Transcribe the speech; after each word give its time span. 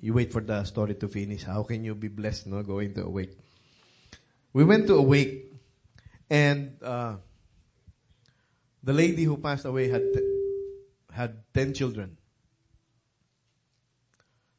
you 0.00 0.14
wait 0.14 0.32
for 0.32 0.40
the 0.40 0.64
story 0.64 0.94
to 0.94 1.08
finish. 1.08 1.42
How 1.42 1.62
can 1.62 1.84
you 1.84 1.94
be 1.94 2.08
blessed, 2.08 2.46
no, 2.46 2.62
going 2.62 2.94
to 2.94 3.04
Awake? 3.04 3.36
We 4.52 4.64
went 4.64 4.86
to 4.86 4.94
Awake, 4.94 5.52
and 6.30 6.76
uh, 6.82 7.16
the 8.82 8.92
lady 8.92 9.24
who 9.24 9.36
passed 9.36 9.64
away 9.64 9.88
had 9.88 10.02
had 11.12 11.42
ten 11.52 11.74
children. 11.74 12.16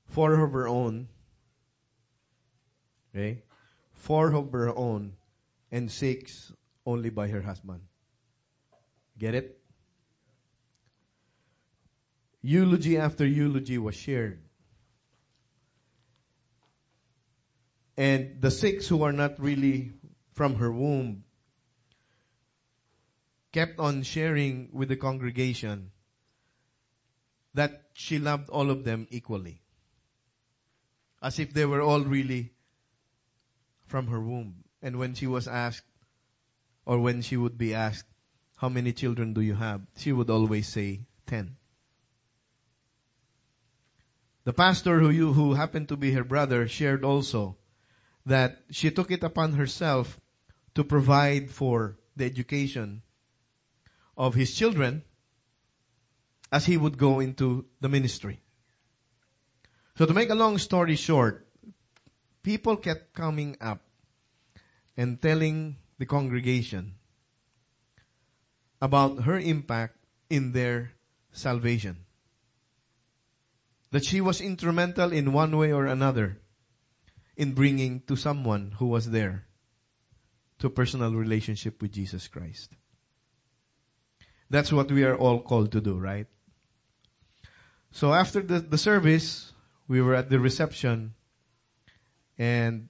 Four 0.08 0.34
of 0.34 0.52
her 0.52 0.68
own, 0.68 1.08
okay, 3.14 3.44
four 3.94 4.34
of 4.34 4.52
her 4.52 4.76
own, 4.76 5.14
and 5.72 5.92
six 5.92 6.52
only 6.86 7.10
by 7.10 7.28
her 7.28 7.42
husband. 7.42 7.82
Get 9.18 9.36
it? 9.36 9.60
Eulogy 12.42 12.98
after 12.98 13.26
eulogy 13.26 13.78
was 13.78 13.96
shared. 13.96 14.40
And 18.00 18.42
the 18.42 18.50
six 18.50 18.88
who 18.88 19.04
are 19.04 19.12
not 19.12 19.42
really 19.42 19.92
from 20.32 20.56
her 20.56 20.72
womb 20.72 21.26
kept 23.52 23.78
on 23.78 24.04
sharing 24.04 24.70
with 24.72 24.88
the 24.88 24.96
congregation 24.96 25.92
that 27.56 27.90
she 27.94 28.18
loved 28.18 28.50
all 28.50 28.70
of 28.72 28.86
them 28.86 29.06
equally. 29.12 29.62
As 31.22 31.40
if 31.40 31.54
they 31.54 31.66
were 31.66 31.82
all 31.82 32.00
really 32.00 32.54
from 33.88 34.08
her 34.08 34.22
womb. 34.22 34.64
And 34.82 34.98
when 34.98 35.14
she 35.14 35.28
was 35.28 35.50
asked, 35.50 35.84
or 36.86 37.00
when 37.00 37.22
she 37.22 37.36
would 37.36 37.58
be 37.58 37.74
asked, 37.74 38.08
how 38.56 38.70
many 38.70 38.94
children 38.94 39.34
do 39.34 39.42
you 39.42 39.56
have? 39.56 39.82
She 39.98 40.14
would 40.14 40.30
always 40.30 40.70
say, 40.70 41.02
ten. 41.28 41.58
The 44.46 44.54
pastor 44.54 45.02
who 45.02 45.10
you, 45.10 45.34
who 45.34 45.54
happened 45.54 45.90
to 45.90 45.98
be 45.98 46.14
her 46.14 46.24
brother 46.24 46.70
shared 46.70 47.04
also 47.04 47.59
that 48.30 48.62
she 48.70 48.92
took 48.92 49.10
it 49.10 49.24
upon 49.24 49.54
herself 49.54 50.20
to 50.76 50.84
provide 50.84 51.50
for 51.50 51.98
the 52.16 52.26
education 52.26 53.02
of 54.16 54.36
his 54.36 54.54
children 54.54 55.02
as 56.52 56.66
he 56.66 56.78
would 56.78 56.98
go 56.98 57.20
into 57.20 57.66
the 57.82 57.90
ministry. 57.90 58.40
So 59.98 60.06
to 60.06 60.14
make 60.14 60.30
a 60.30 60.36
long 60.36 60.60
story 60.60 60.96
short, 60.96 61.48
people 62.44 62.78
kept 62.78 63.14
coming 63.14 63.58
up 63.60 63.82
and 64.96 65.20
telling 65.20 65.78
the 65.98 66.06
congregation 66.06 66.96
about 68.80 69.24
her 69.24 69.40
impact 69.40 69.98
in 70.30 70.52
their 70.52 70.92
salvation. 71.32 72.06
That 73.90 74.06
she 74.06 74.22
was 74.22 74.40
instrumental 74.40 75.12
in 75.12 75.34
one 75.34 75.58
way 75.58 75.74
or 75.74 75.88
another 75.88 76.38
in 77.40 77.54
bringing 77.54 78.02
to 78.02 78.18
someone 78.18 78.70
who 78.78 78.88
was 78.88 79.10
there 79.10 79.46
to 80.60 80.68
a 80.68 80.70
personal 80.70 81.14
relationship 81.14 81.82
with 81.82 81.94
Jesus 81.94 82.28
Christ. 82.28 82.70
That's 84.50 84.74
what 84.74 84.92
we 84.92 85.06
are 85.06 85.16
all 85.16 85.40
called 85.40 85.72
to 85.72 85.80
do, 85.80 85.98
right? 85.98 86.28
So 87.92 88.14
after 88.14 88.42
the, 88.42 88.60
the 88.60 88.78
service, 88.78 89.54
we 89.88 90.02
were 90.02 90.16
at 90.16 90.30
the 90.30 90.38
reception 90.38 91.14
and 92.38 92.90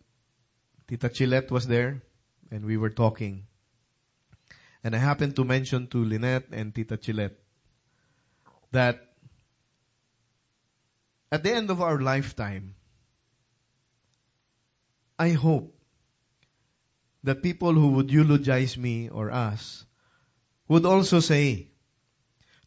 Tita 0.87 1.09
Chilette 1.09 1.51
was 1.51 1.67
there 1.67 2.01
and 2.49 2.65
we 2.65 2.75
were 2.75 2.89
talking. 2.89 3.45
And 4.83 4.95
I 4.95 4.97
happened 4.97 5.35
to 5.35 5.43
mention 5.43 5.85
to 5.89 6.03
Lynette 6.03 6.47
and 6.51 6.73
Tita 6.73 6.97
Chilette 6.97 7.37
that 8.71 8.99
at 11.31 11.43
the 11.43 11.53
end 11.53 11.69
of 11.69 11.83
our 11.83 12.01
lifetime, 12.01 12.73
I 15.19 15.31
hope 15.31 15.75
that 17.23 17.43
people 17.43 17.73
who 17.73 17.89
would 17.89 18.09
eulogize 18.09 18.77
me 18.77 19.09
or 19.09 19.29
us 19.29 19.85
would 20.69 20.85
also 20.85 21.19
say 21.19 21.67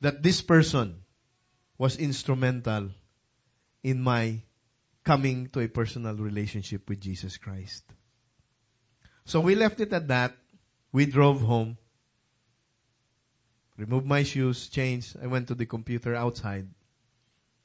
that 0.03 0.23
this 0.23 0.43
person 0.43 1.03
was 1.79 1.97
instrumental 1.97 2.91
in 3.83 4.03
my 4.03 4.43
coming 5.03 5.49
to 5.49 5.61
a 5.61 5.69
personal 5.69 6.15
relationship 6.15 6.89
with 6.89 7.01
Jesus 7.01 7.39
Christ. 7.39 7.85
So 9.25 9.41
we 9.41 9.55
left 9.55 9.81
it 9.81 9.93
at 9.93 10.09
that. 10.09 10.37
We 10.93 11.07
drove 11.07 11.41
home, 11.41 11.79
removed 13.79 14.07
my 14.07 14.25
shoes, 14.25 14.69
changed. 14.69 15.17
I 15.23 15.27
went 15.27 15.49
to 15.49 15.55
the 15.55 15.65
computer 15.65 16.15
outside, 16.15 16.69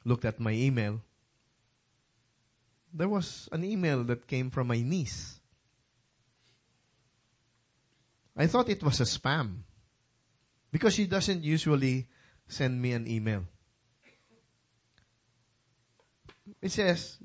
looked 0.05 0.23
at 0.23 0.39
my 0.39 0.51
email, 0.53 1.01
there 2.97 3.07
was 3.07 3.47
an 3.51 3.63
email 3.63 4.03
that 4.05 4.27
came 4.27 4.49
from 4.49 4.67
my 4.67 4.81
niece. 4.81 5.39
I 8.35 8.47
thought 8.47 8.69
it 8.69 8.83
was 8.83 8.99
a 8.99 9.03
spam 9.03 9.59
because 10.71 10.95
she 10.95 11.05
doesn't 11.05 11.43
usually 11.43 12.07
send 12.47 12.81
me 12.81 12.93
an 12.93 13.07
email. 13.07 13.45
It 16.61 16.71
says, 16.71 17.17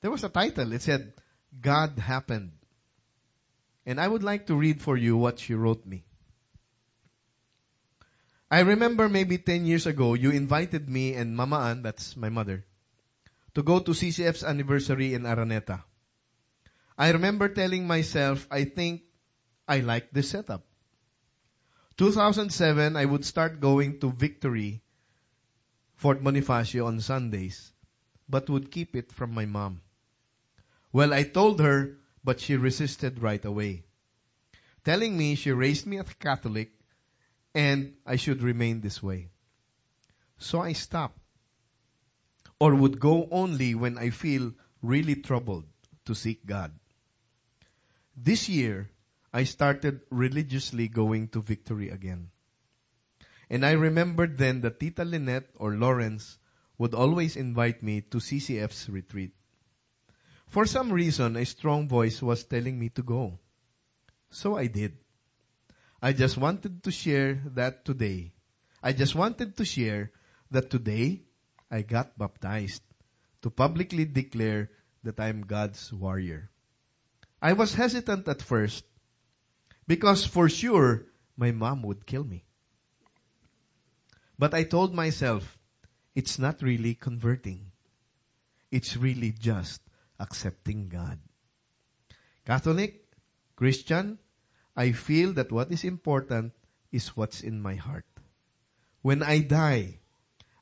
there 0.00 0.10
was 0.10 0.24
a 0.24 0.28
title. 0.28 0.72
It 0.72 0.82
said, 0.82 1.12
God 1.60 1.98
happened. 1.98 2.52
And 3.86 4.00
I 4.00 4.06
would 4.06 4.22
like 4.22 4.46
to 4.46 4.54
read 4.54 4.82
for 4.82 4.96
you 4.96 5.16
what 5.16 5.38
she 5.38 5.54
wrote 5.54 5.86
me. 5.86 6.04
I 8.50 8.60
remember 8.60 9.08
maybe 9.08 9.38
10 9.38 9.66
years 9.66 9.86
ago, 9.86 10.14
you 10.14 10.30
invited 10.30 10.88
me 10.88 11.14
and 11.14 11.36
Mama 11.36 11.58
Ann, 11.60 11.82
that's 11.82 12.16
my 12.16 12.30
mother, 12.30 12.64
to 13.54 13.62
go 13.62 13.80
to 13.80 13.92
CCF's 13.92 14.44
anniversary 14.44 15.14
in 15.14 15.22
Araneta. 15.22 15.82
I 16.96 17.10
remember 17.10 17.48
telling 17.48 17.86
myself, 17.86 18.46
I 18.50 18.64
think 18.64 19.02
I 19.66 19.80
like 19.80 20.10
this 20.10 20.30
setup. 20.30 20.66
2007, 21.96 22.96
I 22.96 23.04
would 23.04 23.24
start 23.24 23.60
going 23.60 24.00
to 24.00 24.12
Victory, 24.12 24.82
Fort 25.96 26.22
Bonifacio 26.22 26.86
on 26.86 27.00
Sundays, 27.00 27.72
but 28.28 28.48
would 28.48 28.70
keep 28.70 28.94
it 28.94 29.12
from 29.12 29.32
my 29.32 29.46
mom. 29.46 29.80
Well, 30.92 31.12
I 31.12 31.22
told 31.24 31.60
her, 31.60 31.98
but 32.24 32.40
she 32.40 32.56
resisted 32.56 33.20
right 33.20 33.44
away, 33.44 33.84
telling 34.84 35.16
me 35.16 35.34
she 35.34 35.52
raised 35.52 35.86
me 35.86 35.98
as 35.98 36.12
Catholic 36.14 36.72
and 37.54 37.94
I 38.06 38.16
should 38.16 38.42
remain 38.42 38.80
this 38.80 39.02
way. 39.02 39.30
So 40.38 40.60
I 40.60 40.72
stopped 40.72 41.18
or 42.60 42.74
would 42.74 42.98
go 42.98 43.28
only 43.30 43.74
when 43.74 43.98
I 43.98 44.10
feel 44.10 44.52
really 44.82 45.16
troubled 45.16 45.66
to 46.06 46.14
seek 46.14 46.44
God. 46.44 46.72
This 48.16 48.48
year, 48.48 48.90
I 49.32 49.44
started 49.44 50.00
religiously 50.10 50.88
going 50.88 51.28
to 51.28 51.42
victory 51.42 51.90
again. 51.90 52.30
And 53.50 53.64
I 53.64 53.72
remembered 53.72 54.38
then 54.38 54.60
that 54.62 54.80
Tita 54.80 55.04
Lynette 55.04 55.50
or 55.56 55.74
Lawrence 55.74 56.38
would 56.78 56.94
always 56.94 57.36
invite 57.36 57.82
me 57.82 58.00
to 58.00 58.18
CCF's 58.18 58.88
retreat. 58.88 59.32
For 60.48 60.64
some 60.66 60.92
reason, 60.92 61.36
a 61.36 61.44
strong 61.44 61.88
voice 61.88 62.22
was 62.22 62.44
telling 62.44 62.78
me 62.78 62.88
to 62.90 63.02
go. 63.02 63.38
So 64.30 64.56
I 64.56 64.66
did. 64.66 64.96
I 66.00 66.12
just 66.12 66.36
wanted 66.36 66.82
to 66.84 66.90
share 66.90 67.42
that 67.54 67.84
today. 67.84 68.32
I 68.82 68.92
just 68.92 69.14
wanted 69.14 69.56
to 69.56 69.64
share 69.64 70.12
that 70.50 70.70
today 70.70 71.22
I 71.70 71.82
got 71.82 72.18
baptized 72.18 72.82
to 73.42 73.50
publicly 73.50 74.04
declare 74.04 74.70
that 75.04 75.20
I 75.20 75.28
am 75.28 75.42
God's 75.42 75.92
warrior. 75.92 76.50
I 77.40 77.52
was 77.52 77.74
hesitant 77.74 78.26
at 78.26 78.42
first 78.42 78.84
because 79.86 80.26
for 80.26 80.48
sure 80.48 81.06
my 81.36 81.52
mom 81.52 81.82
would 81.82 82.06
kill 82.06 82.24
me. 82.24 82.44
But 84.38 84.54
I 84.54 84.64
told 84.64 84.94
myself, 84.94 85.58
it's 86.14 86.38
not 86.38 86.62
really 86.62 86.94
converting. 86.94 87.72
It's 88.70 88.96
really 88.96 89.32
just 89.32 89.80
accepting 90.18 90.88
God. 90.88 91.18
Catholic, 92.44 93.04
Christian, 93.56 94.18
I 94.76 94.92
feel 94.92 95.32
that 95.34 95.52
what 95.52 95.70
is 95.72 95.84
important 95.84 96.52
is 96.92 97.16
what's 97.16 97.42
in 97.42 97.60
my 97.60 97.74
heart. 97.74 98.06
When 99.02 99.22
I 99.22 99.40
die, 99.40 100.00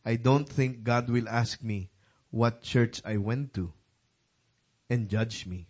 I 0.06 0.14
don't 0.14 0.48
think 0.48 0.84
God 0.84 1.10
will 1.10 1.28
ask 1.28 1.60
me 1.64 1.90
what 2.30 2.62
church 2.62 3.02
I 3.04 3.16
went 3.16 3.54
to 3.54 3.72
and 4.88 5.10
judge 5.10 5.46
me. 5.46 5.66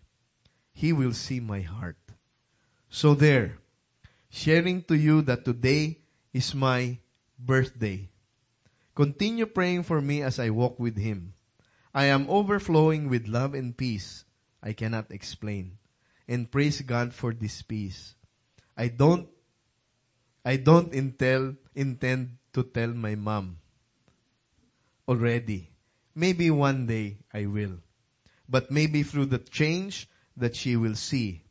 He 0.75 0.93
will 0.93 1.15
see 1.15 1.41
my 1.41 1.62
heart. 1.62 1.97
So 2.91 3.15
there, 3.15 3.56
sharing 4.29 4.83
to 4.93 4.94
you 4.94 5.23
that 5.23 5.47
today 5.47 6.00
is 6.35 6.55
my 6.55 6.99
birthday. 7.38 8.11
Continue 8.94 9.47
praying 9.47 9.85
for 9.85 10.03
me 10.03 10.21
as 10.21 10.38
I 10.38 10.50
walk 10.50 10.79
with 10.79 10.99
Him. 10.99 11.33
I 11.94 12.12
am 12.12 12.29
overflowing 12.29 13.09
with 13.09 13.29
love 13.29 13.55
and 13.55 13.75
peace 13.75 14.27
I 14.62 14.75
cannot 14.75 15.12
explain. 15.12 15.79
And 16.29 16.53
praise 16.53 16.83
God 16.83 17.15
for 17.15 17.33
this 17.33 17.62
peace. 17.62 18.15
I 18.77 18.88
don't, 18.88 19.31
I 20.44 20.59
don't 20.59 20.93
intel, 20.93 21.56
intend 21.75 22.37
to 22.53 22.65
tell 22.65 22.93
my 22.93 23.15
mom 23.15 23.56
already. 25.08 25.70
Maybe 26.14 26.50
one 26.50 26.87
day 26.87 27.19
I 27.32 27.47
will. 27.47 27.79
But 28.49 28.70
maybe 28.70 29.03
through 29.03 29.26
the 29.26 29.38
change 29.38 30.08
that 30.37 30.55
she 30.56 30.76
will 30.76 30.94
see, 30.94 31.43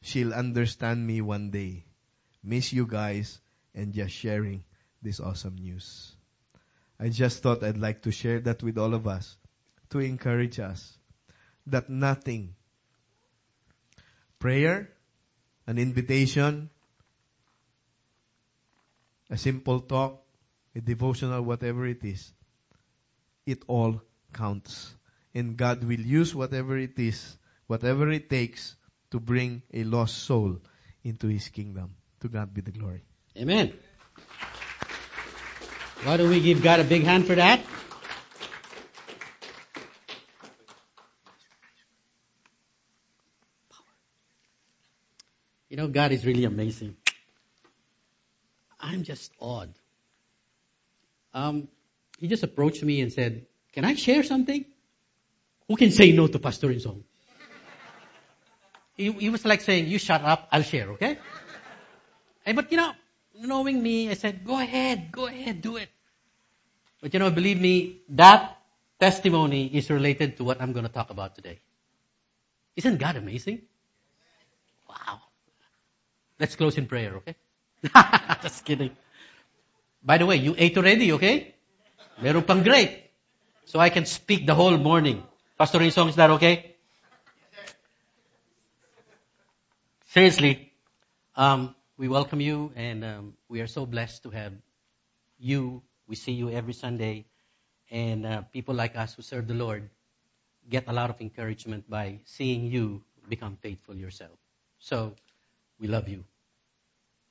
she'll 0.00 0.32
understand 0.32 1.06
me 1.06 1.20
one 1.20 1.50
day. 1.50 1.84
Miss 2.42 2.72
you 2.72 2.86
guys 2.86 3.40
and 3.74 3.92
just 3.92 4.14
sharing 4.14 4.64
this 5.02 5.20
awesome 5.20 5.56
news. 5.56 6.12
I 6.98 7.08
just 7.10 7.42
thought 7.42 7.62
I'd 7.62 7.76
like 7.78 8.02
to 8.02 8.12
share 8.12 8.40
that 8.40 8.62
with 8.62 8.78
all 8.78 8.94
of 8.94 9.06
us 9.06 9.36
to 9.90 9.98
encourage 9.98 10.58
us 10.58 10.96
that 11.66 11.90
nothing, 11.90 12.54
prayer, 14.38 14.88
an 15.66 15.78
invitation, 15.78 16.70
a 19.28 19.36
simple 19.36 19.80
talk, 19.80 20.22
a 20.74 20.80
devotional, 20.80 21.42
whatever 21.42 21.86
it 21.86 22.04
is, 22.04 22.32
it 23.46 23.62
all 23.68 24.02
counts. 24.32 24.94
And 25.34 25.56
God 25.56 25.84
will 25.84 26.00
use 26.00 26.34
whatever 26.34 26.76
it 26.76 26.98
is, 26.98 27.38
whatever 27.66 28.10
it 28.10 28.28
takes 28.28 28.76
to 29.10 29.20
bring 29.20 29.62
a 29.72 29.84
lost 29.84 30.18
soul 30.18 30.58
into 31.04 31.28
His 31.28 31.48
kingdom. 31.48 31.94
To 32.20 32.28
God 32.28 32.52
be 32.52 32.60
the 32.60 32.72
glory. 32.72 33.02
Amen. 33.36 33.72
Why 36.02 36.16
don't 36.16 36.30
we 36.30 36.40
give 36.40 36.62
God 36.62 36.80
a 36.80 36.84
big 36.84 37.04
hand 37.04 37.26
for 37.26 37.34
that? 37.34 37.60
You 45.68 45.76
know, 45.76 45.88
God 45.88 46.12
is 46.12 46.24
really 46.24 46.44
amazing. 46.44 46.96
I'm 48.80 49.02
just 49.02 49.32
awed. 49.40 49.74
Um, 51.34 51.68
he 52.16 52.28
just 52.28 52.42
approached 52.42 52.82
me 52.82 53.00
and 53.00 53.12
said, 53.12 53.46
Can 53.72 53.84
I 53.84 53.94
share 53.94 54.22
something? 54.22 54.64
Who 55.68 55.76
can 55.76 55.90
say 55.90 56.12
no 56.12 56.26
to 56.26 56.38
Pastor 56.38 56.68
Insong? 56.68 57.02
He, 58.96 59.12
he 59.12 59.30
was 59.30 59.44
like 59.44 59.60
saying, 59.60 59.86
You 59.86 59.98
shut 59.98 60.22
up, 60.22 60.48
I'll 60.50 60.62
share, 60.62 60.90
okay? 60.92 61.18
Hey, 62.44 62.52
but 62.52 62.70
you 62.70 62.78
know, 62.78 62.92
knowing 63.40 63.82
me, 63.82 64.10
I 64.10 64.14
said, 64.14 64.44
Go 64.44 64.58
ahead, 64.58 65.12
go 65.12 65.26
ahead, 65.26 65.60
do 65.60 65.76
it. 65.76 65.88
But 67.00 67.12
you 67.12 67.20
know, 67.20 67.30
believe 67.30 67.60
me, 67.60 68.00
that 68.10 68.58
testimony 68.98 69.66
is 69.66 69.90
related 69.90 70.38
to 70.38 70.44
what 70.44 70.60
I'm 70.60 70.72
going 70.72 70.86
to 70.86 70.92
talk 70.92 71.10
about 71.10 71.34
today. 71.34 71.60
Isn't 72.76 72.98
God 72.98 73.16
amazing? 73.16 73.62
Wow. 74.88 75.20
Let's 76.38 76.56
close 76.56 76.78
in 76.78 76.86
prayer, 76.86 77.16
okay? 77.16 77.34
Just 78.42 78.64
kidding. 78.64 78.90
By 80.02 80.18
the 80.18 80.26
way, 80.26 80.36
you 80.36 80.54
ate 80.56 80.76
already, 80.76 81.12
okay? 81.12 81.55
Meron 82.20 82.42
pang. 82.42 82.64
So 83.66 83.78
I 83.78 83.90
can 83.90 84.06
speak 84.06 84.46
the 84.46 84.54
whole 84.54 84.76
morning. 84.78 85.22
Pastor 85.58 85.78
Insong, 85.80 86.08
is 86.08 86.16
that 86.16 86.30
okay? 86.30 86.76
Seriously, 90.08 90.72
um, 91.36 91.74
we 91.98 92.08
welcome 92.08 92.40
you 92.40 92.72
and 92.74 93.04
um, 93.04 93.34
we 93.48 93.60
are 93.60 93.66
so 93.66 93.84
blessed 93.84 94.22
to 94.22 94.30
have 94.30 94.52
you. 95.38 95.82
We 96.08 96.16
see 96.16 96.32
you 96.32 96.50
every 96.50 96.72
Sunday. 96.72 97.26
And 97.90 98.24
uh, 98.24 98.42
people 98.52 98.74
like 98.74 98.96
us 98.96 99.14
who 99.14 99.22
serve 99.22 99.46
the 99.46 99.54
Lord 99.54 99.90
get 100.68 100.88
a 100.88 100.92
lot 100.92 101.10
of 101.10 101.20
encouragement 101.20 101.88
by 101.88 102.20
seeing 102.24 102.64
you 102.66 103.02
become 103.28 103.58
faithful 103.60 103.94
yourself. 103.94 104.38
So, 104.78 105.14
we 105.78 105.86
love 105.86 106.08
you. 106.08 106.24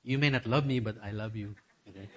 You 0.04 0.20
may 0.20 0.30
not 0.30 0.46
love 0.46 0.66
me, 0.66 0.80
but 0.80 0.96
I 1.04 1.12
love 1.12 1.36
you. 1.36 1.56
Okay? 1.90 2.08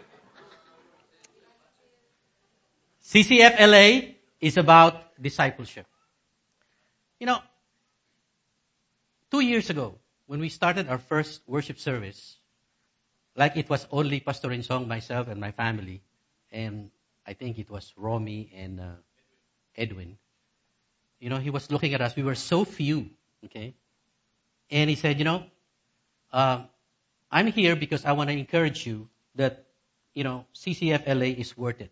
CCFLA 3.08 4.16
is 4.38 4.58
about 4.58 5.00
discipleship. 5.20 5.86
You 7.18 7.26
know, 7.26 7.38
two 9.30 9.40
years 9.40 9.70
ago, 9.70 9.94
when 10.26 10.40
we 10.40 10.50
started 10.50 10.90
our 10.90 10.98
first 10.98 11.40
worship 11.46 11.78
service, 11.78 12.36
like 13.34 13.56
it 13.56 13.70
was 13.70 13.86
only 13.90 14.20
Pastor 14.20 14.50
Insong, 14.50 14.86
myself, 14.86 15.28
and 15.28 15.40
my 15.40 15.52
family, 15.52 16.02
and 16.52 16.90
I 17.26 17.32
think 17.32 17.58
it 17.58 17.70
was 17.70 17.94
Romy 17.96 18.52
and 18.54 18.78
uh, 18.78 19.00
Edwin. 19.74 20.18
You 21.18 21.30
know, 21.30 21.38
he 21.38 21.48
was 21.48 21.70
looking 21.70 21.94
at 21.94 22.02
us. 22.02 22.14
We 22.14 22.24
were 22.24 22.34
so 22.34 22.66
few, 22.66 23.08
okay? 23.46 23.72
And 24.70 24.90
he 24.90 24.96
said, 24.96 25.18
you 25.18 25.24
know, 25.24 25.44
uh, 26.30 26.64
I'm 27.32 27.46
here 27.46 27.74
because 27.74 28.04
I 28.04 28.12
want 28.12 28.28
to 28.28 28.36
encourage 28.36 28.86
you 28.86 29.08
that, 29.36 29.64
you 30.12 30.24
know, 30.24 30.44
CCFLA 30.54 31.38
is 31.38 31.56
worth 31.56 31.80
it. 31.80 31.90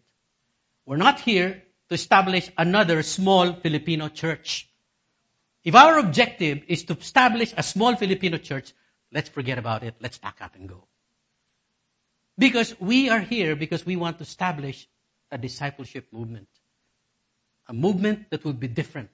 We're 0.87 0.97
not 0.97 1.21
here 1.21 1.63
to 1.89 1.95
establish 1.95 2.51
another 2.57 3.03
small 3.03 3.55
Filipino 3.55 4.09
church. 4.09 4.71
If 5.65 5.75
our 5.75 5.99
objective 5.99 6.63
is 6.69 6.85
to 6.85 6.97
establish 6.97 7.53
a 7.57 7.63
small 7.65 7.97
Filipino 7.97 8.39
church, 8.39 8.73
let's 9.13 9.29
forget 9.29 9.59
about 9.59 9.83
it. 9.83 9.97
Let's 10.01 10.17
pack 10.17 10.37
up 10.41 10.55
and 10.55 10.69
go. 10.69 10.87
Because 12.39 12.79
we 12.79 13.09
are 13.09 13.19
here 13.19 13.57
because 13.57 13.85
we 13.85 13.97
want 13.97 14.19
to 14.19 14.23
establish 14.23 14.87
a 15.33 15.39
discipleship 15.39 16.07
movement. 16.13 16.49
A 17.67 17.73
movement 17.73 18.31
that 18.31 18.45
will 18.45 18.53
be 18.53 18.69
different. 18.69 19.11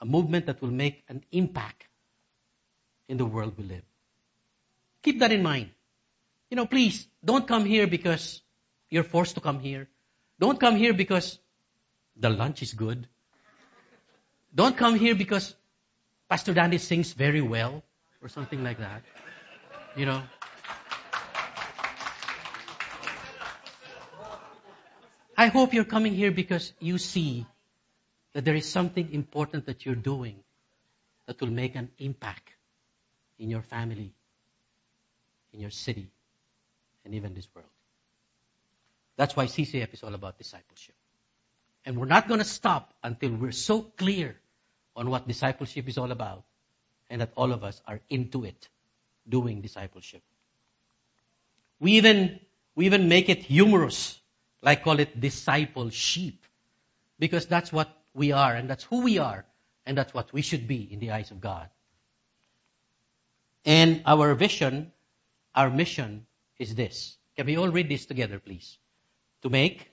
A 0.00 0.04
movement 0.04 0.46
that 0.46 0.60
will 0.60 0.70
make 0.70 1.02
an 1.08 1.24
impact 1.32 1.88
in 3.08 3.16
the 3.16 3.24
world 3.24 3.54
we 3.56 3.64
live. 3.64 3.84
Keep 5.02 5.20
that 5.20 5.32
in 5.32 5.42
mind. 5.42 5.70
You 6.50 6.56
know, 6.56 6.66
please, 6.66 7.06
don't 7.24 7.48
come 7.48 7.64
here 7.64 7.86
because 7.86 8.42
you're 8.90 9.02
forced 9.02 9.36
to 9.36 9.40
come 9.40 9.60
here. 9.60 9.88
Don't 10.38 10.60
come 10.60 10.76
here 10.76 10.94
because 10.94 11.38
the 12.16 12.30
lunch 12.30 12.62
is 12.62 12.72
good. 12.72 13.08
Don't 14.54 14.76
come 14.76 14.94
here 14.94 15.14
because 15.14 15.54
Pastor 16.28 16.54
Danny 16.54 16.78
sings 16.78 17.12
very 17.12 17.40
well 17.40 17.82
or 18.22 18.28
something 18.28 18.62
like 18.62 18.78
that. 18.78 19.02
You 19.96 20.06
know. 20.06 20.22
I 25.36 25.46
hope 25.46 25.72
you're 25.72 25.84
coming 25.84 26.14
here 26.14 26.32
because 26.32 26.72
you 26.80 26.98
see 26.98 27.46
that 28.32 28.44
there 28.44 28.56
is 28.56 28.68
something 28.68 29.12
important 29.12 29.66
that 29.66 29.86
you're 29.86 29.94
doing 29.94 30.42
that 31.26 31.40
will 31.40 31.50
make 31.50 31.76
an 31.76 31.90
impact 31.98 32.50
in 33.38 33.48
your 33.48 33.62
family, 33.62 34.12
in 35.52 35.60
your 35.60 35.70
city, 35.70 36.10
and 37.04 37.14
even 37.14 37.34
this 37.34 37.46
world. 37.54 37.68
That's 39.18 39.34
why 39.34 39.46
CCF 39.46 39.92
is 39.92 40.04
all 40.04 40.14
about 40.14 40.38
discipleship. 40.38 40.94
And 41.84 41.98
we're 41.98 42.06
not 42.06 42.28
going 42.28 42.38
to 42.38 42.46
stop 42.46 42.94
until 43.02 43.34
we're 43.34 43.50
so 43.52 43.82
clear 43.82 44.36
on 44.94 45.10
what 45.10 45.26
discipleship 45.26 45.88
is 45.88 45.98
all 45.98 46.12
about 46.12 46.44
and 47.10 47.20
that 47.20 47.32
all 47.34 47.52
of 47.52 47.64
us 47.64 47.82
are 47.86 48.00
into 48.08 48.44
it, 48.44 48.68
doing 49.28 49.60
discipleship. 49.60 50.22
We 51.80 51.92
even, 51.92 52.38
we 52.76 52.86
even 52.86 53.08
make 53.08 53.28
it 53.28 53.42
humorous, 53.42 54.20
like 54.62 54.84
call 54.84 55.00
it 55.00 55.20
disciple 55.20 55.90
sheep, 55.90 56.46
because 57.18 57.46
that's 57.46 57.72
what 57.72 57.88
we 58.14 58.30
are 58.30 58.54
and 58.54 58.70
that's 58.70 58.84
who 58.84 59.02
we 59.02 59.18
are 59.18 59.44
and 59.84 59.98
that's 59.98 60.14
what 60.14 60.32
we 60.32 60.42
should 60.42 60.68
be 60.68 60.92
in 60.92 61.00
the 61.00 61.10
eyes 61.10 61.32
of 61.32 61.40
God. 61.40 61.68
And 63.64 64.02
our 64.06 64.34
vision, 64.36 64.92
our 65.56 65.70
mission 65.70 66.26
is 66.56 66.76
this. 66.76 67.16
Can 67.36 67.46
we 67.46 67.56
all 67.56 67.68
read 67.68 67.88
this 67.88 68.06
together, 68.06 68.38
please? 68.38 68.78
To 69.42 69.48
make 69.48 69.90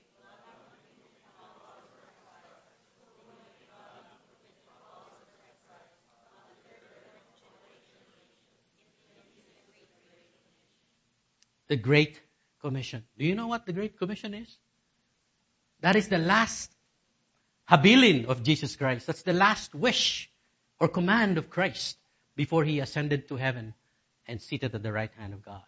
the 11.68 11.76
Great 11.76 12.22
Commission. 12.62 13.04
Do 13.18 13.26
you 13.26 13.36
know 13.36 13.48
what 13.48 13.66
the 13.66 13.74
Great 13.74 13.98
Commission 13.98 14.34
is? 14.34 14.58
That 15.82 15.96
is 15.96 16.08
the 16.08 16.18
last 16.18 16.72
habilin 17.70 18.26
of 18.26 18.44
Jesus 18.44 18.76
Christ. 18.76 19.08
That's 19.08 19.24
the 19.24 19.34
last 19.34 19.76
wish 19.76 20.30
or 20.80 20.88
command 20.88 21.38
of 21.38 21.50
Christ 21.50 21.98
before 22.36 22.64
he 22.64 22.80
ascended 22.80 23.28
to 23.30 23.36
heaven 23.36 23.74
and 24.28 24.42
seated 24.42 24.74
at 24.76 24.84
the 24.84 24.92
right 24.92 25.12
hand 25.18 25.34
of 25.34 25.44
God. 25.44 25.64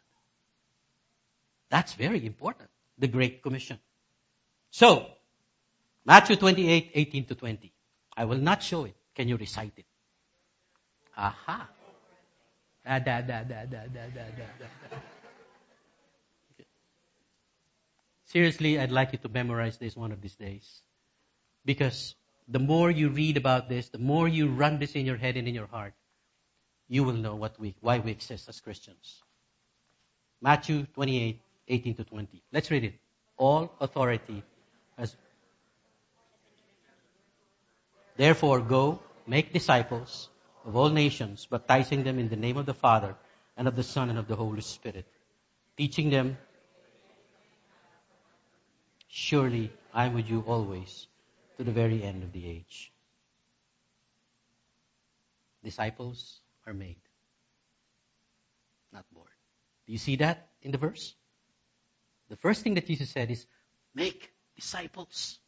That's 1.69 1.93
very 1.93 2.25
important. 2.25 2.69
The 2.97 3.07
Great 3.07 3.41
Commission. 3.41 3.79
So, 4.71 5.07
Matthew 6.05 6.35
28, 6.35 6.91
18 6.93 7.25
to 7.25 7.35
20. 7.35 7.73
I 8.15 8.25
will 8.25 8.37
not 8.37 8.63
show 8.63 8.85
it. 8.85 8.95
Can 9.15 9.27
you 9.27 9.37
recite 9.37 9.73
it? 9.77 9.85
Aha. 11.15 11.69
Da, 12.85 12.99
da, 12.99 13.21
da, 13.21 13.43
da, 13.43 13.65
da, 13.65 13.81
da, 13.93 14.03
da, 14.13 14.23
da. 14.89 14.97
Seriously, 18.25 18.79
I'd 18.79 18.91
like 18.91 19.13
you 19.13 19.19
to 19.19 19.29
memorize 19.29 19.77
this 19.77 19.95
one 19.95 20.11
of 20.11 20.21
these 20.21 20.35
days. 20.35 20.81
Because 21.65 22.15
the 22.47 22.59
more 22.59 22.91
you 22.91 23.09
read 23.09 23.37
about 23.37 23.69
this, 23.69 23.89
the 23.89 23.97
more 23.97 24.27
you 24.27 24.47
run 24.47 24.79
this 24.79 24.93
in 24.93 25.05
your 25.05 25.17
head 25.17 25.37
and 25.37 25.47
in 25.47 25.55
your 25.55 25.67
heart, 25.67 25.93
you 26.87 27.03
will 27.03 27.13
know 27.13 27.35
what 27.35 27.59
we, 27.59 27.75
why 27.81 27.99
we 27.99 28.11
exist 28.11 28.47
as 28.47 28.59
Christians. 28.61 29.21
Matthew 30.41 30.85
28, 30.93 31.41
18 31.67 31.95
to 31.95 32.03
20. 32.03 32.41
Let's 32.51 32.71
read 32.71 32.83
it. 32.83 32.93
All 33.37 33.71
authority 33.79 34.43
has. 34.97 35.15
Therefore, 38.15 38.61
go 38.61 38.99
make 39.27 39.53
disciples 39.53 40.29
of 40.65 40.75
all 40.75 40.89
nations, 40.89 41.47
baptizing 41.49 42.03
them 42.03 42.19
in 42.19 42.29
the 42.29 42.35
name 42.35 42.57
of 42.57 42.65
the 42.65 42.73
Father 42.73 43.15
and 43.55 43.67
of 43.67 43.75
the 43.75 43.83
Son 43.83 44.09
and 44.09 44.19
of 44.19 44.27
the 44.27 44.35
Holy 44.35 44.61
Spirit, 44.61 45.05
teaching 45.77 46.09
them, 46.09 46.37
surely 49.07 49.71
I 49.93 50.05
am 50.05 50.13
with 50.13 50.29
you 50.29 50.43
always 50.47 51.07
to 51.57 51.63
the 51.63 51.71
very 51.71 52.03
end 52.03 52.23
of 52.23 52.31
the 52.31 52.47
age. 52.47 52.91
Disciples 55.63 56.39
are 56.65 56.73
made, 56.73 57.01
not 58.93 59.05
born. 59.13 59.27
Do 59.85 59.91
you 59.91 59.97
see 59.97 60.17
that 60.17 60.47
in 60.61 60.71
the 60.71 60.77
verse? 60.77 61.15
The 62.29 62.35
first 62.35 62.63
thing 62.63 62.75
that 62.75 62.87
Jesus 62.87 63.09
said 63.09 63.31
is, 63.31 63.45
make 63.95 64.31
disciples. 64.55 65.39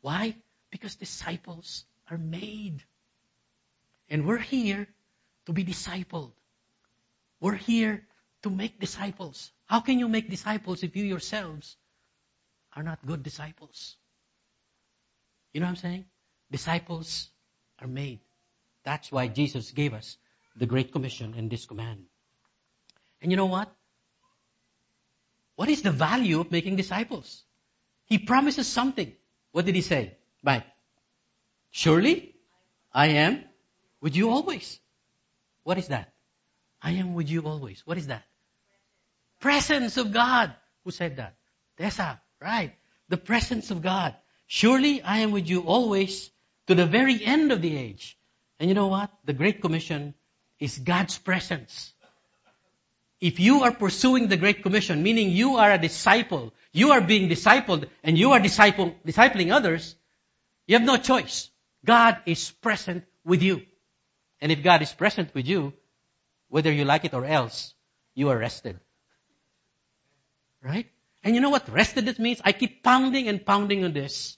Why? 0.00 0.36
Because 0.70 0.96
disciples 0.96 1.84
are 2.10 2.18
made. 2.18 2.82
And 4.08 4.26
we're 4.26 4.38
here 4.38 4.86
to 5.46 5.52
be 5.52 5.64
discipled. 5.64 6.32
We're 7.40 7.54
here 7.54 8.06
to 8.42 8.50
make 8.50 8.80
disciples. 8.80 9.50
How 9.66 9.80
can 9.80 9.98
you 9.98 10.08
make 10.08 10.28
disciples 10.28 10.82
if 10.82 10.96
you 10.96 11.04
yourselves 11.04 11.76
are 12.76 12.82
not 12.82 13.04
good 13.06 13.22
disciples? 13.22 13.96
You 15.52 15.60
know 15.60 15.66
what 15.66 15.70
I'm 15.70 15.76
saying? 15.76 16.04
Disciples 16.50 17.28
are 17.78 17.86
made. 17.86 18.20
That's 18.84 19.10
why 19.10 19.28
Jesus 19.28 19.70
gave 19.70 19.94
us 19.94 20.18
the 20.56 20.66
Great 20.66 20.92
Commission 20.92 21.34
and 21.36 21.50
this 21.50 21.64
command. 21.64 22.04
And 23.22 23.30
you 23.30 23.36
know 23.36 23.46
what? 23.46 23.74
What 25.56 25.68
is 25.68 25.82
the 25.82 25.90
value 25.90 26.40
of 26.40 26.50
making 26.50 26.76
disciples? 26.76 27.42
He 28.06 28.18
promises 28.18 28.66
something. 28.66 29.12
What 29.52 29.66
did 29.66 29.74
he 29.74 29.80
say? 29.80 30.16
Mike? 30.42 30.66
Surely 31.70 32.34
I 32.92 33.06
am 33.08 33.44
with 34.00 34.16
you 34.16 34.30
always. 34.30 34.78
What 35.62 35.78
is 35.78 35.88
that? 35.88 36.12
I 36.82 36.92
am 36.92 37.14
with 37.14 37.30
you 37.30 37.42
always. 37.42 37.82
What 37.86 37.96
is 37.96 38.08
that? 38.08 38.24
Presence 39.40 39.96
of 39.96 40.12
God. 40.12 40.54
Who 40.84 40.90
said 40.90 41.16
that? 41.16 41.36
Tessa, 41.78 42.20
right. 42.40 42.74
The 43.08 43.16
presence 43.16 43.70
of 43.70 43.80
God. 43.80 44.14
Surely 44.46 45.02
I 45.02 45.18
am 45.18 45.30
with 45.30 45.48
you 45.48 45.62
always 45.62 46.30
to 46.66 46.74
the 46.74 46.86
very 46.86 47.24
end 47.24 47.52
of 47.52 47.62
the 47.62 47.76
age. 47.76 48.18
And 48.60 48.68
you 48.68 48.74
know 48.74 48.88
what? 48.88 49.10
The 49.24 49.32
Great 49.32 49.62
Commission 49.62 50.14
is 50.60 50.78
God's 50.78 51.16
presence. 51.16 51.93
If 53.20 53.40
you 53.40 53.62
are 53.62 53.72
pursuing 53.72 54.28
the 54.28 54.36
Great 54.36 54.62
Commission, 54.62 55.02
meaning 55.02 55.30
you 55.30 55.56
are 55.56 55.72
a 55.72 55.78
disciple, 55.78 56.52
you 56.72 56.92
are 56.92 57.00
being 57.00 57.28
discipled, 57.28 57.88
and 58.02 58.18
you 58.18 58.32
are 58.32 58.40
discipling 58.40 59.52
others, 59.52 59.94
you 60.66 60.76
have 60.76 60.86
no 60.86 60.96
choice. 60.96 61.50
God 61.84 62.18
is 62.26 62.50
present 62.50 63.04
with 63.24 63.42
you. 63.42 63.62
And 64.40 64.50
if 64.52 64.62
God 64.62 64.82
is 64.82 64.92
present 64.92 65.34
with 65.34 65.46
you, 65.46 65.72
whether 66.48 66.72
you 66.72 66.84
like 66.84 67.04
it 67.04 67.14
or 67.14 67.24
else, 67.24 67.74
you 68.14 68.28
are 68.28 68.38
rested. 68.38 68.78
Right? 70.62 70.88
And 71.22 71.34
you 71.34 71.40
know 71.40 71.50
what 71.50 71.68
rested 71.68 72.18
means? 72.18 72.40
I 72.44 72.52
keep 72.52 72.82
pounding 72.82 73.28
and 73.28 73.44
pounding 73.44 73.84
on 73.84 73.92
this. 73.92 74.36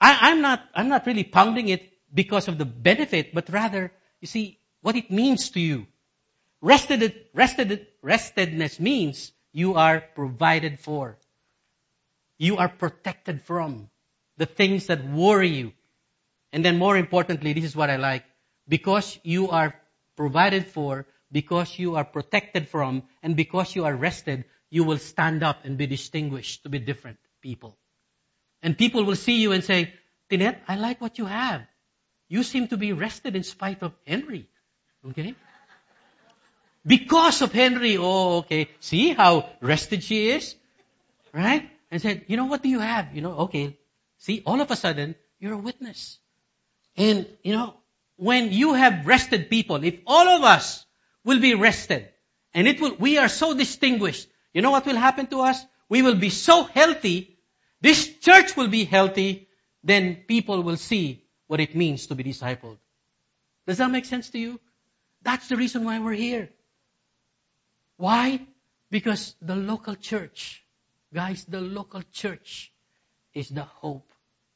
I, 0.00 0.30
I'm 0.30 0.40
not, 0.40 0.62
I'm 0.74 0.88
not 0.88 1.06
really 1.06 1.24
pounding 1.24 1.68
it 1.68 1.92
because 2.12 2.48
of 2.48 2.58
the 2.58 2.64
benefit, 2.64 3.34
but 3.34 3.48
rather, 3.50 3.92
you 4.20 4.26
see, 4.26 4.58
what 4.82 4.96
it 4.96 5.10
means 5.10 5.50
to 5.50 5.60
you. 5.60 5.86
Rested, 6.62 7.26
rested, 7.32 7.86
restedness 8.02 8.78
means 8.78 9.32
you 9.52 9.74
are 9.74 10.00
provided 10.14 10.78
for. 10.78 11.16
You 12.38 12.58
are 12.58 12.68
protected 12.68 13.42
from 13.42 13.88
the 14.36 14.46
things 14.46 14.86
that 14.86 15.04
worry 15.04 15.48
you. 15.48 15.72
And 16.52 16.64
then 16.64 16.78
more 16.78 16.96
importantly, 16.96 17.52
this 17.52 17.64
is 17.64 17.76
what 17.76 17.90
I 17.90 17.96
like. 17.96 18.24
Because 18.68 19.18
you 19.22 19.50
are 19.50 19.74
provided 20.16 20.66
for, 20.66 21.06
because 21.32 21.78
you 21.78 21.96
are 21.96 22.04
protected 22.04 22.68
from, 22.68 23.04
and 23.22 23.36
because 23.36 23.74
you 23.74 23.84
are 23.84 23.94
rested, 23.94 24.44
you 24.68 24.84
will 24.84 24.98
stand 24.98 25.42
up 25.42 25.64
and 25.64 25.76
be 25.76 25.86
distinguished 25.86 26.62
to 26.62 26.68
be 26.68 26.78
different 26.78 27.18
people. 27.40 27.76
And 28.62 28.76
people 28.76 29.04
will 29.04 29.16
see 29.16 29.40
you 29.40 29.52
and 29.52 29.64
say, 29.64 29.92
Tinette, 30.30 30.58
I 30.68 30.76
like 30.76 31.00
what 31.00 31.18
you 31.18 31.26
have. 31.26 31.62
You 32.28 32.42
seem 32.42 32.68
to 32.68 32.76
be 32.76 32.92
rested 32.92 33.34
in 33.34 33.42
spite 33.42 33.82
of 33.82 33.92
Henry. 34.06 34.48
Okay? 35.08 35.34
Because 36.86 37.42
of 37.42 37.52
Henry, 37.52 37.96
oh, 37.98 38.38
okay. 38.38 38.68
See 38.80 39.12
how 39.12 39.48
rested 39.60 40.02
she 40.02 40.30
is? 40.30 40.54
Right? 41.32 41.70
And 41.90 42.00
said, 42.00 42.24
you 42.28 42.36
know, 42.36 42.46
what 42.46 42.62
do 42.62 42.68
you 42.68 42.80
have? 42.80 43.14
You 43.14 43.22
know, 43.22 43.32
okay. 43.48 43.76
See, 44.18 44.42
all 44.46 44.60
of 44.60 44.70
a 44.70 44.76
sudden, 44.76 45.14
you're 45.38 45.54
a 45.54 45.58
witness. 45.58 46.18
And, 46.96 47.26
you 47.42 47.52
know, 47.52 47.74
when 48.16 48.52
you 48.52 48.74
have 48.74 49.06
rested 49.06 49.48
people, 49.50 49.82
if 49.84 50.00
all 50.06 50.28
of 50.28 50.42
us 50.42 50.84
will 51.24 51.40
be 51.40 51.54
rested, 51.54 52.08
and 52.52 52.66
it 52.66 52.80
will, 52.80 52.94
we 52.96 53.18
are 53.18 53.28
so 53.28 53.54
distinguished, 53.54 54.28
you 54.52 54.62
know 54.62 54.70
what 54.70 54.86
will 54.86 54.96
happen 54.96 55.26
to 55.28 55.40
us? 55.40 55.64
We 55.88 56.02
will 56.02 56.16
be 56.16 56.30
so 56.30 56.64
healthy, 56.64 57.38
this 57.80 58.18
church 58.18 58.56
will 58.56 58.68
be 58.68 58.84
healthy, 58.84 59.48
then 59.82 60.16
people 60.28 60.62
will 60.62 60.76
see 60.76 61.24
what 61.46 61.60
it 61.60 61.74
means 61.74 62.08
to 62.08 62.14
be 62.14 62.24
discipled. 62.24 62.78
Does 63.66 63.78
that 63.78 63.90
make 63.90 64.04
sense 64.04 64.30
to 64.30 64.38
you? 64.38 64.60
That's 65.22 65.48
the 65.48 65.56
reason 65.56 65.84
why 65.84 65.98
we're 65.98 66.12
here. 66.12 66.50
Why? 68.00 68.40
Because 68.90 69.36
the 69.42 69.54
local 69.54 69.94
church, 69.94 70.64
guys, 71.12 71.44
the 71.44 71.60
local 71.60 72.00
church 72.10 72.72
is 73.34 73.50
the 73.50 73.64
hope 73.64 74.10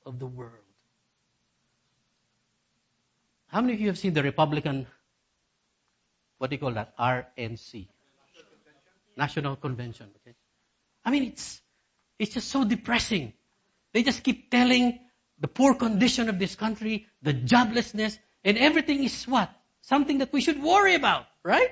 of 0.07 0.19
the 0.19 0.25
world. 0.25 0.65
How 3.49 3.61
many 3.61 3.75
of 3.75 3.81
you 3.81 3.89
have 3.89 3.99
seen 3.99 4.15
the 4.15 4.23
Republican, 4.23 4.87
what 6.39 6.49
do 6.49 6.57
you 6.57 6.61
call 6.61 6.73
that? 6.73 6.97
RNC. 6.97 7.87
National 9.15 9.57
Convention. 9.57 10.09
Okay? 10.23 10.35
I 11.05 11.11
mean, 11.11 11.25
it's, 11.25 11.61
it's 12.19 12.33
just 12.33 12.49
so 12.49 12.65
depressing. 12.65 13.35
They 13.93 14.03
just 14.03 14.23
keep 14.23 14.51
telling 14.51 14.99
the 15.39 15.49
poor 15.49 15.75
condition 15.75 16.31
of 16.31 16.39
this 16.39 16.57
country, 16.57 17.09
the 17.21 17.35
joblessness, 17.35 18.19
and 18.43 18.57
everything 18.57 19.05
is 19.05 19.25
what? 19.29 19.51
Something 19.83 20.19
that 20.19 20.33
we 20.33 20.41
should 20.41 20.63
worry 20.63 20.95
about, 20.95 21.27
right? 21.43 21.71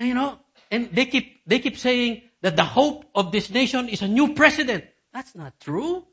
And, 0.00 0.08
you 0.08 0.14
know, 0.14 0.40
and 0.70 0.90
they 0.92 1.06
keep, 1.06 1.40
they 1.46 1.58
keep 1.58 1.78
saying 1.78 2.22
that 2.42 2.56
the 2.56 2.64
hope 2.64 3.04
of 3.14 3.32
this 3.32 3.50
nation 3.50 3.88
is 3.88 4.02
a 4.02 4.08
new 4.08 4.34
president. 4.34 4.84
That's 5.12 5.34
not 5.34 5.58
true. 5.60 6.04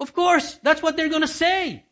Of 0.00 0.14
course, 0.14 0.58
that's 0.62 0.82
what 0.82 0.96
they're 0.96 1.08
gonna 1.08 1.28
say. 1.28 1.84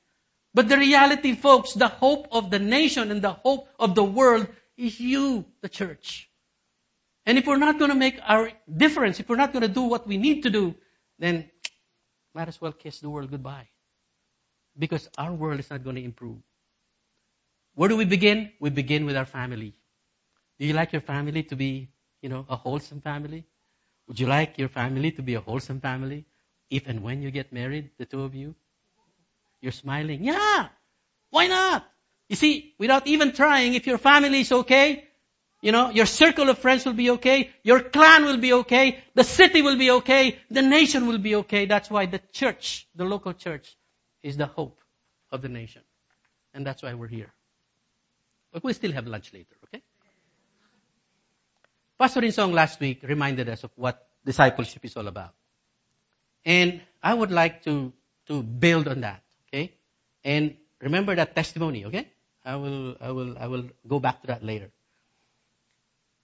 But 0.52 0.68
the 0.68 0.76
reality, 0.76 1.34
folks, 1.34 1.74
the 1.74 1.88
hope 1.88 2.28
of 2.32 2.50
the 2.50 2.58
nation 2.58 3.10
and 3.10 3.22
the 3.22 3.32
hope 3.32 3.68
of 3.78 3.94
the 3.94 4.04
world 4.04 4.48
is 4.76 4.98
you, 4.98 5.44
the 5.60 5.68
church. 5.68 6.28
And 7.26 7.38
if 7.38 7.46
we're 7.46 7.58
not 7.58 7.78
gonna 7.78 7.94
make 7.94 8.18
our 8.22 8.50
difference, 8.66 9.20
if 9.20 9.28
we're 9.28 9.36
not 9.36 9.52
gonna 9.52 9.68
do 9.68 9.82
what 9.82 10.06
we 10.06 10.16
need 10.16 10.42
to 10.42 10.50
do, 10.50 10.74
then 11.18 11.50
might 12.34 12.48
as 12.48 12.60
well 12.60 12.72
kiss 12.72 13.00
the 13.00 13.10
world 13.10 13.30
goodbye. 13.30 13.68
Because 14.78 15.08
our 15.18 15.32
world 15.32 15.60
is 15.60 15.70
not 15.70 15.84
gonna 15.84 16.00
improve. 16.00 16.38
Where 17.74 17.88
do 17.88 17.96
we 17.96 18.04
begin? 18.04 18.52
We 18.60 18.70
begin 18.70 19.06
with 19.06 19.16
our 19.16 19.26
family. 19.26 19.74
Do 20.60 20.66
you 20.66 20.74
like 20.74 20.92
your 20.92 21.00
family 21.00 21.42
to 21.44 21.56
be, 21.56 21.88
you 22.20 22.28
know, 22.28 22.44
a 22.46 22.54
wholesome 22.54 23.00
family? 23.00 23.46
Would 24.06 24.20
you 24.20 24.26
like 24.26 24.58
your 24.58 24.68
family 24.68 25.10
to 25.12 25.22
be 25.22 25.34
a 25.34 25.40
wholesome 25.40 25.80
family? 25.80 26.26
If 26.68 26.86
and 26.86 27.02
when 27.02 27.22
you 27.22 27.30
get 27.30 27.50
married, 27.50 27.92
the 27.96 28.04
two 28.04 28.22
of 28.22 28.34
you? 28.34 28.54
You're 29.62 29.72
smiling. 29.72 30.22
Yeah! 30.22 30.68
Why 31.30 31.46
not? 31.46 31.86
You 32.28 32.36
see, 32.36 32.74
without 32.78 33.06
even 33.06 33.32
trying, 33.32 33.72
if 33.72 33.86
your 33.86 33.96
family 33.96 34.40
is 34.40 34.52
okay, 34.52 35.08
you 35.62 35.72
know, 35.72 35.90
your 35.90 36.06
circle 36.06 36.50
of 36.50 36.58
friends 36.58 36.84
will 36.84 36.92
be 36.92 37.10
okay, 37.10 37.50
your 37.62 37.80
clan 37.80 38.24
will 38.24 38.36
be 38.38 38.52
okay, 38.52 39.02
the 39.14 39.24
city 39.24 39.62
will 39.62 39.76
be 39.76 39.90
okay, 39.90 40.38
the 40.50 40.62
nation 40.62 41.06
will 41.06 41.18
be 41.18 41.36
okay. 41.36 41.64
That's 41.64 41.90
why 41.90 42.04
the 42.06 42.20
church, 42.32 42.86
the 42.94 43.04
local 43.04 43.32
church, 43.32 43.76
is 44.22 44.36
the 44.36 44.46
hope 44.46 44.78
of 45.32 45.40
the 45.40 45.48
nation. 45.48 45.82
And 46.52 46.66
that's 46.66 46.82
why 46.82 46.92
we're 46.94 47.08
here. 47.08 47.32
But 48.52 48.62
we 48.62 48.74
still 48.74 48.92
have 48.92 49.06
lunch 49.06 49.32
later, 49.32 49.56
Pastor 52.00 52.22
Insong 52.22 52.54
last 52.54 52.80
week 52.80 53.02
reminded 53.02 53.50
us 53.50 53.62
of 53.62 53.72
what 53.76 54.08
discipleship 54.24 54.82
is 54.86 54.96
all 54.96 55.06
about. 55.06 55.34
And 56.46 56.80
I 57.02 57.12
would 57.12 57.30
like 57.30 57.62
to, 57.64 57.92
to 58.26 58.42
build 58.42 58.88
on 58.88 59.02
that, 59.02 59.22
okay? 59.48 59.74
And 60.24 60.56
remember 60.80 61.14
that 61.14 61.36
testimony, 61.36 61.84
okay? 61.84 62.08
I 62.42 62.56
will, 62.56 62.96
I 63.02 63.10
will, 63.10 63.36
I 63.36 63.48
will 63.48 63.68
go 63.86 64.00
back 64.00 64.22
to 64.22 64.28
that 64.28 64.42
later. 64.42 64.70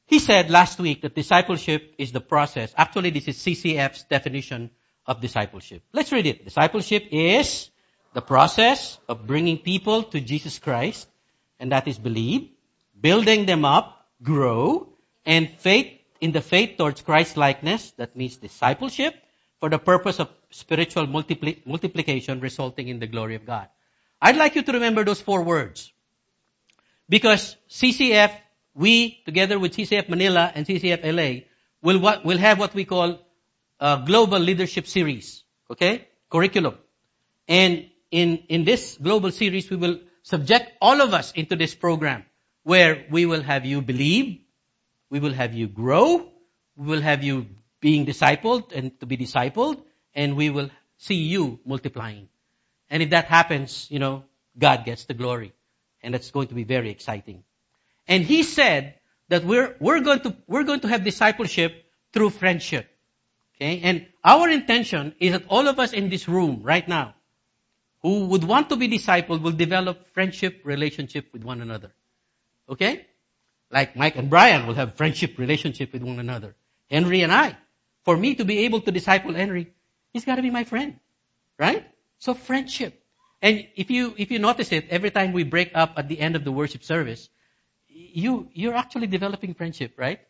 He 0.07 0.19
said 0.19 0.51
last 0.51 0.79
week 0.79 1.03
that 1.03 1.15
discipleship 1.15 1.95
is 1.99 2.11
the 2.11 2.23
process. 2.23 2.73
Actually, 2.75 3.11
this 3.11 3.29
is 3.29 3.37
CCF's 3.37 4.05
definition 4.05 4.71
of 5.05 5.21
discipleship. 5.21 5.83
Let's 5.93 6.11
read 6.11 6.27
it. 6.27 6.43
Discipleship 6.43 7.09
is 7.11 7.69
the 8.15 8.23
process 8.23 8.99
of 9.11 9.27
bringing 9.27 9.59
people 9.59 10.05
to 10.05 10.23
Jesus 10.23 10.59
Christ, 10.59 11.07
and 11.61 11.73
that 11.73 11.87
is 11.87 11.99
believe, 11.99 12.49
building 12.99 13.45
them 13.45 13.67
up, 13.67 14.07
grow, 14.23 14.96
and 15.27 15.51
faith 15.59 15.93
in 16.21 16.33
the 16.33 16.41
faith 16.41 16.79
towards 16.79 17.03
Christ 17.03 17.37
likeness, 17.37 17.91
that 17.99 18.17
means 18.17 18.37
discipleship, 18.37 19.15
for 19.61 19.69
the 19.69 19.79
purpose 19.79 20.21
of 20.21 20.29
spiritual 20.51 21.07
multipli- 21.07 21.67
multiplication 21.67 22.41
resulting 22.41 22.89
in 22.89 23.01
the 23.01 23.07
glory 23.07 23.35
of 23.35 23.45
God. 23.45 23.69
I'd 24.21 24.37
like 24.37 24.55
you 24.55 24.63
to 24.63 24.73
remember 24.73 25.05
those 25.05 25.21
four 25.21 25.43
words. 25.43 25.93
Because 27.09 27.57
CCF, 27.69 28.33
we, 28.75 29.23
together 29.25 29.59
with 29.59 29.77
CCF 29.77 30.09
Manila 30.09 30.51
and 30.55 30.67
CCF 30.67 31.05
LA, 31.05 31.45
will, 31.83 31.99
what, 31.99 32.25
will 32.25 32.39
have 32.39 32.59
what 32.59 32.75
we 32.75 32.85
call 32.85 33.21
a 33.79 34.03
global 34.05 34.39
leadership 34.39 34.87
series. 34.87 35.45
Okay? 35.71 36.09
Curriculum. 36.31 36.77
And 37.47 37.91
in, 38.11 38.39
in 38.49 38.65
this 38.65 38.99
global 39.01 39.31
series, 39.31 39.71
we 39.71 39.77
will 39.77 40.01
subject 40.23 40.73
all 40.81 41.01
of 41.01 41.15
us 41.15 41.33
into 41.33 41.57
this 41.57 41.75
program 41.75 42.25
where 42.65 43.07
we 43.11 43.27
will 43.27 43.43
have 43.43 43.65
you 43.65 43.81
believe, 43.81 44.41
we 45.11 45.21
will 45.21 45.33
have 45.33 45.55
you 45.55 45.69
grow, 45.69 46.29
we 46.77 46.87
will 46.87 47.01
have 47.01 47.23
you 47.23 47.47
being 47.81 48.07
discipled 48.07 48.73
and 48.73 48.99
to 49.01 49.07
be 49.07 49.17
discipled, 49.17 49.81
and 50.15 50.37
we 50.37 50.51
will 50.51 50.71
see 50.97 51.15
you 51.15 51.61
multiplying. 51.65 52.29
And 52.91 53.03
if 53.03 53.11
that 53.11 53.27
happens, 53.27 53.87
you 53.91 53.99
know, 53.99 54.25
God 54.59 54.85
gets 54.85 55.05
the 55.05 55.15
glory. 55.15 55.53
And 56.03 56.15
that's 56.15 56.31
going 56.31 56.49
to 56.49 56.55
be 56.55 56.65
very 56.65 56.91
exciting. 56.91 57.43
And 58.07 58.25
he 58.25 58.43
said 58.43 58.95
that 59.29 59.45
we're, 59.45 59.77
we're 59.81 60.01
going 60.01 60.21
to, 60.21 60.37
we're 60.47 60.65
going 60.65 60.81
to 60.81 60.89
have 60.89 61.05
discipleship 61.05 61.85
through 62.13 62.31
friendship. 62.31 62.89
Okay? 63.57 63.81
And 63.83 64.07
our 64.25 64.49
intention 64.49 65.15
is 65.19 65.33
that 65.33 65.45
all 65.49 65.67
of 65.67 65.79
us 65.79 65.93
in 65.93 66.09
this 66.09 66.29
room 66.29 66.61
right 66.63 66.87
now 66.87 67.15
who 68.03 68.27
would 68.27 68.45
want 68.45 68.69
to 68.69 68.77
be 68.77 68.89
discipled 68.89 69.43
will 69.43 69.53
develop 69.53 70.07
friendship 70.13 70.61
relationship 70.65 71.33
with 71.33 71.43
one 71.43 71.61
another. 71.61 71.93
Okay? 72.69 73.07
Like 73.71 73.97
Mike 73.97 74.17
and 74.17 74.31
Brian 74.31 74.67
will 74.67 74.75
have 74.75 74.97
friendship 74.97 75.39
relationship 75.39 75.93
with 75.93 76.03
one 76.03 76.19
another. 76.19 76.55
Henry 76.91 77.23
and 77.23 77.33
I. 77.33 77.57
For 78.05 78.17
me 78.17 78.37
to 78.37 78.45
be 78.45 78.61
able 78.61 78.81
to 78.83 78.93
disciple 78.93 79.35
Henry, 79.35 79.73
he's 80.13 80.25
gotta 80.25 80.43
be 80.43 80.51
my 80.51 80.65
friend. 80.65 80.99
Right? 81.59 81.85
So 82.19 82.35
friendship. 82.35 83.03
And 83.43 83.67
if 83.77 83.91
you, 83.91 84.15
if 84.17 84.31
you 84.31 84.39
notice 84.39 84.73
it, 84.73 84.87
every 84.91 85.11
time 85.11 85.33
we 85.33 85.45
break 85.45 85.73
up 85.75 85.95
at 85.97 86.09
the 86.09 86.19
end 86.19 86.37
of 86.37 86.45
the 86.45 86.53
worship 86.53 86.83
service, 86.83 87.29
you, 87.89 88.49
you're 88.53 88.75
actually 88.75 89.07
developing 89.07 89.55
friendship, 89.55 89.95
right? 89.97 90.21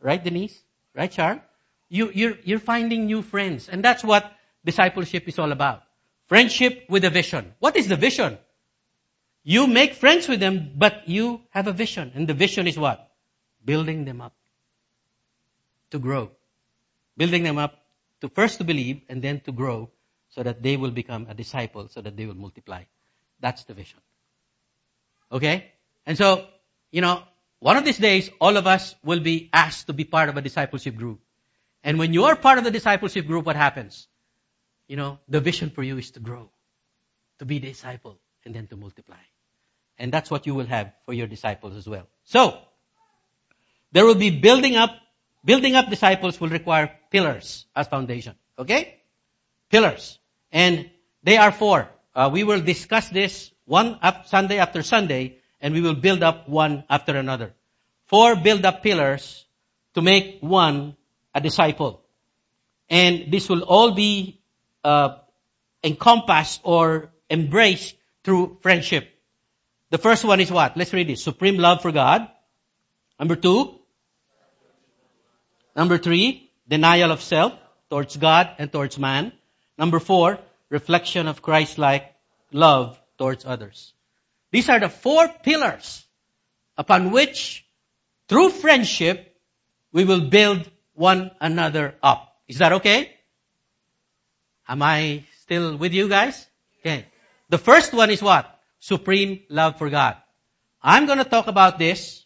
Right, 0.00 0.22
Denise? 0.22 0.62
Right, 0.94 1.10
Char? 1.10 1.42
You, 1.88 2.10
you're, 2.14 2.36
you're 2.44 2.58
finding 2.58 3.06
new 3.06 3.22
friends. 3.22 3.68
And 3.68 3.82
that's 3.82 4.04
what 4.04 4.30
discipleship 4.64 5.26
is 5.28 5.38
all 5.38 5.52
about. 5.52 5.82
Friendship 6.28 6.84
with 6.88 7.04
a 7.04 7.10
vision. 7.10 7.54
What 7.58 7.76
is 7.76 7.88
the 7.88 7.96
vision? 7.96 8.38
You 9.44 9.66
make 9.66 9.94
friends 9.94 10.26
with 10.26 10.40
them, 10.40 10.72
but 10.74 11.06
you 11.06 11.42
have 11.50 11.66
a 11.66 11.72
vision. 11.72 12.12
And 12.14 12.26
the 12.26 12.34
vision 12.34 12.66
is 12.66 12.78
what? 12.78 13.10
Building 13.64 14.06
them 14.06 14.22
up. 14.22 14.34
To 15.90 15.98
grow. 15.98 16.30
Building 17.16 17.42
them 17.42 17.58
up 17.58 17.84
to 18.22 18.30
first 18.30 18.58
to 18.58 18.64
believe 18.64 19.02
and 19.08 19.20
then 19.20 19.40
to 19.40 19.52
grow 19.52 19.90
so 20.30 20.42
that 20.42 20.62
they 20.62 20.76
will 20.76 20.90
become 20.90 21.26
a 21.28 21.34
disciple, 21.34 21.88
so 21.88 22.00
that 22.00 22.16
they 22.16 22.26
will 22.26 22.34
multiply. 22.34 22.82
That's 23.38 23.64
the 23.64 23.74
vision. 23.74 24.00
Okay? 25.30 25.72
And 26.06 26.16
so, 26.16 26.46
you 26.90 27.02
know, 27.02 27.22
one 27.60 27.76
of 27.76 27.84
these 27.84 27.98
days, 27.98 28.30
all 28.40 28.56
of 28.56 28.66
us 28.66 28.94
will 29.04 29.20
be 29.20 29.50
asked 29.52 29.86
to 29.88 29.92
be 29.92 30.04
part 30.04 30.28
of 30.30 30.36
a 30.36 30.42
discipleship 30.42 30.96
group. 30.96 31.20
And 31.82 31.98
when 31.98 32.14
you 32.14 32.24
are 32.24 32.34
part 32.34 32.58
of 32.58 32.64
the 32.64 32.70
discipleship 32.70 33.26
group, 33.26 33.44
what 33.44 33.56
happens? 33.56 34.08
You 34.88 34.96
know, 34.96 35.18
the 35.28 35.40
vision 35.40 35.70
for 35.70 35.82
you 35.82 35.98
is 35.98 36.10
to 36.12 36.20
grow, 36.20 36.50
to 37.38 37.44
be 37.44 37.58
a 37.58 37.60
disciple, 37.60 38.18
and 38.44 38.54
then 38.54 38.66
to 38.68 38.76
multiply. 38.76 39.20
And 39.98 40.12
that's 40.12 40.30
what 40.30 40.46
you 40.46 40.54
will 40.54 40.66
have 40.66 40.92
for 41.04 41.12
your 41.12 41.26
disciples 41.26 41.76
as 41.76 41.88
well. 41.88 42.06
So, 42.24 42.58
there 43.92 44.04
will 44.04 44.16
be 44.16 44.30
building 44.30 44.76
up, 44.76 44.90
building 45.44 45.76
up 45.76 45.88
disciples 45.88 46.40
will 46.40 46.48
require 46.48 46.90
pillars 47.10 47.66
as 47.76 47.86
foundation. 47.86 48.34
Okay? 48.58 49.00
Pillars. 49.70 50.18
And 50.50 50.90
they 51.22 51.36
are 51.36 51.52
four. 51.52 51.88
Uh, 52.14 52.30
we 52.32 52.44
will 52.44 52.60
discuss 52.60 53.08
this 53.08 53.50
one 53.64 53.98
up 54.02 54.26
Sunday 54.26 54.58
after 54.58 54.82
Sunday, 54.82 55.38
and 55.60 55.74
we 55.74 55.80
will 55.80 55.94
build 55.94 56.22
up 56.22 56.48
one 56.48 56.84
after 56.90 57.16
another. 57.16 57.54
Four 58.06 58.36
build 58.36 58.64
up 58.64 58.82
pillars 58.82 59.44
to 59.94 60.02
make 60.02 60.38
one 60.40 60.96
a 61.34 61.40
disciple. 61.40 62.02
And 62.90 63.32
this 63.32 63.48
will 63.48 63.62
all 63.62 63.92
be 63.92 64.40
uh, 64.82 65.16
encompassed 65.82 66.60
or 66.64 67.10
embraced 67.30 67.96
through 68.22 68.58
friendship. 68.60 69.08
The 69.90 69.98
first 69.98 70.24
one 70.24 70.40
is 70.40 70.50
what? 70.50 70.76
Let's 70.76 70.92
read 70.92 71.10
it. 71.10 71.18
Supreme 71.18 71.56
love 71.56 71.82
for 71.82 71.92
God. 71.92 72.28
Number 73.18 73.36
two. 73.36 73.78
Number 75.76 75.98
three, 75.98 76.50
denial 76.68 77.10
of 77.10 77.20
self 77.22 77.52
towards 77.90 78.16
God 78.16 78.50
and 78.58 78.70
towards 78.70 78.98
man. 78.98 79.32
Number 79.76 79.98
four, 79.98 80.38
reflection 80.68 81.26
of 81.26 81.42
Christ-like 81.42 82.14
love 82.52 82.98
towards 83.18 83.44
others. 83.44 83.92
These 84.50 84.68
are 84.68 84.78
the 84.78 84.88
four 84.88 85.28
pillars 85.28 86.04
upon 86.78 87.10
which, 87.10 87.66
through 88.28 88.50
friendship, 88.50 89.36
we 89.92 90.04
will 90.04 90.28
build 90.28 90.70
one 90.94 91.32
another 91.40 91.94
up. 92.02 92.36
Is 92.46 92.58
that 92.58 92.72
okay? 92.74 93.14
Am 94.68 94.82
I 94.82 95.24
still 95.42 95.76
with 95.76 95.92
you 95.92 96.08
guys? 96.08 96.46
Okay. 96.80 97.06
The 97.48 97.58
first 97.58 97.92
one 97.92 98.10
is 98.10 98.22
what? 98.22 98.53
Supreme 98.84 99.40
love 99.48 99.78
for 99.78 99.88
God. 99.88 100.18
I'm 100.82 101.06
going 101.06 101.16
to 101.16 101.24
talk 101.24 101.46
about 101.46 101.78
this 101.78 102.22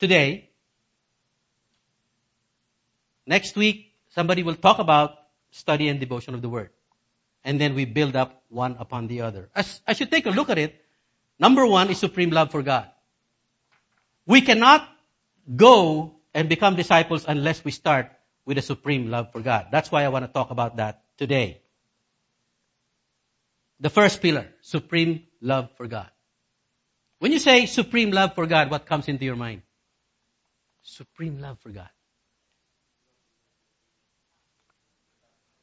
today. 0.00 0.50
Next 3.24 3.54
week, 3.54 3.94
somebody 4.10 4.42
will 4.42 4.56
talk 4.56 4.80
about 4.80 5.14
study 5.52 5.86
and 5.86 6.00
devotion 6.00 6.34
of 6.34 6.42
the 6.42 6.48
Word. 6.48 6.70
And 7.44 7.60
then 7.60 7.76
we 7.76 7.84
build 7.84 8.16
up 8.16 8.42
one 8.48 8.78
upon 8.80 9.06
the 9.06 9.20
other. 9.20 9.48
As, 9.54 9.80
as 9.86 10.00
you 10.00 10.06
take 10.06 10.26
a 10.26 10.30
look 10.30 10.50
at 10.50 10.58
it, 10.58 10.74
number 11.38 11.64
one 11.64 11.88
is 11.88 11.98
supreme 11.98 12.30
love 12.30 12.50
for 12.50 12.64
God. 12.64 12.90
We 14.26 14.40
cannot 14.40 14.88
go 15.54 16.16
and 16.34 16.48
become 16.48 16.74
disciples 16.74 17.26
unless 17.28 17.64
we 17.64 17.70
start 17.70 18.10
with 18.44 18.58
a 18.58 18.62
supreme 18.62 19.08
love 19.08 19.30
for 19.30 19.40
God. 19.40 19.68
That's 19.70 19.92
why 19.92 20.02
I 20.02 20.08
want 20.08 20.24
to 20.24 20.32
talk 20.32 20.50
about 20.50 20.78
that 20.78 21.04
today. 21.16 21.62
The 23.78 23.90
first 23.90 24.20
pillar, 24.20 24.48
supreme 24.62 25.27
love 25.40 25.70
for 25.76 25.86
God. 25.86 26.10
When 27.18 27.32
you 27.32 27.38
say 27.38 27.66
supreme 27.66 28.10
love 28.10 28.34
for 28.34 28.46
God, 28.46 28.70
what 28.70 28.86
comes 28.86 29.08
into 29.08 29.24
your 29.24 29.36
mind? 29.36 29.62
Supreme 30.82 31.40
love 31.40 31.58
for 31.60 31.70
God. 31.70 31.88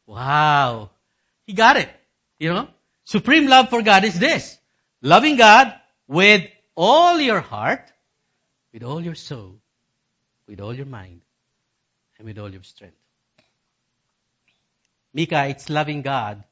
Wow. 0.06 0.92
He 1.46 1.54
got 1.54 1.78
it. 1.78 1.90
You 2.40 2.54
know? 2.54 2.68
Supreme 3.06 3.48
love 3.48 3.70
for 3.70 3.82
God 3.82 4.04
is 4.04 4.20
this. 4.20 4.58
Loving 5.02 5.38
God 5.38 5.74
with 6.08 6.44
all 6.76 7.20
your 7.20 7.40
heart, 7.40 7.92
with 8.74 8.84
all 8.84 9.02
your 9.02 9.16
soul, 9.16 9.56
with 10.48 10.60
all 10.60 10.74
your 10.74 10.86
mind, 10.86 11.22
and 12.18 12.28
with 12.28 12.38
all 12.38 12.52
your 12.52 12.64
strength. 12.64 12.98
Mika, 15.14 15.48
it's 15.48 15.70
loving 15.70 16.02
God 16.02 16.44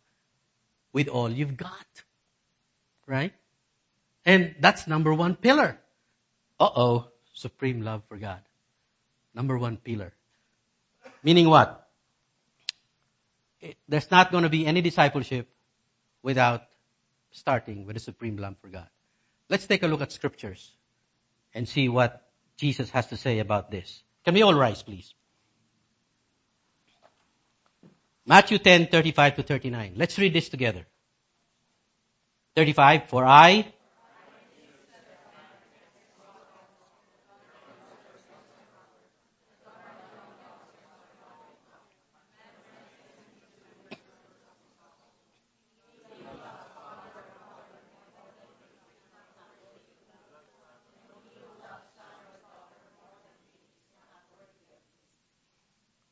with 0.94 1.10
all 1.10 1.30
you've 1.30 1.58
got. 1.58 1.86
Right? 3.08 3.34
And 4.26 4.56
that's 4.60 4.88
number 4.88 5.13
one 5.13 5.36
pillar. 5.36 5.80
Uh-oh. 6.60 7.08
Supreme 7.34 7.82
love 7.82 8.04
for 8.08 8.18
God. 8.18 8.39
Number 9.34 9.58
one 9.58 9.78
pillar. 9.78 10.13
Meaning 11.24 11.50
what? 11.50 11.84
there's 13.88 14.10
not 14.12 14.32
going 14.32 14.44
to 14.44 14.50
be 14.50 14.66
any 14.66 14.82
discipleship 14.82 15.48
without 16.22 16.63
starting 17.32 17.86
with 17.86 17.98
a 17.98 18.00
supreme 18.00 18.38
love 18.38 18.56
for 18.62 18.68
God. 18.68 18.88
Let's 19.50 19.66
take 19.66 19.84
a 19.84 19.88
look 19.88 20.02
at 20.02 20.12
scriptures 20.12 20.72
and 21.54 21.68
see 21.68 21.89
what 21.89 22.26
Jesus 22.58 22.89
has 22.92 23.08
to 23.08 23.18
say 23.18 23.39
about 23.39 23.72
this. 23.72 24.04
Can 24.26 24.34
we 24.34 24.42
all 24.42 24.54
rise, 24.54 24.82
please? 24.84 25.13
Matthew 28.26 28.58
10, 28.58 28.88
35 28.88 29.36
to 29.38 29.44
39. 29.44 29.94
Let's 29.96 30.18
read 30.18 30.34
this 30.34 30.50
together. 30.50 30.86
35, 32.56 33.10
for 33.10 33.26
I 33.26 33.74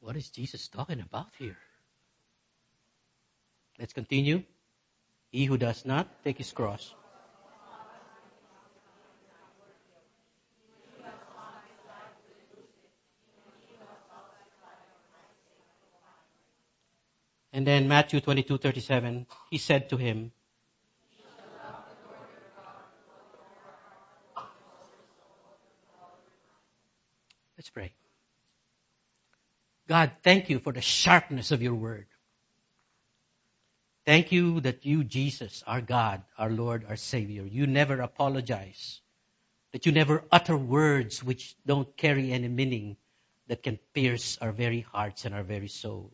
What 0.01 0.17
is 0.17 0.29
Jesus 0.29 0.67
talking 0.67 0.99
about 0.99 1.27
here? 1.37 1.57
Let's 3.79 3.93
continue. 3.93 4.43
He 5.31 5.45
who 5.45 5.57
does 5.57 5.85
not 5.85 6.07
take 6.23 6.37
his 6.37 6.51
cross. 6.51 6.93
And 17.53 17.67
then 17.67 17.87
Matthew 17.87 18.21
22:37, 18.21 19.25
he 19.49 19.57
said 19.57 19.89
to 19.89 19.97
him, 19.97 20.31
Let's 27.57 27.69
pray. 27.69 27.93
God, 29.87 30.11
thank 30.23 30.49
you 30.49 30.59
for 30.59 30.73
the 30.73 30.81
sharpness 30.81 31.51
of 31.51 31.61
your 31.61 31.75
word. 31.75 32.07
Thank 34.05 34.31
you 34.31 34.61
that 34.61 34.85
you, 34.85 35.03
Jesus, 35.03 35.63
our 35.67 35.81
God, 35.81 36.23
our 36.37 36.49
Lord, 36.49 36.85
our 36.87 36.95
Savior, 36.95 37.45
you 37.45 37.67
never 37.67 38.01
apologize. 38.01 38.99
That 39.73 39.85
you 39.85 39.91
never 39.91 40.23
utter 40.31 40.57
words 40.57 41.23
which 41.23 41.55
don't 41.65 41.95
carry 41.95 42.31
any 42.31 42.47
meaning 42.47 42.97
that 43.47 43.63
can 43.63 43.79
pierce 43.93 44.37
our 44.41 44.51
very 44.51 44.81
hearts 44.81 45.25
and 45.25 45.35
our 45.35 45.43
very 45.43 45.67
soul. 45.67 46.11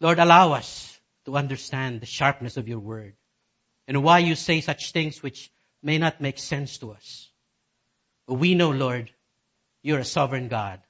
Lord, 0.00 0.18
allow 0.18 0.52
us 0.52 0.98
to 1.24 1.36
understand 1.36 2.00
the 2.00 2.06
sharpness 2.06 2.56
of 2.56 2.68
your 2.68 2.78
word 2.78 3.14
and 3.88 4.02
why 4.02 4.18
you 4.20 4.34
say 4.34 4.60
such 4.60 4.92
things 4.92 5.22
which 5.22 5.50
may 5.82 5.98
not 5.98 6.20
make 6.20 6.38
sense 6.38 6.78
to 6.78 6.92
us. 6.92 7.28
We 8.26 8.54
know, 8.54 8.70
Lord, 8.70 9.10
you're 9.82 10.00
a 10.00 10.04
sovereign 10.04 10.48
God. 10.48 10.80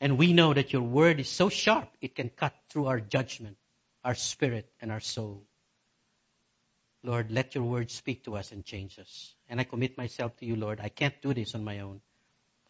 And 0.00 0.18
we 0.18 0.32
know 0.32 0.52
that 0.52 0.72
your 0.72 0.82
word 0.82 1.20
is 1.20 1.28
so 1.28 1.48
sharp, 1.48 1.88
it 2.00 2.14
can 2.14 2.28
cut 2.28 2.54
through 2.68 2.86
our 2.86 3.00
judgment, 3.00 3.56
our 4.04 4.14
spirit, 4.14 4.70
and 4.80 4.90
our 4.92 5.00
soul. 5.00 5.44
Lord, 7.02 7.30
let 7.30 7.54
your 7.54 7.64
word 7.64 7.90
speak 7.90 8.24
to 8.24 8.36
us 8.36 8.52
and 8.52 8.64
change 8.64 8.98
us. 8.98 9.34
And 9.48 9.60
I 9.60 9.64
commit 9.64 9.96
myself 9.96 10.36
to 10.38 10.46
you, 10.46 10.56
Lord. 10.56 10.80
I 10.80 10.88
can't 10.88 11.20
do 11.22 11.32
this 11.32 11.54
on 11.54 11.64
my 11.64 11.80
own 11.80 12.00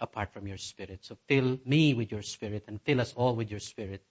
apart 0.01 0.33
from 0.33 0.47
your 0.47 0.59
spirit. 0.59 1.01
So 1.03 1.17
fill 1.27 1.59
me 1.65 1.95
with 1.95 2.13
your 2.13 2.23
spirit 2.23 2.65
and 2.69 2.81
fill 2.83 3.01
us 3.01 3.13
all 3.17 3.35
with 3.35 3.51
your 3.51 3.61
spirit 3.61 4.03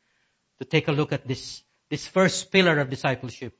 to 0.59 0.65
take 0.65 0.87
a 0.87 0.91
look 0.91 1.13
at 1.13 1.27
this, 1.27 1.61
this 1.89 2.07
first 2.07 2.51
pillar 2.51 2.79
of 2.79 2.89
discipleship, 2.89 3.57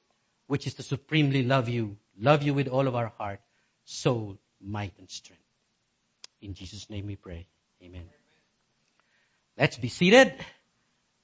which 0.47 0.67
is 0.67 0.73
to 0.75 0.83
supremely 0.83 1.43
love 1.43 1.69
you, 1.69 1.97
love 2.19 2.43
you 2.43 2.53
with 2.53 2.67
all 2.67 2.87
of 2.87 2.95
our 2.95 3.13
heart, 3.17 3.39
soul, 3.85 4.37
might, 4.61 4.93
and 4.97 5.09
strength. 5.09 5.43
In 6.41 6.53
Jesus' 6.53 6.89
name 6.89 7.05
we 7.05 7.15
pray. 7.15 7.47
Amen. 7.83 8.09
Let's 9.57 9.77
be 9.77 9.89
seated. 9.89 10.33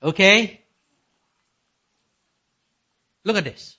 Okay? 0.01 0.62
Look 3.23 3.37
at 3.37 3.43
this. 3.43 3.77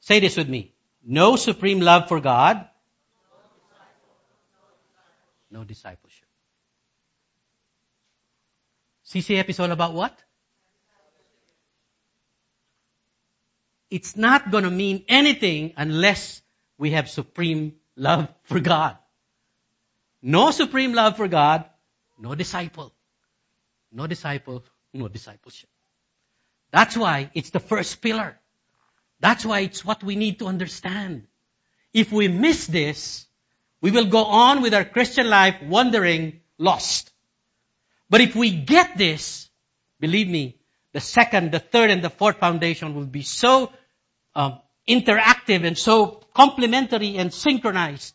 Say 0.00 0.20
this 0.20 0.36
with 0.36 0.48
me. 0.48 0.74
No 1.04 1.36
supreme 1.36 1.80
love 1.80 2.08
for 2.08 2.20
God. 2.20 2.68
No 5.50 5.64
discipleship. 5.64 6.28
CCF 9.06 9.48
is 9.48 9.60
all 9.60 9.70
about 9.70 9.94
what? 9.94 10.16
It's 13.90 14.16
not 14.16 14.52
going 14.52 14.64
to 14.64 14.70
mean 14.70 15.04
anything 15.08 15.72
unless 15.76 16.42
we 16.78 16.92
have 16.92 17.10
supreme 17.10 17.74
love 17.96 18.28
for 18.44 18.60
God. 18.60 18.96
No 20.22 20.52
supreme 20.52 20.92
love 20.92 21.16
for 21.16 21.26
God, 21.28 21.64
no 22.18 22.34
disciple. 22.34 22.94
No 23.92 24.06
disciple, 24.06 24.64
no 24.92 25.08
discipleship. 25.08 25.68
That's 26.70 26.96
why 26.96 27.30
it's 27.34 27.50
the 27.50 27.60
first 27.60 28.00
pillar. 28.00 28.38
That's 29.20 29.44
why 29.44 29.60
it's 29.60 29.84
what 29.84 30.02
we 30.02 30.16
need 30.16 30.38
to 30.38 30.46
understand. 30.46 31.26
If 31.92 32.12
we 32.12 32.28
miss 32.28 32.66
this, 32.66 33.26
we 33.80 33.90
will 33.90 34.06
go 34.06 34.24
on 34.24 34.62
with 34.62 34.74
our 34.74 34.84
Christian 34.84 35.28
life 35.28 35.56
wandering, 35.62 36.40
lost. 36.58 37.10
But 38.08 38.20
if 38.20 38.34
we 38.34 38.50
get 38.50 38.96
this, 38.96 39.48
believe 39.98 40.28
me, 40.28 40.58
the 40.92 41.00
second, 41.00 41.52
the 41.52 41.60
third, 41.60 41.90
and 41.90 42.02
the 42.02 42.10
fourth 42.10 42.38
foundation 42.38 42.94
will 42.94 43.06
be 43.06 43.22
so 43.22 43.72
um, 44.34 44.60
interactive 44.88 45.64
and 45.64 45.78
so 45.78 46.22
complementary 46.34 47.16
and 47.16 47.32
synchronized 47.32 48.14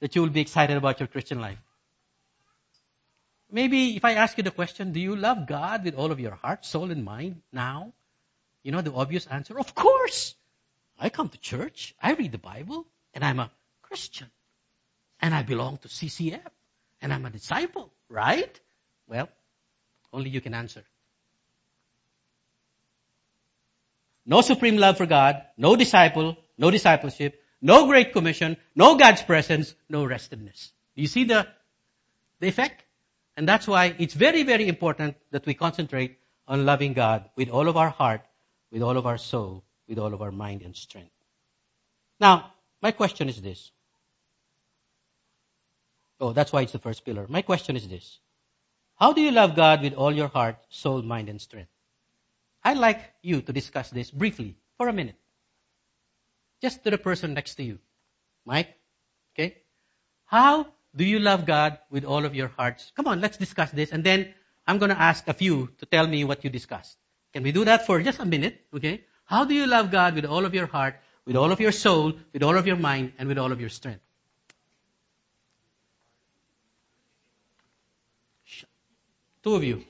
that 0.00 0.14
you 0.14 0.22
will 0.22 0.30
be 0.30 0.40
excited 0.40 0.76
about 0.76 1.00
your 1.00 1.08
Christian 1.08 1.40
life. 1.40 1.58
Maybe 3.52 3.96
if 3.96 4.04
I 4.04 4.14
ask 4.14 4.38
you 4.38 4.42
the 4.42 4.50
question, 4.50 4.92
do 4.92 4.98
you 4.98 5.14
love 5.14 5.46
God 5.46 5.84
with 5.84 5.94
all 5.94 6.10
of 6.10 6.18
your 6.18 6.32
heart, 6.32 6.64
soul, 6.64 6.90
and 6.90 7.04
mind 7.04 7.42
now? 7.52 7.92
You 8.62 8.72
know 8.72 8.80
the 8.80 8.94
obvious 8.94 9.26
answer? 9.26 9.58
Of 9.58 9.74
course! 9.74 10.34
I 10.98 11.10
come 11.10 11.28
to 11.28 11.38
church, 11.38 11.94
I 12.00 12.14
read 12.14 12.32
the 12.32 12.38
Bible, 12.38 12.86
and 13.12 13.22
I'm 13.22 13.38
a 13.38 13.50
Christian. 13.82 14.28
And 15.20 15.34
I 15.34 15.42
belong 15.42 15.76
to 15.78 15.88
CCF. 15.88 16.48
And 17.02 17.12
I'm 17.12 17.26
a 17.26 17.30
disciple, 17.30 17.92
right? 18.08 18.58
Well, 19.06 19.28
only 20.12 20.30
you 20.30 20.40
can 20.40 20.54
answer. 20.54 20.84
No 24.24 24.40
supreme 24.40 24.76
love 24.78 24.96
for 24.96 25.06
God, 25.06 25.42
no 25.58 25.76
disciple, 25.76 26.36
no 26.56 26.70
discipleship, 26.70 27.42
no 27.60 27.86
great 27.86 28.12
commission, 28.12 28.56
no 28.74 28.96
God's 28.96 29.22
presence, 29.22 29.74
no 29.88 30.04
restedness. 30.04 30.70
Do 30.94 31.02
you 31.02 31.08
see 31.08 31.24
the, 31.24 31.46
the 32.38 32.46
effect? 32.46 32.84
And 33.36 33.48
that's 33.48 33.66
why 33.66 33.94
it's 33.98 34.14
very, 34.14 34.42
very 34.42 34.68
important 34.68 35.16
that 35.30 35.46
we 35.46 35.54
concentrate 35.54 36.18
on 36.46 36.66
loving 36.66 36.92
God 36.92 37.30
with 37.36 37.48
all 37.48 37.68
of 37.68 37.76
our 37.76 37.90
heart, 37.90 38.22
with 38.70 38.82
all 38.82 38.96
of 38.96 39.06
our 39.06 39.18
soul, 39.18 39.64
with 39.88 39.98
all 39.98 40.12
of 40.12 40.22
our 40.22 40.32
mind 40.32 40.62
and 40.62 40.76
strength. 40.76 41.12
Now, 42.20 42.52
my 42.82 42.90
question 42.90 43.28
is 43.28 43.40
this. 43.40 43.70
Oh, 46.20 46.32
that's 46.32 46.52
why 46.52 46.62
it's 46.62 46.72
the 46.72 46.78
first 46.78 47.04
pillar. 47.04 47.26
My 47.28 47.42
question 47.42 47.74
is 47.74 47.88
this. 47.88 48.20
How 48.96 49.12
do 49.12 49.20
you 49.20 49.32
love 49.32 49.56
God 49.56 49.82
with 49.82 49.94
all 49.94 50.12
your 50.12 50.28
heart, 50.28 50.56
soul, 50.68 51.02
mind, 51.02 51.28
and 51.28 51.40
strength? 51.40 51.70
I'd 52.62 52.78
like 52.78 53.00
you 53.22 53.40
to 53.42 53.52
discuss 53.52 53.90
this 53.90 54.10
briefly 54.10 54.56
for 54.76 54.88
a 54.88 54.92
minute. 54.92 55.16
Just 56.60 56.84
to 56.84 56.90
the 56.90 56.98
person 56.98 57.34
next 57.34 57.56
to 57.56 57.64
you. 57.64 57.78
Mike? 58.44 58.68
Okay? 59.34 59.56
How 60.26 60.66
do 60.94 61.04
you 61.04 61.18
love 61.18 61.46
God 61.46 61.78
with 61.90 62.04
all 62.04 62.24
of 62.24 62.34
your 62.34 62.48
hearts? 62.48 62.92
Come 62.96 63.06
on, 63.06 63.20
let's 63.20 63.36
discuss 63.36 63.70
this. 63.70 63.92
And 63.92 64.04
then 64.04 64.34
I'm 64.66 64.78
going 64.78 64.90
to 64.90 65.00
ask 65.00 65.26
a 65.26 65.32
few 65.32 65.70
to 65.78 65.86
tell 65.86 66.06
me 66.06 66.24
what 66.24 66.44
you 66.44 66.50
discussed. 66.50 66.96
Can 67.32 67.42
we 67.42 67.52
do 67.52 67.64
that 67.64 67.86
for 67.86 68.00
just 68.02 68.20
a 68.20 68.26
minute? 68.26 68.60
Okay? 68.74 69.04
How 69.24 69.44
do 69.44 69.54
you 69.54 69.66
love 69.66 69.90
God 69.90 70.14
with 70.14 70.26
all 70.26 70.44
of 70.44 70.54
your 70.54 70.66
heart, 70.66 70.96
with 71.24 71.36
all 71.36 71.50
of 71.50 71.60
your 71.60 71.72
soul, 71.72 72.12
with 72.32 72.42
all 72.42 72.56
of 72.56 72.66
your 72.66 72.76
mind, 72.76 73.12
and 73.18 73.28
with 73.28 73.38
all 73.38 73.52
of 73.52 73.60
your 73.60 73.70
strength? 73.70 74.00
Two 79.42 79.56
of 79.56 79.64
you. 79.64 79.84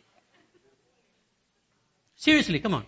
Seriously, 2.15 2.61
come 2.61 2.75
on. 2.75 2.87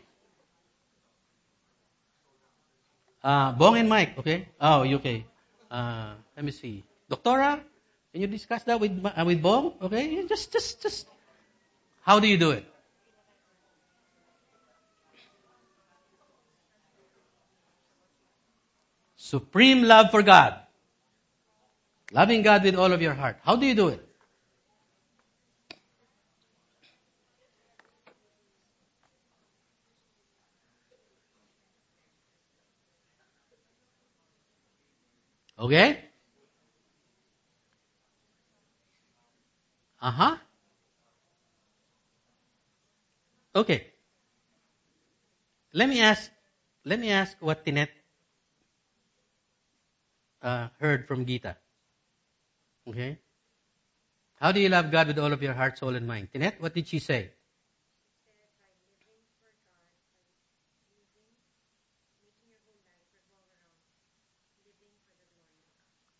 Uh, 3.22 3.52
Bong 3.52 3.76
and 3.76 3.88
Mike, 3.88 4.16
okay? 4.18 4.48
Oh, 4.60 4.82
you 4.82 4.96
okay. 4.96 5.26
Uh, 5.70 6.14
let 6.36 6.44
me 6.44 6.52
see. 6.52 6.84
Doctora, 7.10 7.60
can 8.14 8.20
you 8.20 8.28
discuss 8.28 8.62
that 8.62 8.78
with 8.78 9.04
uh, 9.04 9.24
with 9.26 9.42
Bong? 9.42 9.74
Okay, 9.82 10.24
just 10.28 10.52
just 10.52 10.80
just. 10.80 11.08
How 12.02 12.20
do 12.20 12.28
you 12.28 12.38
do 12.38 12.52
it? 12.52 12.64
Supreme 19.16 19.82
love 19.82 20.12
for 20.12 20.22
God. 20.22 20.60
Loving 22.12 22.42
God 22.42 22.62
with 22.62 22.76
all 22.76 22.92
of 22.92 23.02
your 23.02 23.14
heart. 23.14 23.38
How 23.42 23.56
do 23.56 23.66
you 23.66 23.74
do 23.74 23.88
it? 23.88 24.08
Okay? 35.58 36.13
Uh 40.04 40.10
huh. 40.10 40.36
Okay. 43.56 43.86
Let 45.72 45.88
me 45.88 46.02
ask. 46.02 46.30
Let 46.84 47.00
me 47.00 47.10
ask 47.10 47.38
what 47.40 47.64
Tinet 47.64 47.88
uh, 50.42 50.68
heard 50.78 51.08
from 51.08 51.24
Gita. 51.24 51.56
Okay. 52.86 53.16
How 54.36 54.52
do 54.52 54.60
you 54.60 54.68
love 54.68 54.90
God 54.90 55.06
with 55.06 55.18
all 55.18 55.32
of 55.32 55.42
your 55.42 55.54
heart, 55.54 55.78
soul, 55.78 55.96
and 55.96 56.06
mind? 56.06 56.28
Tinet, 56.34 56.60
what 56.60 56.74
did 56.74 56.86
she 56.86 56.98
say? 56.98 57.30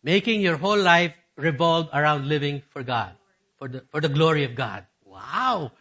Making 0.01 0.41
your 0.41 0.57
whole 0.57 0.81
life 0.81 1.13
revolve 1.37 1.89
around 1.93 2.27
living 2.27 2.63
for 2.73 2.81
God, 2.81 3.13
for 3.65 3.69
the, 3.69 3.83
for 3.89 3.99
the 3.99 4.09
glory 4.09 4.43
of 4.43 4.53
God. 4.53 4.85
Wow. 5.03 5.71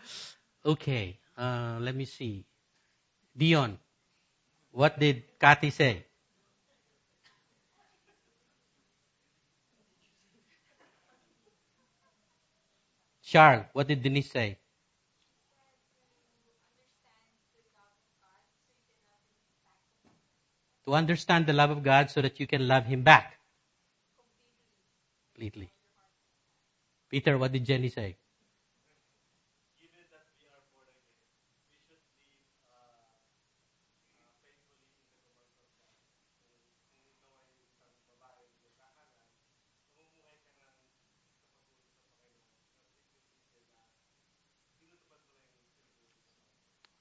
Okay. 0.64 1.18
Uh, 1.36 1.76
let 1.80 1.94
me 1.94 2.06
see. 2.06 2.46
Dion, 3.36 3.78
what 4.70 4.98
did 4.98 5.24
Kathy 5.38 5.68
say? 5.68 6.06
Charles, 13.22 13.66
what 13.74 13.86
did 13.86 14.02
Denise 14.02 14.30
say? 14.30 14.58
To 20.86 20.94
understand 20.94 21.46
the 21.46 21.52
love 21.52 21.70
of 21.70 21.82
God 21.82 22.10
so 22.10 22.22
that 22.22 22.40
you 22.40 22.46
can 22.46 22.66
love 22.66 22.86
Him 22.86 23.02
back 23.02 23.38
completely. 25.34 25.68
Peter, 27.14 27.38
what 27.38 27.52
did 27.52 27.64
Jenny 27.64 27.90
say? 27.90 28.16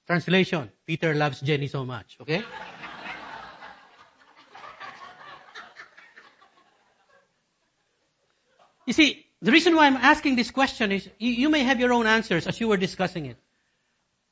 Translation, 0.05 0.69
Peter 0.85 1.15
loves 1.15 1.41
Jenny 1.41 1.65
so 1.65 1.83
much, 1.83 2.17
okay? 2.21 2.43
you 8.85 8.93
see, 8.93 9.22
the 9.43 9.51
reason 9.51 9.75
why 9.75 9.87
I'm 9.87 9.97
asking 9.97 10.37
this 10.37 10.51
question 10.51 10.93
is 10.93 11.09
you, 11.19 11.49
may 11.49 11.63
have 11.63 11.77
your 11.77 11.91
own 11.91 12.07
answers 12.07 12.47
as 12.47 12.61
you 12.61 12.69
were 12.69 12.77
discussing 12.77 13.25
it. 13.25 13.37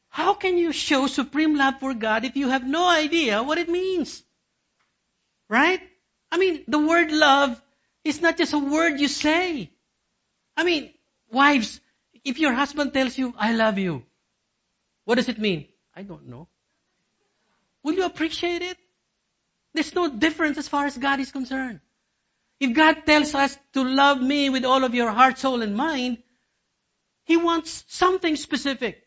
How 0.08 0.34
can 0.34 0.58
you 0.58 0.72
show 0.72 1.08
supreme 1.08 1.58
love 1.58 1.82
for 1.82 1.94
God 1.94 2.24
if 2.24 2.38
you 2.38 2.48
have 2.48 2.66
no 2.66 2.88
idea 2.88 3.44
what 3.44 3.58
it 3.58 3.68
means? 3.68 4.24
Right? 5.50 5.82
I 6.32 6.38
mean, 6.38 6.64
the 6.66 6.80
word 6.80 7.12
love 7.12 7.62
is 8.06 8.22
not 8.22 8.38
just 8.38 8.54
a 8.54 8.60
word 8.60 9.02
you 9.02 9.10
say. 9.10 9.70
I 10.56 10.64
mean, 10.64 10.94
wives, 11.30 11.82
if 12.24 12.40
your 12.40 12.54
husband 12.54 12.94
tells 12.94 13.18
you, 13.18 13.34
I 13.38 13.54
love 13.54 13.78
you, 13.78 14.04
what 15.04 15.16
does 15.16 15.28
it 15.28 15.40
mean? 15.40 15.68
I 15.94 16.04
don't 16.04 16.28
know. 16.30 16.48
Will 17.84 17.96
you 17.96 18.06
appreciate 18.06 18.62
it? 18.62 18.78
There's 19.74 19.94
no 19.94 20.10
difference 20.10 20.58
as 20.58 20.70
far 20.70 20.86
as 20.86 20.98
God 20.98 21.20
is 21.20 21.34
concerned. 21.34 21.82
If 22.62 22.74
God 22.74 23.06
tells 23.06 23.36
us 23.36 23.58
to 23.74 23.84
love 23.84 24.22
me 24.22 24.50
with 24.50 24.64
all 24.66 24.84
of 24.84 24.96
your 24.96 25.12
heart, 25.12 25.40
soul, 25.40 25.64
and 25.64 25.76
mind, 25.76 26.20
He 27.26 27.36
wants 27.36 27.84
something 27.88 28.36
specific. 28.36 29.02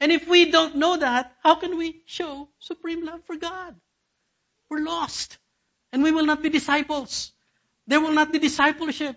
And 0.00 0.12
if 0.12 0.26
we 0.28 0.50
don't 0.50 0.76
know 0.76 0.96
that, 0.96 1.32
how 1.42 1.54
can 1.54 1.78
we 1.78 2.02
show 2.06 2.48
supreme 2.58 3.06
love 3.06 3.24
for 3.26 3.36
God? 3.36 3.76
We're 4.68 4.84
lost. 4.84 5.38
And 5.92 6.02
we 6.02 6.10
will 6.10 6.26
not 6.26 6.42
be 6.42 6.50
disciples. 6.50 7.32
There 7.86 8.00
will 8.00 8.12
not 8.12 8.32
be 8.32 8.40
discipleship. 8.40 9.16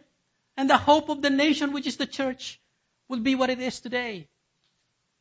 And 0.55 0.69
the 0.69 0.77
hope 0.77 1.09
of 1.09 1.21
the 1.21 1.29
nation, 1.31 1.73
which 1.73 1.87
is 1.87 1.97
the 1.97 2.05
church, 2.05 2.61
will 3.09 3.19
be 3.19 3.35
what 3.35 3.49
it 3.49 3.59
is 3.59 3.79
today 3.79 4.27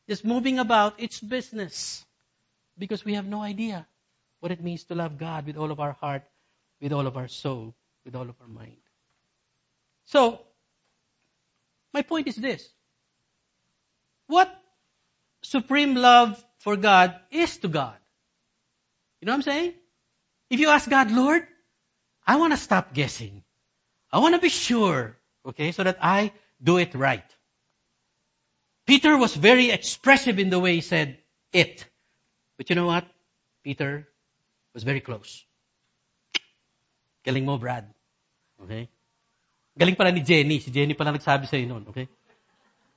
just 0.07 0.25
moving 0.25 0.59
about 0.59 0.99
its 0.99 1.19
business 1.19 2.05
because 2.77 3.05
we 3.05 3.13
have 3.13 3.25
no 3.25 3.41
idea 3.41 3.87
what 4.41 4.51
it 4.51 4.61
means 4.61 4.83
to 4.85 4.95
love 4.95 5.17
God 5.17 5.45
with 5.47 5.57
all 5.57 5.71
of 5.71 5.79
our 5.79 5.93
heart, 5.93 6.23
with 6.81 6.91
all 6.91 7.07
of 7.07 7.15
our 7.15 7.29
soul, 7.29 7.73
with 8.05 8.15
all 8.15 8.29
of 8.29 8.35
our 8.41 8.47
mind. 8.47 8.77
So, 10.05 10.41
my 11.93 12.01
point 12.01 12.27
is 12.27 12.35
this. 12.35 12.67
What 14.27 14.53
supreme 15.43 15.95
love 15.95 16.43
for 16.59 16.75
God 16.75 17.15
is 17.31 17.57
to 17.59 17.67
God? 17.67 17.97
You 19.21 19.27
know 19.27 19.33
what 19.33 19.37
I'm 19.37 19.43
saying? 19.43 19.73
If 20.49 20.59
you 20.59 20.69
ask 20.69 20.89
God, 20.89 21.11
Lord, 21.11 21.47
I 22.25 22.37
want 22.37 22.53
to 22.53 22.57
stop 22.57 22.93
guessing. 22.93 23.43
I 24.11 24.19
want 24.19 24.35
to 24.35 24.41
be 24.41 24.49
sure, 24.49 25.17
okay, 25.45 25.71
so 25.71 25.83
that 25.83 25.97
I 26.01 26.31
do 26.61 26.77
it 26.77 26.93
right. 26.93 27.25
Peter 28.85 29.17
was 29.17 29.35
very 29.35 29.71
expressive 29.71 30.39
in 30.39 30.49
the 30.49 30.59
way 30.59 30.75
he 30.75 30.81
said 30.81 31.17
it. 31.51 31.85
But 32.57 32.69
you 32.69 32.75
know 32.75 32.85
what? 32.85 33.05
Peter 33.63 34.07
was 34.73 34.83
very 34.83 34.99
close. 34.99 35.43
Galing 37.23 37.45
mo, 37.45 37.57
Brad. 37.57 37.92
Okay? 38.63 38.89
Galing 39.77 39.95
pala 39.95 40.11
ni 40.11 40.21
Jenny. 40.21 40.59
Si 40.59 40.71
Jenny 40.71 40.93
pala 40.93 41.11
nagsabi 41.11 41.47
sa'yo 41.49 41.67
noon. 41.67 41.85
Okay? 41.89 42.07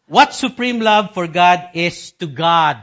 What 0.07 0.35
supreme 0.35 0.81
love 0.81 1.15
for 1.15 1.27
God 1.27 1.75
is 1.75 2.13
to 2.23 2.27
God. 2.27 2.79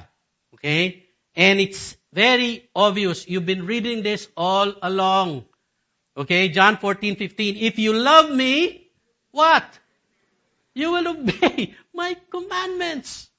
Okay? 0.55 1.05
And 1.35 1.59
it's 1.59 1.95
very 2.11 2.69
obvious. 2.75 3.27
You've 3.27 3.45
been 3.45 3.65
reading 3.65 4.03
this 4.03 4.27
all 4.35 4.73
along. 4.81 5.45
Okay? 6.17 6.49
John 6.49 6.77
14, 6.77 7.15
15. 7.15 7.57
If 7.57 7.79
you 7.79 7.93
love 7.93 8.29
me, 8.29 8.87
what? 9.31 9.65
You 10.73 10.91
will 10.91 11.07
obey 11.07 11.75
my 11.93 12.17
commandments. 12.29 13.29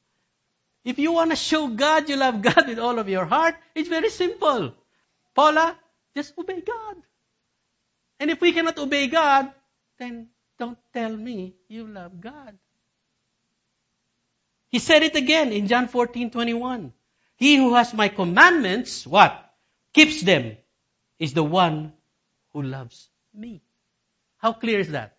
If 0.84 0.98
you 0.98 1.12
want 1.12 1.30
to 1.30 1.36
show 1.36 1.68
God 1.68 2.08
you 2.08 2.16
love 2.16 2.42
God 2.42 2.68
with 2.68 2.78
all 2.78 2.98
of 2.98 3.08
your 3.08 3.24
heart, 3.24 3.56
it's 3.74 3.88
very 3.88 4.10
simple. 4.10 4.74
Paula, 5.34 5.76
just 6.14 6.38
obey 6.38 6.60
God. 6.60 6.96
And 8.24 8.30
if 8.30 8.40
we 8.40 8.52
cannot 8.52 8.78
obey 8.78 9.08
God, 9.08 9.52
then 9.98 10.28
don't 10.58 10.78
tell 10.94 11.14
me 11.14 11.56
you 11.68 11.86
love 11.86 12.22
God. 12.22 12.56
He 14.70 14.78
said 14.78 15.02
it 15.02 15.14
again 15.14 15.52
in 15.52 15.66
John 15.66 15.88
14, 15.88 16.30
21. 16.30 16.94
He 17.36 17.56
who 17.56 17.74
has 17.74 17.92
my 17.92 18.08
commandments, 18.08 19.06
what? 19.06 19.52
Keeps 19.92 20.22
them, 20.22 20.56
is 21.18 21.34
the 21.34 21.42
one 21.42 21.92
who 22.54 22.62
loves 22.62 23.10
me. 23.34 23.60
How 24.38 24.54
clear 24.54 24.78
is 24.78 24.92
that? 24.92 25.18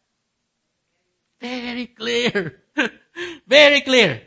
Very 1.39 1.85
clear. 1.85 2.59
Very 3.47 3.81
clear. 3.81 4.23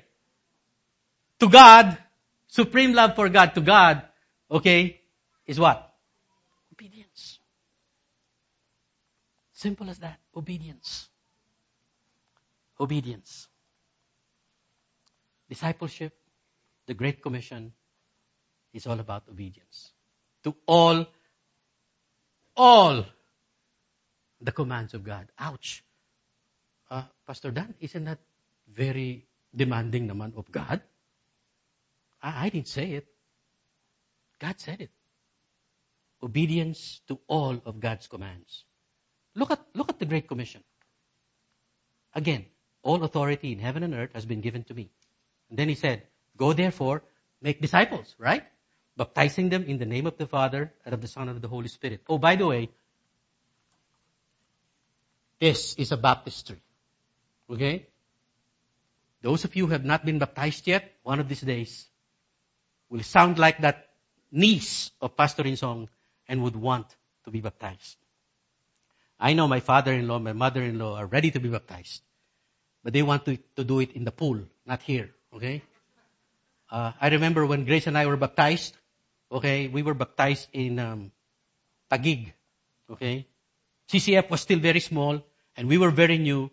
To 1.41 1.49
God, 1.49 1.99
supreme 2.47 2.93
love 2.93 3.17
for 3.17 3.29
God, 3.29 3.57
to 3.57 3.61
God, 3.61 4.03
okay, 4.49 5.01
is 5.49 5.59
what? 5.59 5.93
Obedience. 6.73 7.08
Simple 9.59 9.91
as 9.91 9.99
that. 9.99 10.21
Obedience. 10.37 11.09
Obedience. 12.79 13.49
Discipleship, 15.49 16.15
the 16.87 16.95
Great 16.95 17.21
Commission, 17.21 17.73
is 18.73 18.87
all 18.87 19.01
about 19.01 19.25
obedience. 19.29 19.91
To 20.45 20.55
all, 20.65 21.07
all 22.57 23.05
the 24.41 24.53
commands 24.53 24.95
of 24.95 25.03
God. 25.03 25.27
Ouch. 25.37 25.83
Uh, 26.89 27.03
Pastor 27.27 27.51
Dan, 27.51 27.75
isn't 27.81 28.05
that 28.05 28.21
very 28.73 29.27
demanding 29.51 30.07
naman 30.07 30.39
of 30.39 30.53
God? 30.53 30.81
I, 32.23 32.47
I 32.47 32.49
didn't 32.51 32.69
say 32.69 32.93
it. 32.93 33.09
God 34.39 34.61
said 34.61 34.83
it. 34.83 34.91
Obedience 36.23 37.01
to 37.09 37.19
all 37.27 37.61
of 37.67 37.81
God's 37.81 38.07
commands. 38.07 38.63
Look 39.39 39.53
at, 39.53 39.61
look 39.73 39.89
at 39.89 40.01
the 40.01 40.05
Great 40.05 40.27
Commission. 40.27 40.65
Again, 42.13 42.47
all 42.83 43.05
authority 43.05 43.53
in 43.53 43.61
heaven 43.61 43.85
and 43.85 43.95
earth 43.95 44.11
has 44.15 44.27
been 44.27 44.41
given 44.41 44.65
to 44.65 44.75
me. 44.75 44.91
And 45.49 45.59
then 45.59 45.69
he 45.69 45.77
said, 45.77 46.03
Go 46.37 46.53
therefore, 46.53 47.05
make 47.41 47.61
disciples, 47.61 48.17
right? 48.19 48.43
Baptizing 48.97 49.49
them 49.49 49.63
in 49.63 49.79
the 49.79 49.87
name 49.87 50.09
of 50.09 50.19
the 50.19 50.27
Father 50.27 50.73
and 50.85 50.93
of 50.93 51.01
the 51.01 51.07
Son 51.07 51.29
and 51.29 51.37
of 51.37 51.43
the 51.43 51.47
Holy 51.47 51.69
Spirit. 51.69 52.03
Oh, 52.09 52.19
by 52.19 52.35
the 52.35 52.49
way, 52.49 52.71
this 55.39 55.75
is 55.75 55.93
a 55.93 55.97
baptistry. 55.97 56.61
Okay? 57.49 57.87
Those 59.23 59.45
of 59.45 59.55
you 59.55 59.67
who 59.67 59.73
have 59.73 59.85
not 59.85 60.05
been 60.05 60.19
baptized 60.19 60.67
yet, 60.67 60.91
one 61.05 61.21
of 61.21 61.29
these 61.29 61.43
days, 61.43 61.87
will 62.91 63.05
sound 63.05 63.39
like 63.39 63.61
that 63.61 63.91
niece 64.33 64.91
of 65.01 65.17
Pastor 65.17 65.45
In 65.45 65.57
Song 65.57 65.89
and 66.27 66.43
would 66.43 66.57
want 66.57 66.87
to 67.25 67.31
be 67.31 67.41
baptized. 67.41 67.97
I 69.19 69.33
know 69.35 69.49
my 69.49 69.61
father-in-law, 69.61 70.19
my 70.21 70.33
mother-in-law 70.33 70.97
are 70.97 71.07
ready 71.07 71.31
to 71.33 71.41
be 71.41 71.49
baptized. 71.49 72.03
But 72.85 72.93
they 72.93 73.03
want 73.03 73.25
to, 73.25 73.37
to 73.57 73.65
do 73.65 73.81
it 73.81 73.93
in 73.93 74.05
the 74.05 74.13
pool, 74.13 74.41
not 74.65 74.83
here. 74.83 75.11
Okay? 75.35 75.63
Uh, 76.71 76.93
I 77.01 77.09
remember 77.09 77.45
when 77.45 77.65
Grace 77.65 77.87
and 77.87 77.99
I 77.99 78.07
were 78.07 78.17
baptized. 78.17 78.77
Okay? 79.31 79.69
We 79.69 79.83
were 79.83 79.95
baptized 79.95 80.49
in 80.53 80.79
um, 80.79 81.13
Taguig. 81.91 82.33
Okay? 82.91 83.27
CCF 83.91 84.31
was 84.31 84.41
still 84.41 84.59
very 84.59 84.81
small 84.81 85.25
and 85.57 85.69
we 85.69 85.79
were 85.79 85.91
very 85.91 86.19
new. 86.19 86.51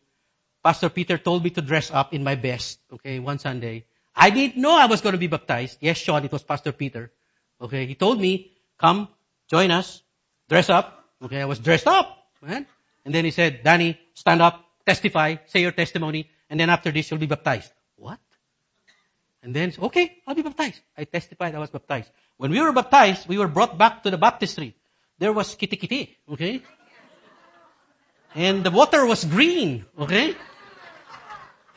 Pastor 0.63 0.89
Peter 0.89 1.17
told 1.17 1.43
me 1.43 1.51
to 1.51 1.61
dress 1.61 1.91
up 1.91 2.13
in 2.13 2.23
my 2.23 2.33
best, 2.33 2.79
okay, 2.91 3.19
one 3.19 3.37
Sunday. 3.37 3.85
I 4.15 4.31
didn't 4.31 4.57
know 4.57 4.75
I 4.75 4.87
was 4.87 5.01
going 5.01 5.13
to 5.13 5.19
be 5.19 5.27
baptized. 5.27 5.77
Yes, 5.79 5.97
Sean, 5.97 6.25
it 6.25 6.31
was 6.31 6.41
Pastor 6.41 6.71
Peter. 6.71 7.11
Okay, 7.61 7.85
he 7.85 7.93
told 7.93 8.19
me, 8.19 8.51
come, 8.79 9.07
join 9.47 9.69
us, 9.69 10.01
dress 10.49 10.69
up. 10.69 11.05
Okay, 11.21 11.39
I 11.39 11.45
was 11.45 11.59
dressed 11.59 11.87
up, 11.87 12.24
man. 12.45 12.65
And 13.03 13.13
then 13.13 13.25
he 13.25 13.31
said, 13.31 13.61
Danny, 13.63 13.99
stand 14.13 14.41
up, 14.41 14.63
testify, 14.85 15.35
say 15.47 15.61
your 15.61 15.71
testimony, 15.71 16.29
and 16.49 16.59
then 16.59 16.69
after 16.69 16.91
this 16.91 17.09
you'll 17.09 17.19
be 17.19 17.25
baptized. 17.25 17.71
What? 17.97 18.19
And 19.43 19.55
then, 19.55 19.73
okay, 19.77 20.17
I'll 20.25 20.35
be 20.35 20.41
baptized. 20.41 20.81
I 20.97 21.03
testified 21.03 21.53
I 21.53 21.59
was 21.59 21.69
baptized. 21.69 22.09
When 22.37 22.51
we 22.51 22.61
were 22.61 22.71
baptized, 22.71 23.27
we 23.27 23.37
were 23.37 23.47
brought 23.47 23.77
back 23.77 24.03
to 24.03 24.11
the 24.11 24.17
baptistry. 24.17 24.75
There 25.19 25.31
was 25.31 25.53
kiti-kiti, 25.55 26.17
okay? 26.33 26.61
And 28.33 28.63
the 28.63 28.71
water 28.71 29.05
was 29.05 29.23
green, 29.23 29.85
okay? 29.99 30.35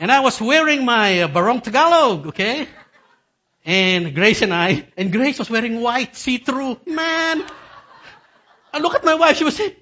And 0.00 0.10
I 0.10 0.20
was 0.20 0.40
wearing 0.40 0.84
my 0.84 1.22
uh, 1.22 1.28
Barong 1.28 1.60
Tagalog, 1.60 2.28
okay? 2.28 2.66
And 3.64 4.14
Grace 4.14 4.42
and 4.42 4.54
I, 4.54 4.88
and 4.96 5.12
Grace 5.12 5.38
was 5.38 5.50
wearing 5.50 5.80
white, 5.80 6.16
see-through. 6.16 6.80
Man! 6.86 7.44
I 8.72 8.78
look 8.78 8.94
at 8.94 9.04
my 9.04 9.14
wife, 9.14 9.36
she 9.36 9.44
was 9.44 9.56
saying, 9.56 9.76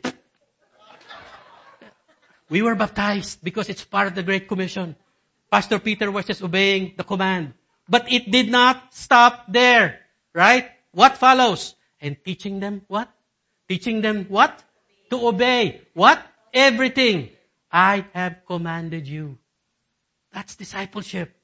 We 2.48 2.62
were 2.62 2.74
baptized 2.74 3.42
because 3.42 3.68
it's 3.68 3.84
part 3.84 4.06
of 4.06 4.14
the 4.14 4.22
Great 4.22 4.48
Commission. 4.48 4.96
Pastor 5.50 5.78
Peter 5.78 6.10
was 6.10 6.26
just 6.26 6.42
obeying 6.42 6.94
the 6.96 7.04
command. 7.04 7.54
But 7.88 8.10
it 8.12 8.30
did 8.30 8.48
not 8.50 8.94
stop 8.94 9.46
there. 9.48 10.00
Right? 10.32 10.70
What 10.92 11.18
follows? 11.18 11.74
And 12.00 12.16
teaching 12.24 12.60
them 12.60 12.82
what? 12.88 13.10
Teaching 13.68 14.00
them 14.00 14.26
what? 14.28 14.62
To 15.10 15.28
obey. 15.28 15.82
What? 15.94 16.22
Everything 16.52 17.30
I 17.70 18.06
have 18.14 18.46
commanded 18.46 19.08
you. 19.08 19.38
That's 20.32 20.56
discipleship. 20.56 21.34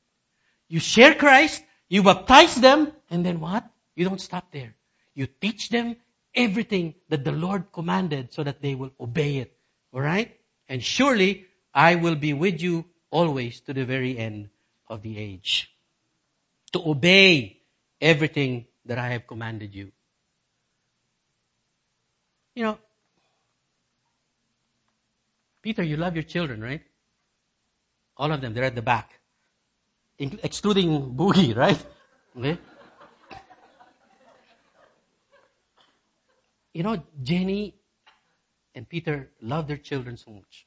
You 0.69 0.81
share 0.81 1.15
Christ, 1.15 1.63
you 1.89 2.03
baptize 2.03 2.55
them, 2.55 2.93
and 3.11 3.25
then 3.25 3.41
what? 3.41 3.65
You 3.95 4.05
don't 4.05 4.21
stop 4.21 4.53
there. 4.53 4.75
You 5.15 5.27
teach 5.27 5.69
them 5.69 5.97
everything 6.35 6.95
that 7.09 7.25
the 7.25 7.33
Lord 7.33 7.73
commanded 7.73 8.33
so 8.33 8.43
that 8.43 8.63
they 8.63 8.75
will 8.75 8.93
obey 8.99 9.39
it. 9.39 9.57
Alright? 9.93 10.39
And 10.73 10.83
surely 10.83 11.45
I 11.75 11.97
will 11.97 12.15
be 12.15 12.33
with 12.33 12.63
you 12.63 12.87
always 13.11 13.61
to 13.69 13.75
the 13.75 13.85
very 13.85 14.17
end 14.17 14.49
of 14.89 15.03
the 15.03 15.19
age. 15.19 15.71
To 16.73 16.81
obey 16.93 17.61
everything 18.01 18.65
that 18.87 18.97
I 18.97 19.11
have 19.11 19.27
commanded 19.27 19.75
you. 19.75 19.93
You 22.55 22.65
know, 22.65 22.79
Peter, 25.61 25.83
you 25.83 25.99
love 25.99 26.17
your 26.17 26.23
children, 26.23 26.63
right? 26.63 26.81
All 28.17 28.33
of 28.33 28.41
them, 28.41 28.55
they're 28.55 28.65
at 28.65 28.75
the 28.75 28.81
back. 28.81 29.21
Excluding 30.19 31.15
Boogie, 31.15 31.55
right? 31.65 31.85
Okay? 32.35 32.57
You 36.73 36.83
know, 36.83 37.03
Jenny 37.23 37.75
and 38.75 38.89
Peter 38.89 39.31
love 39.41 39.69
their 39.69 39.77
children 39.77 40.17
so 40.17 40.31
much. 40.31 40.67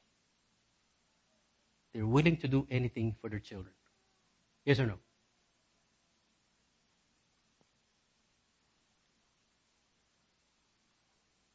They're 1.92 2.06
willing 2.06 2.36
to 2.38 2.48
do 2.48 2.66
anything 2.70 3.16
for 3.20 3.30
their 3.30 3.40
children. 3.40 3.72
Yes 4.64 4.80
or 4.80 4.86
no? 4.86 4.98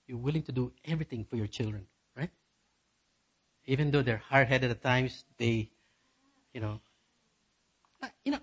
You're 0.08 0.18
willing 0.18 0.44
to 0.44 0.52
do 0.52 0.74
everything 0.84 1.26
for 1.30 1.36
your 1.36 1.48
children, 1.48 1.88
right? 2.18 2.30
Even 3.66 3.92
though 3.92 4.02
they're 4.02 4.24
hard-headed 4.30 4.72
at 4.72 4.82
times, 4.82 5.24
they, 5.38 5.70
you 6.54 6.60
know, 6.60 6.82
uh, 8.02 8.08
you 8.26 8.32
know, 8.34 8.40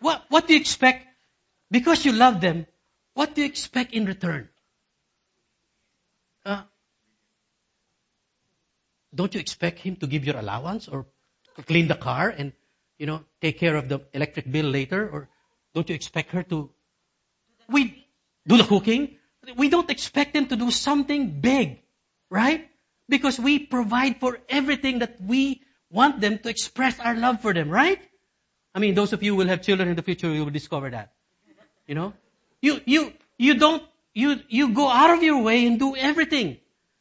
what, 0.00 0.24
what 0.28 0.46
do 0.46 0.54
you 0.54 0.60
expect? 0.60 1.06
Because 1.70 2.04
you 2.04 2.12
love 2.12 2.40
them, 2.40 2.66
what 3.14 3.34
do 3.34 3.42
you 3.42 3.46
expect 3.46 3.92
in 3.92 4.06
return? 4.06 4.48
Uh, 6.44 6.62
don't 9.14 9.34
you 9.34 9.40
expect 9.40 9.80
him 9.80 9.96
to 9.96 10.06
give 10.06 10.24
your 10.24 10.36
allowance 10.36 10.88
or 10.88 11.06
clean 11.66 11.88
the 11.88 11.94
car 11.94 12.28
and, 12.28 12.52
you 12.98 13.06
know, 13.06 13.24
take 13.40 13.58
care 13.58 13.76
of 13.76 13.88
the 13.88 14.00
electric 14.12 14.50
bill 14.50 14.66
later? 14.66 15.08
Or 15.08 15.28
don't 15.74 15.88
you 15.88 15.94
expect 15.94 16.30
her 16.32 16.42
to, 16.44 16.70
we 17.68 18.06
do 18.46 18.56
the 18.56 18.64
cooking? 18.64 19.16
We 19.56 19.68
don't 19.68 19.90
expect 19.90 20.34
them 20.34 20.46
to 20.46 20.56
do 20.56 20.70
something 20.70 21.40
big, 21.40 21.82
right? 22.30 22.68
Because 23.08 23.38
we 23.38 23.58
provide 23.58 24.20
for 24.20 24.38
everything 24.48 25.00
that 25.00 25.20
we 25.20 25.62
want 25.90 26.20
them 26.20 26.38
to 26.38 26.48
express 26.48 27.00
our 27.00 27.16
love 27.16 27.42
for 27.42 27.52
them, 27.52 27.68
right? 27.68 28.00
I 28.74 28.78
mean, 28.78 28.94
those 28.94 29.12
of 29.12 29.22
you 29.22 29.32
who 29.32 29.38
will 29.38 29.48
have 29.48 29.62
children 29.62 29.88
in 29.88 29.96
the 29.96 30.02
future, 30.02 30.32
you 30.32 30.44
will 30.44 30.52
discover 30.52 30.90
that. 30.90 31.12
You 31.86 31.94
know? 31.96 32.12
You, 32.62 32.80
you, 32.84 33.12
you 33.36 33.54
don't, 33.54 33.82
you, 34.14 34.40
you 34.48 34.74
go 34.74 34.88
out 34.88 35.10
of 35.10 35.22
your 35.22 35.42
way 35.42 35.66
and 35.66 35.78
do 35.78 35.96
everything. 35.96 36.58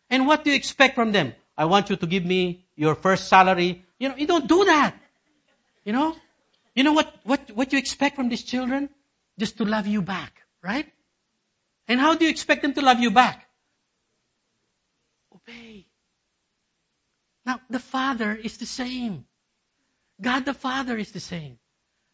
And 0.09 0.27
what 0.27 0.43
do 0.43 0.51
you 0.51 0.55
expect 0.55 0.95
from 0.95 1.11
them? 1.11 1.33
I 1.57 1.65
want 1.65 1.89
you 1.89 1.95
to 1.95 2.07
give 2.07 2.25
me 2.25 2.65
your 2.75 2.95
first 2.95 3.27
salary. 3.27 3.83
You 3.99 4.09
know, 4.09 4.15
you 4.15 4.27
don't 4.27 4.47
do 4.47 4.65
that. 4.65 4.95
You 5.83 5.93
know? 5.93 6.15
You 6.75 6.83
know 6.83 6.93
what, 6.93 7.13
what, 7.23 7.51
what 7.51 7.73
you 7.73 7.79
expect 7.79 8.15
from 8.15 8.29
these 8.29 8.43
children? 8.43 8.89
Just 9.37 9.57
to 9.57 9.65
love 9.65 9.87
you 9.87 10.01
back, 10.01 10.41
right? 10.63 10.87
And 11.87 11.99
how 11.99 12.15
do 12.15 12.25
you 12.25 12.31
expect 12.31 12.61
them 12.61 12.73
to 12.73 12.81
love 12.81 12.99
you 12.99 13.11
back? 13.11 13.47
Obey. 15.33 15.87
Now, 17.45 17.59
the 17.69 17.79
Father 17.79 18.33
is 18.35 18.57
the 18.57 18.65
same. 18.65 19.25
God 20.21 20.45
the 20.45 20.53
Father 20.53 20.97
is 20.97 21.11
the 21.11 21.19
same. 21.19 21.57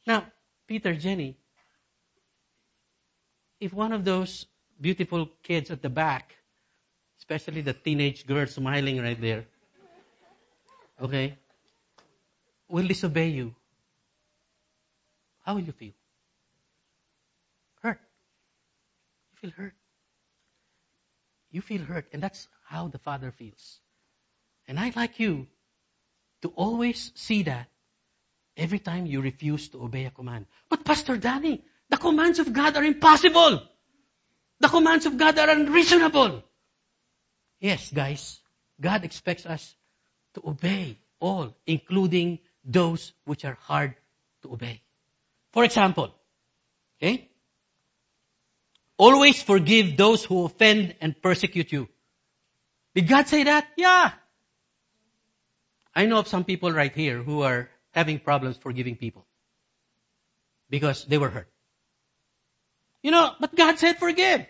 Now, 0.07 0.25
Peter, 0.67 0.95
Jenny, 0.95 1.37
if 3.59 3.73
one 3.73 3.91
of 3.91 4.05
those 4.05 4.45
beautiful 4.79 5.29
kids 5.43 5.71
at 5.71 5.81
the 5.81 5.89
back, 5.89 6.35
especially 7.19 7.61
the 7.61 7.73
teenage 7.73 8.25
girl 8.25 8.47
smiling 8.47 9.01
right 9.01 9.19
there, 9.19 9.45
okay, 11.01 11.37
will 12.67 12.87
disobey 12.87 13.29
you, 13.29 13.55
how 15.43 15.55
will 15.55 15.61
you 15.61 15.71
feel? 15.71 15.93
Hurt. 17.81 17.99
You 19.31 19.37
feel 19.49 19.51
hurt. 19.51 19.73
You 21.51 21.61
feel 21.61 21.81
hurt, 21.81 22.07
and 22.11 22.21
that's 22.21 22.47
how 22.67 22.87
the 22.87 22.97
Father 22.97 23.31
feels. 23.31 23.79
And 24.67 24.79
I'd 24.79 24.95
like 24.95 25.19
you 25.19 25.47
to 26.41 26.49
always 26.55 27.11
see 27.15 27.43
that 27.43 27.67
every 28.57 28.79
time 28.79 29.05
you 29.05 29.21
refuse 29.21 29.69
to 29.69 29.83
obey 29.83 30.05
a 30.05 30.11
command. 30.11 30.47
But 30.69 30.83
Pastor 30.83 31.17
Danny, 31.17 31.63
the 31.89 31.97
commands 31.97 32.39
of 32.39 32.51
God 32.51 32.75
are 32.75 32.83
impossible. 32.83 33.61
The 34.59 34.69
commands 34.69 35.05
of 35.05 35.17
God 35.17 35.37
are 35.37 35.49
unreasonable. 35.49 36.43
Yes, 37.59 37.91
guys, 37.91 38.39
God 38.79 39.03
expects 39.03 39.45
us 39.45 39.75
to 40.35 40.43
obey 40.45 40.97
all, 41.19 41.55
including 41.65 42.39
those 42.63 43.13
which 43.25 43.45
are 43.45 43.57
hard 43.61 43.95
to 44.43 44.53
obey. 44.53 44.81
For 45.51 45.63
example, 45.63 46.13
okay? 46.97 47.29
Always 48.97 49.41
forgive 49.41 49.97
those 49.97 50.23
who 50.23 50.45
offend 50.45 50.95
and 51.01 51.21
persecute 51.21 51.71
you. 51.71 51.87
Did 52.93 53.07
God 53.07 53.27
say 53.27 53.43
that? 53.43 53.67
Yeah. 53.75 54.11
I 55.93 56.05
know 56.05 56.19
of 56.19 56.27
some 56.27 56.43
people 56.43 56.71
right 56.71 56.93
here 56.93 57.21
who 57.21 57.41
are 57.41 57.69
having 57.91 58.19
problems 58.19 58.57
forgiving 58.57 58.95
people 58.95 59.25
because 60.69 61.05
they 61.05 61.17
were 61.17 61.29
hurt. 61.29 61.49
You 63.05 63.11
know, 63.11 63.35
but 63.39 63.55
God 63.55 63.77
said 63.77 63.99
forgive. 63.99 64.47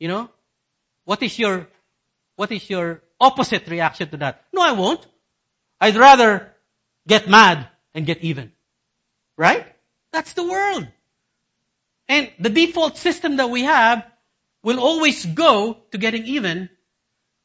You 0.00 0.08
know, 0.08 0.28
what 1.04 1.22
is 1.22 1.38
your, 1.38 1.68
what 2.34 2.50
is 2.50 2.68
your 2.68 3.04
opposite 3.20 3.68
reaction 3.68 4.08
to 4.08 4.16
that? 4.16 4.42
No, 4.52 4.62
I 4.62 4.72
won't. 4.72 5.06
I'd 5.80 5.94
rather 5.94 6.50
get 7.06 7.28
mad 7.28 7.68
and 7.94 8.04
get 8.04 8.18
even. 8.22 8.50
Right? 9.36 9.64
That's 10.10 10.32
the 10.32 10.42
world. 10.42 10.88
And 12.08 12.32
the 12.40 12.50
default 12.50 12.96
system 12.98 13.36
that 13.36 13.48
we 13.48 13.62
have 13.62 14.10
will 14.64 14.80
always 14.80 15.24
go 15.24 15.78
to 15.92 15.98
getting 15.98 16.26
even 16.26 16.68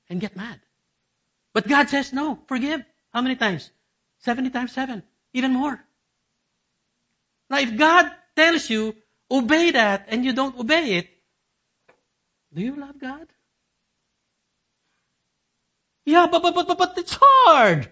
and 0.10 0.20
get 0.20 0.36
mad. 0.36 0.60
But 1.54 1.68
God 1.68 1.90
says, 1.90 2.12
no, 2.12 2.40
forgive. 2.48 2.82
How 3.14 3.22
many 3.22 3.36
times? 3.36 3.70
70 4.22 4.50
times 4.50 4.72
7. 4.72 5.04
Even 5.34 5.54
more. 5.54 5.80
Now 7.52 7.60
if 7.60 7.78
God 7.78 8.10
tells 8.36 8.68
you, 8.68 8.96
obey 9.30 9.72
that, 9.72 10.08
and 10.10 10.26
you 10.26 10.34
don't 10.34 10.58
obey 10.58 10.98
it, 10.98 11.10
do 12.54 12.62
you 12.62 12.76
love 12.76 13.00
God? 13.00 13.28
Yeah, 16.06 16.28
but, 16.32 16.42
but, 16.42 16.56
but, 16.56 16.68
but, 16.68 16.78
but 16.78 16.98
it's 16.98 17.18
hard. 17.20 17.90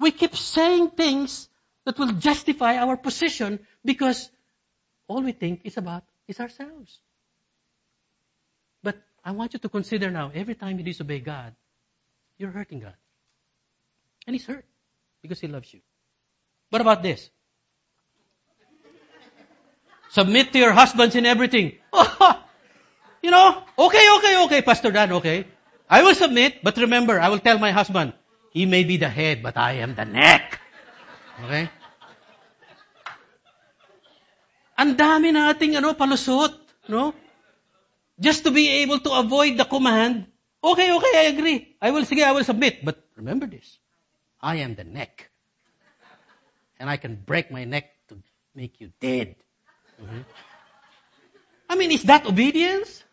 We 0.00 0.10
keep 0.10 0.34
saying 0.34 0.90
things 0.90 1.48
that 1.84 1.98
will 1.98 2.12
justify 2.12 2.78
our 2.78 2.96
position 2.96 3.60
because 3.84 4.30
all 5.06 5.22
we 5.22 5.32
think 5.32 5.62
is 5.64 5.76
about 5.76 6.04
is 6.28 6.40
ourselves. 6.40 6.98
But 8.82 8.96
I 9.24 9.32
want 9.32 9.54
you 9.54 9.58
to 9.58 9.68
consider 9.68 10.10
now, 10.10 10.30
every 10.34 10.54
time 10.54 10.78
you 10.78 10.84
disobey 10.84 11.20
God, 11.20 11.54
you're 12.38 12.50
hurting 12.50 12.80
God. 12.80 12.94
And 14.26 14.34
He's 14.34 14.46
hurt 14.46 14.64
because 15.22 15.40
He 15.40 15.48
loves 15.48 15.72
you. 15.74 15.80
What 16.70 16.80
about 16.80 17.02
this? 17.02 17.30
Submit 20.10 20.52
to 20.52 20.58
your 20.58 20.72
husbands 20.72 21.14
in 21.14 21.26
everything. 21.26 21.78
you 23.22 23.30
know, 23.30 23.62
okay, 23.78 24.06
okay, 24.18 24.34
okay, 24.44 24.60
Pastor 24.62 24.90
Dan, 24.90 25.12
okay. 25.20 25.46
I 25.88 26.02
will 26.02 26.14
submit, 26.14 26.62
but 26.62 26.76
remember, 26.76 27.20
I 27.20 27.28
will 27.28 27.40
tell 27.40 27.58
my 27.58 27.72
husband, 27.72 28.12
he 28.50 28.66
may 28.66 28.84
be 28.84 28.96
the 28.96 29.08
head, 29.08 29.42
but 29.42 29.56
I 29.56 29.84
am 29.84 29.94
the 29.94 30.04
neck. 30.04 30.60
Okay? 31.44 31.70
Ang 34.78 34.94
dami 34.96 35.34
nating 35.34 35.76
ano, 35.76 35.92
palusot, 35.94 36.54
no? 36.88 37.12
Just 38.20 38.44
to 38.44 38.50
be 38.50 38.82
able 38.82 39.00
to 39.00 39.10
avoid 39.12 39.56
the 39.56 39.64
command 39.64 40.26
Okay, 40.62 40.90
okay, 40.90 41.12
I 41.14 41.24
agree. 41.30 41.76
I 41.80 41.90
will, 41.90 42.02
sige, 42.02 42.24
I 42.24 42.32
will 42.32 42.44
submit. 42.44 42.84
But 42.84 42.98
remember 43.14 43.46
this. 43.46 43.78
I 44.40 44.56
am 44.66 44.74
the 44.74 44.84
neck. 44.84 45.30
And 46.80 46.90
I 46.90 46.96
can 46.96 47.14
break 47.16 47.50
my 47.50 47.64
neck 47.64 47.90
to 48.08 48.18
make 48.54 48.80
you 48.80 48.90
dead. 49.00 49.36
Mm-hmm. 49.98 50.22
I 51.68 51.76
mean, 51.76 51.92
is 51.92 52.02
that 52.04 52.26
obedience? 52.26 53.04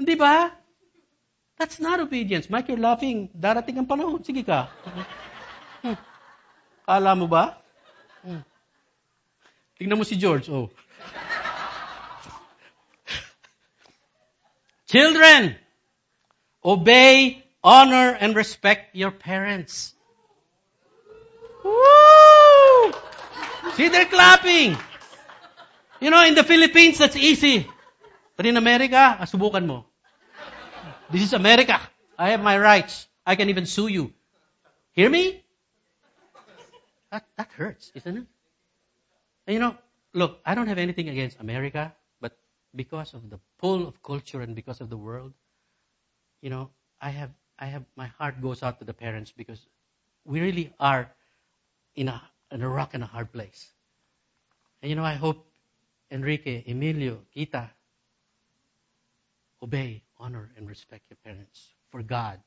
Di 0.00 0.16
ba? 0.18 0.50
That's 1.58 1.78
not 1.78 2.00
obedience. 2.00 2.50
Mike, 2.50 2.68
you're 2.68 2.82
laughing. 2.82 3.30
Darating 3.30 3.78
ang 3.78 3.86
panahon. 3.86 4.26
Sige 4.26 4.42
ka. 4.42 4.66
Hmm. 5.84 5.94
Kala 6.82 7.14
mo 7.14 7.30
ba? 7.30 7.62
Hmm. 8.26 8.42
Tingnan 9.78 9.98
mo 9.98 10.02
si 10.02 10.18
George. 10.18 10.50
Oh. 10.50 10.70
Children, 14.90 15.54
obey, 16.64 17.44
honor, 17.62 18.18
and 18.18 18.34
respect 18.34 18.96
your 18.98 19.12
parents. 19.14 19.94
Woo! 21.62 22.90
See, 23.78 23.88
they're 23.88 24.10
clapping. 24.10 24.74
You 26.04 26.10
know, 26.10 26.22
in 26.22 26.34
the 26.34 26.44
Philippines, 26.44 26.98
that's 26.98 27.16
easy. 27.16 27.66
But 28.36 28.44
in 28.44 28.58
America, 28.60 29.16
ah, 29.16 29.24
subukan 29.24 29.64
mo. 29.64 29.88
This 31.08 31.24
is 31.24 31.32
America. 31.32 31.80
I 32.20 32.36
have 32.36 32.44
my 32.44 32.60
rights. 32.60 33.08
I 33.24 33.40
can 33.40 33.48
even 33.48 33.64
sue 33.64 33.88
you. 33.88 34.12
Hear 34.92 35.08
me? 35.08 35.40
That, 37.08 37.24
that 37.40 37.48
hurts, 37.56 37.88
isn't 37.96 38.20
it? 38.20 38.26
And 39.48 39.54
you 39.56 39.60
know, 39.64 39.80
look, 40.12 40.44
I 40.44 40.52
don't 40.54 40.68
have 40.68 40.76
anything 40.76 41.08
against 41.08 41.40
America, 41.40 41.96
but 42.20 42.36
because 42.76 43.16
of 43.16 43.30
the 43.32 43.40
pull 43.56 43.88
of 43.88 44.02
culture 44.04 44.44
and 44.44 44.52
because 44.52 44.84
of 44.84 44.92
the 44.92 45.00
world, 45.00 45.32
you 46.44 46.50
know, 46.50 46.68
I 47.00 47.16
have, 47.16 47.32
I 47.56 47.72
have, 47.72 47.88
my 47.96 48.12
heart 48.20 48.44
goes 48.44 48.60
out 48.60 48.76
to 48.80 48.84
the 48.84 48.92
parents 48.92 49.32
because 49.32 49.64
we 50.28 50.44
really 50.44 50.68
are 50.78 51.08
in 51.96 52.12
a, 52.12 52.20
in 52.52 52.60
a 52.60 52.68
rock 52.68 52.92
and 52.92 53.02
a 53.02 53.08
hard 53.08 53.32
place. 53.32 53.72
And 54.82 54.90
you 54.90 54.96
know, 55.00 55.04
I 55.08 55.14
hope 55.14 55.48
Enrique, 56.14 56.62
Emilio, 56.68 57.18
Kita, 57.36 57.68
obey, 59.60 60.04
honor, 60.16 60.48
and 60.56 60.68
respect 60.68 61.02
your 61.10 61.18
parents 61.24 61.74
for 61.90 62.04
God 62.04 62.38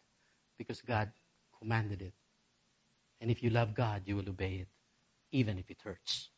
because 0.57 0.81
God 0.81 1.11
commanded 1.59 2.01
it. 2.01 2.13
And 3.19 3.29
if 3.29 3.43
you 3.43 3.49
love 3.49 3.75
God, 3.75 4.03
you 4.05 4.15
will 4.15 4.29
obey 4.29 4.61
it, 4.61 4.69
even 5.33 5.57
if 5.57 5.69
it 5.69 5.79
hurts. 5.83 6.29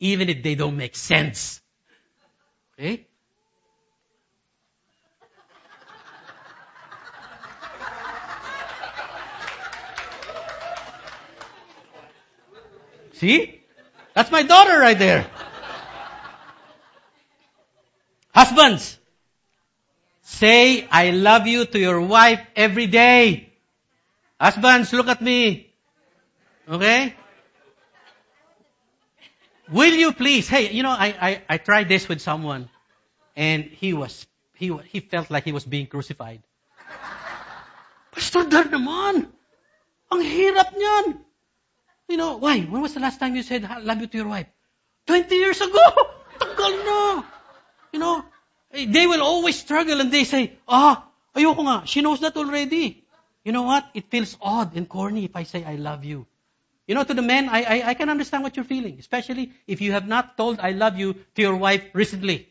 Even 0.00 0.28
if 0.28 0.42
they 0.42 0.54
don't 0.54 0.76
make 0.76 0.96
sense. 0.96 1.62
Okay? 2.78 3.06
See? 13.14 13.62
That's 14.12 14.30
my 14.30 14.42
daughter 14.42 14.78
right 14.78 14.98
there. 14.98 15.26
Husbands, 18.34 18.98
say 20.22 20.88
I 20.90 21.10
love 21.10 21.46
you 21.46 21.64
to 21.66 21.78
your 21.78 22.00
wife 22.00 22.42
every 22.56 22.88
day. 22.88 23.52
Husbands, 24.40 24.92
look 24.92 25.06
at 25.06 25.22
me. 25.22 25.72
Okay? 26.68 27.14
Will 29.70 29.94
you 29.94 30.12
please? 30.12 30.48
Hey, 30.48 30.72
you 30.72 30.82
know, 30.82 30.90
I, 30.90 31.14
I, 31.20 31.42
I 31.48 31.56
tried 31.58 31.88
this 31.88 32.08
with 32.08 32.20
someone 32.20 32.68
and 33.36 33.64
he 33.64 33.94
was, 33.94 34.26
he, 34.54 34.76
he 34.90 34.98
felt 34.98 35.30
like 35.30 35.44
he 35.44 35.52
was 35.52 35.64
being 35.64 35.86
crucified. 35.86 36.42
Pastor 38.10 38.44
naman! 38.46 39.30
Ang 40.10 40.22
hirap 40.22 40.74
niyan! 40.74 41.18
You 42.08 42.16
know, 42.16 42.36
why? 42.36 42.60
When 42.60 42.82
was 42.82 42.94
the 42.94 43.00
last 43.00 43.18
time 43.18 43.34
you 43.34 43.42
said, 43.42 43.64
I 43.64 43.78
love 43.78 44.00
you 44.00 44.06
to 44.06 44.16
your 44.16 44.28
wife? 44.28 44.46
20 45.06 45.34
years 45.34 45.60
ago! 45.60 45.86
Tagal 46.38 46.74
na! 46.86 47.33
You 47.94 48.00
know, 48.00 48.24
they 48.72 49.06
will 49.06 49.22
always 49.22 49.54
struggle 49.54 50.00
and 50.00 50.10
they 50.10 50.24
say, 50.24 50.58
ah, 50.66 51.06
ayoko 51.30 51.62
nga, 51.62 51.86
she 51.86 52.02
knows 52.02 52.18
that 52.26 52.36
already. 52.36 53.04
You 53.44 53.52
know 53.52 53.62
what? 53.62 53.86
It 53.94 54.10
feels 54.10 54.36
odd 54.42 54.74
and 54.74 54.88
corny 54.88 55.24
if 55.24 55.36
I 55.36 55.44
say 55.44 55.62
I 55.62 55.76
love 55.76 56.02
you. 56.04 56.26
You 56.88 56.96
know, 56.96 57.04
to 57.04 57.14
the 57.14 57.22
men, 57.22 57.48
I, 57.48 57.62
I, 57.62 57.88
I 57.90 57.94
can 57.94 58.08
understand 58.08 58.42
what 58.42 58.56
you're 58.56 58.64
feeling, 58.64 58.96
especially 58.98 59.52
if 59.68 59.80
you 59.80 59.92
have 59.92 60.08
not 60.08 60.36
told 60.36 60.58
I 60.58 60.72
love 60.72 60.98
you 60.98 61.14
to 61.36 61.42
your 61.42 61.54
wife 61.54 61.84
recently. 61.92 62.48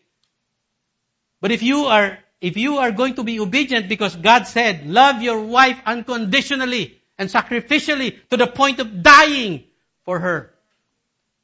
But 1.42 1.52
if 1.52 1.62
you 1.62 1.92
are, 1.92 2.20
if 2.40 2.56
you 2.56 2.78
are 2.78 2.94
going 2.94 3.16
to 3.16 3.24
be 3.24 3.42
obedient 3.42 3.90
because 3.90 4.16
God 4.16 4.48
said, 4.48 4.88
love 4.88 5.22
your 5.22 5.42
wife 5.42 5.78
unconditionally 5.86 7.02
and 7.18 7.30
sacrificially 7.30 8.16
to 8.30 8.38
the 8.38 8.48
point 8.48 8.80
of 8.80 9.04
dying 9.04 9.66
for 10.06 10.20
her. 10.20 10.54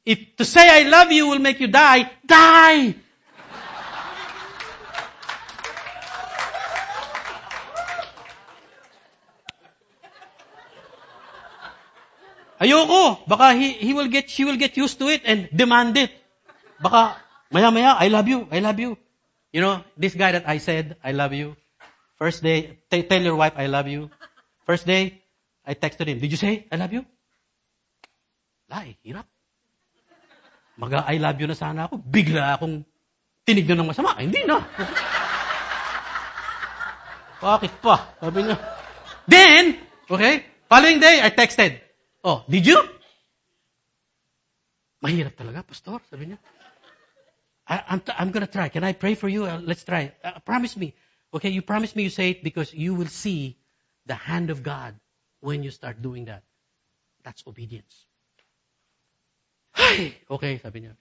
If 0.06 0.36
to 0.36 0.46
say 0.46 0.64
I 0.64 0.88
love 0.88 1.12
you 1.12 1.28
will 1.28 1.38
make 1.38 1.60
you 1.60 1.68
die, 1.68 2.10
die! 2.24 2.94
Ayoko. 12.60 13.24
Baka 13.24 13.56
he, 13.56 13.72
he 13.72 13.96
will 13.96 14.08
get, 14.08 14.28
she 14.28 14.44
will 14.44 14.60
get 14.60 14.76
used 14.76 15.00
to 15.00 15.08
it 15.08 15.24
and 15.24 15.48
demand 15.48 15.96
it. 15.96 16.12
Baka, 16.80 17.16
maya 17.50 17.72
maya, 17.72 17.96
I 17.96 18.08
love 18.08 18.28
you, 18.28 18.46
I 18.52 18.60
love 18.60 18.78
you. 18.78 18.96
You 19.52 19.60
know, 19.60 19.82
this 19.96 20.14
guy 20.14 20.32
that 20.32 20.46
I 20.46 20.58
said, 20.58 20.96
I 21.02 21.12
love 21.12 21.32
you. 21.32 21.56
First 22.20 22.42
day, 22.44 22.78
t- 22.92 23.02
tell 23.02 23.20
your 23.20 23.34
wife, 23.34 23.54
I 23.56 23.66
love 23.66 23.88
you. 23.88 24.10
First 24.68 24.86
day, 24.86 25.24
I 25.66 25.74
texted 25.74 26.06
him, 26.06 26.20
did 26.20 26.30
you 26.30 26.36
say, 26.36 26.68
I 26.70 26.76
love 26.76 26.92
you? 26.92 27.04
Lie, 28.70 28.94
eh, 28.94 29.08
hirap. 29.08 29.26
Maga, 30.78 31.04
I 31.08 31.18
love 31.18 31.40
you 31.40 31.48
na 31.50 31.58
sana 31.58 31.90
ako. 31.90 31.98
Bigla 31.98 32.56
akong 32.56 32.86
tinignan 33.44 33.82
ng 33.82 33.90
masama. 33.90 34.14
Hindi 34.20 34.46
na. 34.46 34.62
Bakit 37.40 37.72
pa? 37.82 38.14
Sabi 38.20 38.46
niya. 38.46 38.56
Then, 39.26 39.80
okay, 40.08 40.44
following 40.68 41.00
day, 41.00 41.20
I 41.24 41.28
texted, 41.32 41.80
Oh, 42.22 42.44
did 42.48 42.66
you? 42.66 42.80
Mahirap 45.00 45.32
talaga, 45.32 45.64
pastor, 45.64 46.00
sabi 46.12 46.32
niya. 46.32 46.38
I, 47.64 47.96
I'm, 47.96 48.02
I'm 48.18 48.30
gonna 48.30 48.50
try. 48.50 48.68
Can 48.68 48.84
I 48.84 48.92
pray 48.92 49.14
for 49.14 49.28
you? 49.28 49.46
Uh, 49.46 49.60
let's 49.64 49.84
try. 49.84 50.12
Uh, 50.22 50.38
promise 50.44 50.76
me. 50.76 50.92
Okay, 51.32 51.48
you 51.48 51.62
promise 51.62 51.94
me 51.96 52.02
you 52.02 52.10
say 52.10 52.30
it 52.30 52.44
because 52.44 52.74
you 52.74 52.94
will 52.94 53.08
see 53.08 53.56
the 54.04 54.14
hand 54.14 54.50
of 54.50 54.62
God 54.62 54.98
when 55.40 55.62
you 55.62 55.70
start 55.70 56.02
doing 56.02 56.26
that. 56.26 56.42
That's 57.22 57.44
obedience. 57.46 57.94
Ay, 59.72 60.18
okay, 60.28 60.58
sabi 60.58 60.84
niya. 60.84 60.98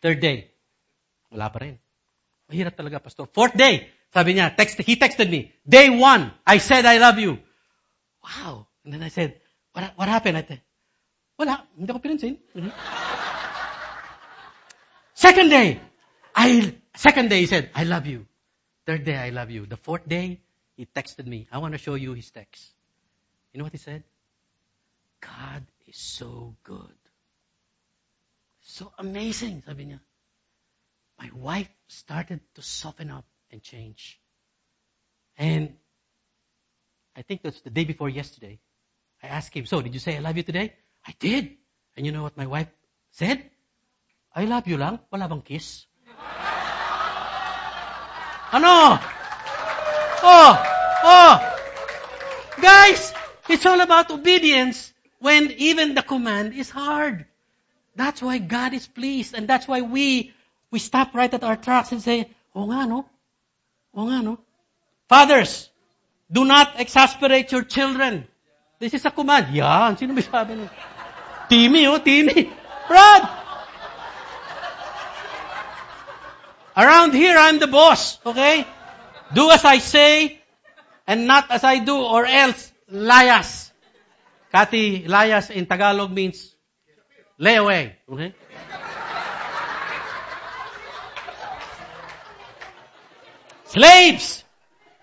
Third 0.00 0.22
day, 0.22 0.54
wala 1.28 1.50
pa 1.50 1.58
rin. 1.60 1.76
Mahirap 2.48 2.78
talaga, 2.78 3.02
pastor. 3.02 3.26
Fourth 3.26 3.58
day, 3.58 3.90
sabi 4.14 4.38
niya, 4.38 4.54
text, 4.56 4.78
he 4.80 4.96
texted 4.96 5.28
me. 5.28 5.52
Day 5.66 5.90
one, 5.90 6.30
I 6.46 6.62
said 6.62 6.86
I 6.86 6.96
love 7.02 7.18
you. 7.18 7.42
Wow. 8.22 8.70
And 8.86 8.94
then 8.94 9.02
I 9.02 9.10
said, 9.10 9.41
what, 9.72 9.92
what 9.96 10.08
happened? 10.08 10.38
Ate? 10.38 10.60
Wala. 11.38 11.64
Hindi 11.76 11.92
ko 11.92 11.98
pinansin. 11.98 12.38
Mm-hmm. 12.56 12.70
Second 15.14 15.48
day, 15.50 15.80
I, 16.34 16.74
second 16.96 17.28
day 17.30 17.40
he 17.40 17.46
said, 17.46 17.70
I 17.74 17.84
love 17.84 18.06
you. 18.06 18.26
Third 18.86 19.04
day, 19.04 19.16
I 19.16 19.30
love 19.30 19.50
you. 19.50 19.66
The 19.66 19.76
fourth 19.76 20.08
day, 20.08 20.40
he 20.76 20.86
texted 20.86 21.26
me. 21.26 21.46
I 21.52 21.58
want 21.58 21.72
to 21.74 21.78
show 21.78 21.94
you 21.94 22.12
his 22.14 22.30
text. 22.30 22.72
You 23.52 23.58
know 23.58 23.64
what 23.64 23.72
he 23.72 23.78
said? 23.78 24.02
God 25.20 25.64
is 25.86 25.96
so 25.96 26.56
good. 26.64 26.96
So 28.62 28.92
amazing, 28.98 29.62
sabi 29.66 29.86
niya. 29.86 30.00
My 31.18 31.30
wife 31.34 31.70
started 31.88 32.40
to 32.54 32.62
soften 32.62 33.10
up 33.10 33.26
and 33.50 33.62
change. 33.62 34.18
And 35.36 35.74
I 37.14 37.22
think 37.22 37.42
that's 37.42 37.60
the 37.60 37.70
day 37.70 37.84
before 37.84 38.08
yesterday. 38.08 38.58
I 39.22 39.28
asked 39.28 39.54
him, 39.54 39.66
so 39.66 39.80
did 39.80 39.94
you 39.94 40.00
say 40.00 40.16
I 40.16 40.20
love 40.20 40.36
you 40.36 40.42
today? 40.42 40.74
I 41.06 41.14
did. 41.18 41.56
And 41.96 42.04
you 42.04 42.12
know 42.12 42.22
what 42.22 42.36
my 42.36 42.46
wife 42.46 42.68
said? 43.12 43.50
I 44.34 44.44
love 44.46 44.66
you 44.66 44.76
lang, 44.78 44.98
wala 45.12 45.28
bang 45.28 45.42
kiss? 45.42 45.86
ano? 48.56 48.98
Oh, 50.24 50.52
oh. 51.04 51.32
Guys, 52.60 53.12
it's 53.48 53.66
all 53.66 53.80
about 53.80 54.10
obedience 54.10 54.92
when 55.20 55.52
even 55.58 55.94
the 55.94 56.02
command 56.02 56.54
is 56.54 56.70
hard. 56.70 57.26
That's 57.94 58.22
why 58.22 58.38
God 58.38 58.72
is 58.74 58.86
pleased. 58.86 59.34
And 59.34 59.46
that's 59.46 59.68
why 59.68 59.82
we, 59.82 60.32
we 60.70 60.78
stop 60.78 61.14
right 61.14 61.32
at 61.32 61.44
our 61.44 61.56
tracks 61.56 61.92
and 61.92 62.02
say, 62.02 62.30
oh 62.54 62.66
nga 62.66 62.86
no? 62.86 63.06
Oh 63.94 64.06
nga 64.06 64.22
no? 64.22 64.38
Fathers, 65.08 65.68
do 66.30 66.44
not 66.44 66.80
exasperate 66.80 67.52
your 67.52 67.62
children. 67.62 68.26
This 68.82 68.94
is 68.94 69.06
a 69.06 69.14
command. 69.14 69.54
Yan. 69.54 69.94
Sino 69.94 70.10
may 70.10 70.26
sabi 70.26 70.58
nun? 70.58 70.66
Timmy, 71.48 71.86
oh, 71.86 72.02
Timmy. 72.02 72.50
Brad! 72.90 73.22
Around 76.74 77.14
here, 77.14 77.38
I'm 77.38 77.62
the 77.62 77.70
boss. 77.70 78.18
Okay? 78.26 78.66
Do 79.30 79.54
as 79.54 79.62
I 79.62 79.78
say 79.78 80.42
and 81.06 81.30
not 81.30 81.46
as 81.54 81.62
I 81.62 81.78
do 81.78 81.94
or 81.94 82.26
else 82.26 82.74
layas. 82.90 83.70
Kati, 84.50 85.06
layas 85.06 85.54
in 85.54 85.70
Tagalog 85.70 86.10
means 86.10 86.50
lay 87.38 87.54
away. 87.54 87.94
Okay? 88.10 88.34
Slaves! 93.70 94.42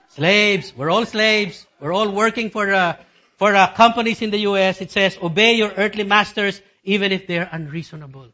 Slaves. 0.09 0.75
We're 0.75 0.91
all 0.91 1.05
slaves. 1.05 1.65
We're 1.79 1.95
all 1.95 2.11
working 2.11 2.49
for, 2.49 2.67
uh, 2.67 2.99
for 3.39 3.55
uh, 3.55 3.71
companies 3.73 4.21
in 4.21 4.31
the 4.31 4.39
U.S. 4.51 4.81
It 4.81 4.91
says, 4.91 5.17
obey 5.21 5.53
your 5.53 5.71
earthly 5.71 6.03
masters 6.03 6.61
even 6.83 7.13
if 7.13 7.25
they're 7.25 7.47
unreasonable. 7.49 8.27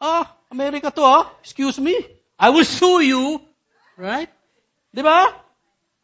Ah, 0.00 0.36
America 0.50 0.90
to 0.90 1.02
ah. 1.02 1.32
Excuse 1.40 1.78
me. 1.78 1.94
I 2.36 2.50
will 2.50 2.64
sue 2.64 3.00
you. 3.00 3.40
Right? 3.96 4.28
Diba? 4.94 5.32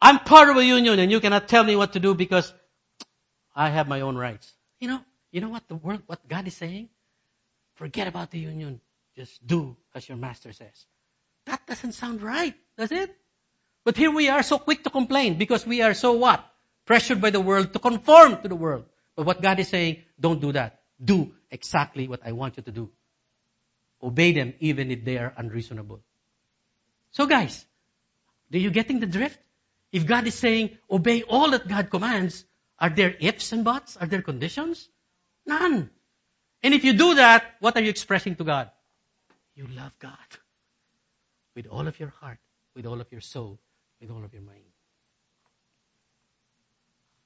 I'm 0.01 0.19
part 0.19 0.49
of 0.49 0.55
a 0.55 0.63
union 0.63 0.97
and 0.99 1.11
you 1.11 1.19
cannot 1.19 1.49
tell 1.49 1.63
me 1.63 1.75
what 1.75 1.93
to 1.93 1.99
do 1.99 2.15
because 2.15 2.53
I 3.53 3.69
have 3.69 3.87
my 3.87 4.01
own 4.01 4.15
rights. 4.15 4.51
You 4.79 4.87
know, 4.87 5.01
you 5.31 5.41
know 5.41 5.49
what 5.49 5.67
the 5.67 5.75
word, 5.75 6.01
what 6.07 6.25
God 6.27 6.47
is 6.47 6.55
saying? 6.55 6.87
Forget 7.75 8.07
about 8.07 8.31
the 8.31 8.39
union. 8.39 8.79
Just 9.17 9.45
do 9.45 9.75
as 9.93 10.07
your 10.07 10.17
master 10.17 10.53
says. 10.53 10.85
That 11.45 11.65
doesn't 11.67 11.93
sound 11.93 12.21
right, 12.21 12.55
does 12.77 12.91
it? 12.91 13.13
But 13.83 13.97
here 13.97 14.11
we 14.11 14.29
are 14.29 14.43
so 14.43 14.57
quick 14.57 14.83
to 14.83 14.89
complain 14.89 15.37
because 15.37 15.65
we 15.65 15.81
are 15.81 15.93
so 15.93 16.13
what? 16.13 16.45
Pressured 16.85 17.19
by 17.19 17.31
the 17.31 17.41
world 17.41 17.73
to 17.73 17.79
conform 17.79 18.41
to 18.41 18.47
the 18.47 18.55
world. 18.55 18.85
But 19.15 19.25
what 19.25 19.41
God 19.41 19.59
is 19.59 19.69
saying, 19.69 20.03
don't 20.19 20.39
do 20.39 20.51
that. 20.51 20.81
Do 21.03 21.33
exactly 21.49 22.07
what 22.07 22.21
I 22.25 22.31
want 22.31 22.57
you 22.57 22.63
to 22.63 22.71
do. 22.71 22.91
Obey 24.01 24.33
them 24.33 24.53
even 24.59 24.91
if 24.91 25.03
they 25.03 25.17
are 25.17 25.33
unreasonable. 25.35 26.01
So 27.11 27.25
guys, 27.25 27.65
are 28.53 28.57
you 28.57 28.71
getting 28.71 28.99
the 28.99 29.07
drift? 29.07 29.39
If 29.91 30.05
God 30.05 30.27
is 30.27 30.35
saying, 30.35 30.77
obey 30.91 31.23
all 31.23 31.51
that 31.51 31.67
God 31.67 31.89
commands, 31.89 32.43
are 32.77 32.89
there 32.89 33.15
ifs 33.19 33.53
and 33.53 33.63
buts? 33.63 33.95
Are 33.97 34.05
there 34.05 34.21
conditions? 34.21 34.89
None. 35.45 35.89
And 36.61 36.73
if 36.73 36.83
you 36.83 36.93
do 36.93 37.15
that, 37.15 37.55
what 37.59 37.77
are 37.77 37.81
you 37.81 37.89
expressing 37.89 38.35
to 38.35 38.43
God? 38.43 38.69
You 39.55 39.67
love 39.67 39.97
God. 39.99 40.29
With 41.55 41.67
all 41.67 41.87
of 41.87 41.99
your 41.99 42.09
heart, 42.09 42.39
with 42.75 42.85
all 42.85 42.99
of 42.99 43.11
your 43.11 43.21
soul, 43.21 43.59
with 44.01 44.11
all 44.11 44.23
of 44.23 44.33
your 44.33 44.41
mind. 44.41 44.74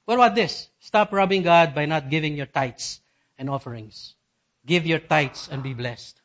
What 0.10 0.16
about 0.16 0.34
this? 0.34 0.68
Stop 0.80 1.14
robbing 1.14 1.44
God 1.44 1.76
by 1.76 1.86
not 1.86 2.10
giving 2.10 2.34
your 2.34 2.48
tithes 2.48 3.00
and 3.38 3.48
offerings. 3.48 4.16
Give 4.66 4.88
your 4.88 4.98
tithes 4.98 5.48
and 5.52 5.62
be 5.62 5.76
blessed. 5.76 6.20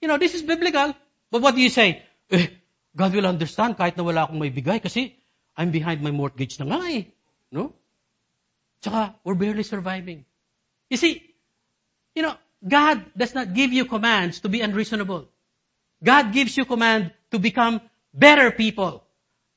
You 0.00 0.06
know, 0.06 0.16
this 0.16 0.32
is 0.32 0.42
biblical. 0.42 0.94
But 1.28 1.42
what 1.42 1.56
do 1.56 1.60
you 1.60 1.70
say? 1.70 2.04
Eh, 2.30 2.46
God 2.94 3.12
will 3.12 3.26
understand 3.26 3.74
kahit 3.74 3.98
na 3.98 4.06
wala 4.06 4.30
akong 4.30 4.38
may 4.38 4.54
bigay 4.54 4.78
kasi 4.78 5.18
I'm 5.58 5.74
behind 5.74 6.06
my 6.06 6.14
mortgage 6.14 6.62
na 6.62 6.70
nga 6.70 6.86
eh. 6.86 7.10
No? 7.50 7.74
Tsaka, 8.78 9.18
we're 9.26 9.34
barely 9.34 9.66
surviving. 9.66 10.22
You 10.86 10.96
see, 10.96 11.18
you 12.14 12.22
know, 12.22 12.38
God 12.62 13.10
does 13.18 13.34
not 13.34 13.58
give 13.58 13.74
you 13.74 13.90
commands 13.90 14.38
to 14.46 14.48
be 14.48 14.62
unreasonable. 14.62 15.26
God 15.98 16.30
gives 16.30 16.54
you 16.54 16.62
command 16.62 17.10
to 17.34 17.42
become 17.42 17.82
better 18.14 18.54
people. 18.54 19.02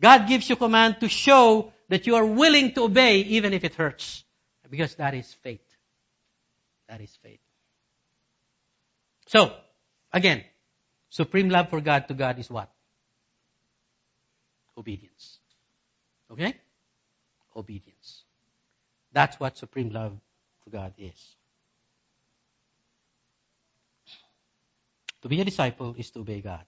God 0.01 0.25
gives 0.25 0.49
you 0.49 0.57
command 0.57 1.05
to 1.05 1.07
show 1.07 1.76
that 1.89 2.07
you 2.07 2.15
are 2.15 2.25
willing 2.25 2.73
to 2.73 2.83
obey 2.83 3.19
even 3.19 3.53
if 3.53 3.63
it 3.63 3.75
hurts. 3.75 4.23
Because 4.69 4.95
that 4.95 5.13
is 5.13 5.33
faith. 5.33 5.61
That 6.89 7.01
is 7.01 7.17
faith. 7.23 7.39
So, 9.27 9.53
again, 10.11 10.43
supreme 11.09 11.49
love 11.49 11.69
for 11.69 11.81
God 11.81 12.07
to 12.07 12.13
God 12.13 12.39
is 12.39 12.49
what? 12.49 12.69
Obedience. 14.77 15.39
Okay? 16.31 16.53
Obedience. 17.55 18.23
That's 19.13 19.39
what 19.39 19.57
supreme 19.57 19.89
love 19.89 20.13
for 20.63 20.69
God 20.69 20.93
is. 20.97 21.35
To 25.21 25.29
be 25.29 25.41
a 25.41 25.45
disciple 25.45 25.95
is 25.97 26.11
to 26.11 26.19
obey 26.19 26.41
God. 26.41 26.63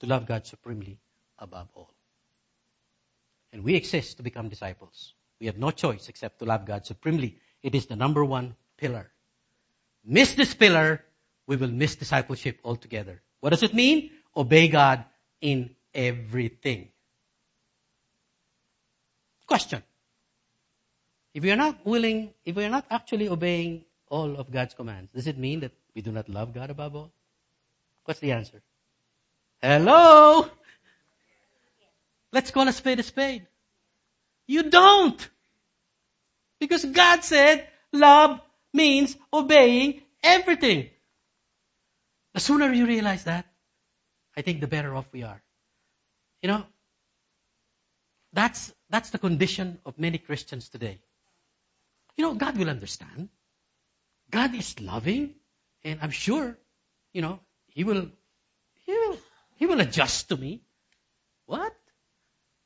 To 0.00 0.06
love 0.06 0.26
God 0.26 0.46
supremely 0.46 0.98
above 1.38 1.68
all. 1.74 1.95
And 3.56 3.64
we 3.64 3.74
exist 3.74 4.18
to 4.18 4.22
become 4.22 4.50
disciples. 4.50 5.14
We 5.40 5.46
have 5.46 5.56
no 5.56 5.70
choice 5.70 6.10
except 6.10 6.40
to 6.40 6.44
love 6.44 6.66
God 6.66 6.84
supremely. 6.84 7.38
It 7.62 7.74
is 7.74 7.86
the 7.86 7.96
number 7.96 8.22
one 8.22 8.54
pillar. 8.76 9.10
Miss 10.04 10.34
this 10.34 10.52
pillar, 10.52 11.02
we 11.46 11.56
will 11.56 11.70
miss 11.70 11.96
discipleship 11.96 12.60
altogether. 12.62 13.22
What 13.40 13.50
does 13.50 13.62
it 13.62 13.72
mean? 13.72 14.10
Obey 14.36 14.68
God 14.68 15.06
in 15.40 15.74
everything. 15.94 16.88
Question. 19.46 19.82
If 21.32 21.42
we 21.42 21.50
are 21.50 21.56
not 21.56 21.86
willing, 21.86 22.34
if 22.44 22.56
we 22.56 22.64
are 22.66 22.68
not 22.68 22.84
actually 22.90 23.30
obeying 23.30 23.86
all 24.08 24.36
of 24.36 24.52
God's 24.52 24.74
commands, 24.74 25.08
does 25.14 25.26
it 25.26 25.38
mean 25.38 25.60
that 25.60 25.72
we 25.94 26.02
do 26.02 26.12
not 26.12 26.28
love 26.28 26.52
God 26.52 26.68
above 26.68 26.94
all? 26.94 27.10
What's 28.04 28.20
the 28.20 28.32
answer? 28.32 28.60
Hello? 29.62 30.50
Let's 32.36 32.50
call 32.50 32.68
a 32.68 32.72
spade 32.74 33.00
a 33.00 33.02
spade. 33.02 33.46
You 34.46 34.64
don't. 34.64 35.26
Because 36.60 36.84
God 36.84 37.24
said 37.24 37.66
love 37.92 38.42
means 38.74 39.16
obeying 39.32 40.02
everything. 40.22 40.90
The 42.34 42.40
sooner 42.40 42.70
you 42.74 42.86
realize 42.86 43.24
that, 43.24 43.46
I 44.36 44.42
think 44.42 44.60
the 44.60 44.66
better 44.66 44.94
off 44.94 45.06
we 45.12 45.22
are. 45.22 45.42
You 46.42 46.48
know, 46.48 46.66
that's, 48.34 48.70
that's 48.90 49.08
the 49.08 49.18
condition 49.18 49.78
of 49.86 49.98
many 49.98 50.18
Christians 50.18 50.68
today. 50.68 51.00
You 52.18 52.24
know, 52.24 52.34
God 52.34 52.58
will 52.58 52.68
understand. 52.68 53.30
God 54.30 54.54
is 54.54 54.78
loving, 54.78 55.36
and 55.84 56.00
I'm 56.02 56.10
sure, 56.10 56.58
you 57.14 57.22
know, 57.22 57.40
He 57.68 57.82
will, 57.84 58.10
He 58.84 58.92
will, 58.92 59.18
He 59.54 59.64
will 59.64 59.80
adjust 59.80 60.28
to 60.28 60.36
me. 60.36 60.60
What? 61.46 61.74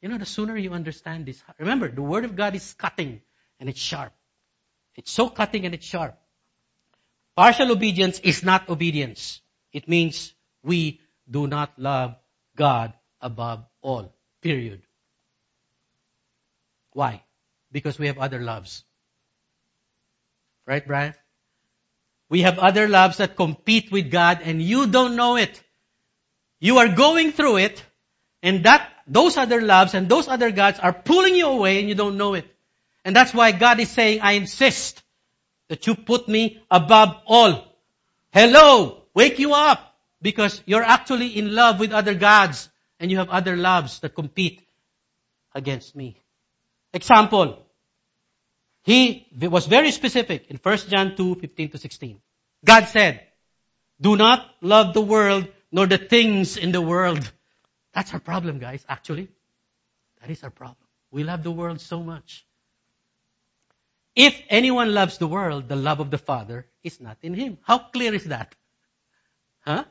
You 0.00 0.08
know, 0.08 0.18
the 0.18 0.26
sooner 0.26 0.56
you 0.56 0.72
understand 0.72 1.26
this, 1.26 1.42
remember, 1.58 1.88
the 1.88 2.02
Word 2.02 2.24
of 2.24 2.34
God 2.36 2.54
is 2.54 2.72
cutting 2.74 3.20
and 3.58 3.68
it's 3.68 3.80
sharp. 3.80 4.12
It's 4.96 5.10
so 5.10 5.28
cutting 5.28 5.66
and 5.66 5.74
it's 5.74 5.86
sharp. 5.86 6.18
Partial 7.36 7.70
obedience 7.70 8.18
is 8.20 8.42
not 8.42 8.68
obedience. 8.68 9.40
It 9.72 9.88
means 9.88 10.34
we 10.62 11.00
do 11.30 11.46
not 11.46 11.78
love 11.78 12.16
God 12.56 12.94
above 13.20 13.64
all. 13.82 14.12
Period. 14.40 14.82
Why? 16.92 17.22
Because 17.70 17.98
we 17.98 18.06
have 18.08 18.18
other 18.18 18.40
loves. 18.40 18.84
Right, 20.66 20.86
Brian? 20.86 21.14
We 22.28 22.42
have 22.42 22.58
other 22.58 22.88
loves 22.88 23.18
that 23.18 23.36
compete 23.36 23.90
with 23.92 24.10
God 24.10 24.40
and 24.42 24.62
you 24.62 24.86
don't 24.86 25.16
know 25.16 25.36
it. 25.36 25.62
You 26.58 26.78
are 26.78 26.88
going 26.88 27.32
through 27.32 27.58
it 27.58 27.84
and 28.42 28.64
that, 28.64 28.88
those 29.10 29.36
other 29.36 29.60
loves 29.60 29.94
and 29.94 30.08
those 30.08 30.28
other 30.28 30.50
gods 30.52 30.78
are 30.78 30.92
pulling 30.92 31.34
you 31.34 31.48
away 31.48 31.80
and 31.80 31.88
you 31.88 31.96
don't 31.96 32.16
know 32.16 32.34
it. 32.34 32.46
And 33.04 33.14
that's 33.14 33.34
why 33.34 33.50
God 33.50 33.80
is 33.80 33.90
saying, 33.90 34.20
I 34.22 34.32
insist 34.32 35.02
that 35.68 35.86
you 35.86 35.94
put 35.96 36.28
me 36.28 36.62
above 36.70 37.16
all. 37.26 37.64
Hello! 38.32 39.02
Wake 39.12 39.40
you 39.40 39.52
up! 39.52 39.96
Because 40.22 40.62
you're 40.64 40.84
actually 40.84 41.36
in 41.36 41.54
love 41.54 41.80
with 41.80 41.92
other 41.92 42.14
gods 42.14 42.68
and 43.00 43.10
you 43.10 43.18
have 43.18 43.30
other 43.30 43.56
loves 43.56 43.98
that 44.00 44.14
compete 44.14 44.62
against 45.54 45.96
me. 45.96 46.16
Example. 46.92 47.66
He 48.84 49.26
was 49.40 49.66
very 49.66 49.90
specific 49.90 50.46
in 50.50 50.56
1 50.56 50.76
John 50.88 51.16
2, 51.16 51.34
15 51.34 51.70
to 51.70 51.78
16. 51.78 52.20
God 52.64 52.84
said, 52.86 53.26
do 54.00 54.16
not 54.16 54.46
love 54.60 54.94
the 54.94 55.00
world 55.00 55.48
nor 55.72 55.86
the 55.86 55.98
things 55.98 56.56
in 56.56 56.72
the 56.72 56.80
world. 56.80 57.30
That's 57.94 58.12
our 58.12 58.20
problem, 58.20 58.58
guys, 58.58 58.84
actually. 58.88 59.28
That 60.20 60.30
is 60.30 60.44
our 60.44 60.50
problem. 60.50 60.86
We 61.10 61.24
love 61.24 61.42
the 61.42 61.50
world 61.50 61.80
so 61.80 62.02
much. 62.02 62.46
If 64.14 64.40
anyone 64.48 64.92
loves 64.92 65.18
the 65.18 65.26
world, 65.26 65.68
the 65.68 65.76
love 65.76 66.00
of 66.00 66.10
the 66.10 66.18
Father 66.18 66.66
is 66.82 67.00
not 67.00 67.18
in 67.22 67.34
him. 67.34 67.58
How 67.62 67.78
clear 67.78 68.14
is 68.14 68.24
that? 68.24 68.54
Huh? 69.60 69.84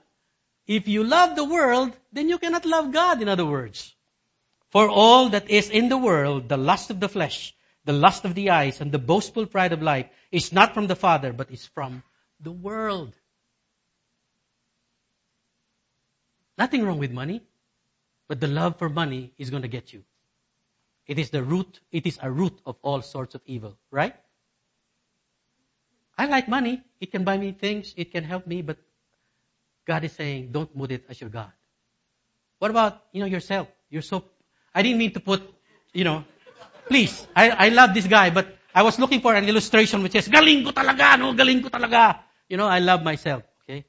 If 0.68 0.88
you 0.88 1.04
love 1.04 1.36
the 1.36 1.46
world, 1.46 1.98
then 2.14 2.30
you 2.30 2.38
cannot 2.38 2.66
love 2.66 2.92
God, 2.92 3.22
in 3.22 3.28
other 3.28 3.46
words. 3.46 3.96
For 4.70 4.88
all 4.88 5.30
that 5.30 5.50
is 5.50 5.70
in 5.70 5.90
the 5.90 5.98
world, 5.98 6.48
the 6.48 6.58
lust 6.58 6.92
of 6.92 7.00
the 7.00 7.10
flesh, 7.10 7.56
the 7.86 7.94
lust 7.94 8.24
of 8.24 8.36
the 8.36 8.52
eyes, 8.52 8.82
and 8.82 8.92
the 8.92 9.00
boastful 9.00 9.48
pride 9.48 9.74
of 9.74 9.82
life, 9.82 10.08
is 10.32 10.54
not 10.54 10.74
from 10.74 10.88
the 10.88 10.96
Father, 10.96 11.34
but 11.34 11.50
is 11.50 11.66
from 11.66 12.04
the 12.40 12.52
world. 12.52 13.16
Nothing 16.58 16.84
wrong 16.84 17.00
with 17.00 17.12
money, 17.12 17.42
but 18.30 18.40
the 18.40 18.48
love 18.48 18.78
for 18.78 18.88
money 18.88 19.34
is 19.38 19.50
going 19.50 19.64
to 19.64 19.68
get 19.68 19.92
you. 19.92 20.04
It 21.08 21.18
is 21.18 21.32
the 21.32 21.42
root, 21.42 21.82
it 21.92 22.06
is 22.06 22.20
a 22.22 22.32
root 22.32 22.54
of 22.66 22.78
all 22.84 23.02
sorts 23.02 23.34
of 23.34 23.42
evil, 23.46 23.76
right? 23.90 24.14
I 26.16 26.28
like 26.28 26.48
money. 26.48 26.84
It 27.02 27.12
can 27.12 27.24
buy 27.24 27.38
me 27.38 27.52
things, 27.52 27.94
it 27.98 28.12
can 28.12 28.24
help 28.24 28.46
me, 28.46 28.62
but 28.62 28.78
God 29.88 30.04
is 30.04 30.12
saying, 30.12 30.52
don't 30.52 30.70
put 30.78 30.92
it 30.92 31.06
as 31.10 31.20
your 31.20 31.32
God. 31.32 31.52
What 32.60 32.70
about, 32.70 33.02
you 33.12 33.22
know, 33.22 33.26
yourself? 33.26 33.68
You're 33.90 34.04
so, 34.04 34.24
I 34.76 34.84
didn't 34.84 35.00
mean 35.00 35.14
to 35.14 35.20
put, 35.20 35.42
you 35.94 36.04
know, 36.04 36.24
please, 36.88 37.26
I, 37.36 37.50
I 37.50 37.70
love 37.70 37.96
this 37.96 38.06
guy, 38.06 38.30
but 38.30 38.56
I 38.76 38.84
was 38.84 39.00
looking 39.00 39.22
for 39.22 39.34
an 39.34 39.50
illustration 39.50 40.04
which 40.04 40.12
says, 40.12 40.28
galing 40.28 40.64
ko 40.64 40.72
talaga, 40.72 41.18
no, 41.18 41.34
galing 41.34 41.64
ko 41.64 41.70
talaga. 41.70 42.20
You 42.48 42.58
know, 42.58 42.68
I 42.68 42.80
love 42.80 43.02
myself, 43.02 43.44
okay? 43.64 43.86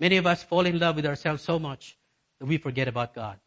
Many 0.00 0.16
of 0.16 0.26
us 0.26 0.42
fall 0.42 0.66
in 0.66 0.80
love 0.80 0.96
with 0.96 1.06
ourselves 1.06 1.42
so 1.42 1.60
much 1.60 1.96
that 2.40 2.46
we 2.46 2.58
forget 2.58 2.88
about 2.88 3.14
God. 3.14 3.38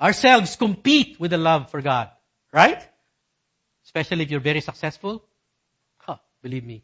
Ourselves 0.00 0.56
compete 0.56 1.18
with 1.20 1.30
the 1.30 1.38
love 1.38 1.70
for 1.70 1.80
God. 1.80 2.10
Right? 2.52 2.86
Especially 3.84 4.22
if 4.24 4.30
you're 4.30 4.40
very 4.40 4.60
successful. 4.60 5.24
Huh, 5.98 6.16
believe 6.42 6.64
me. 6.64 6.82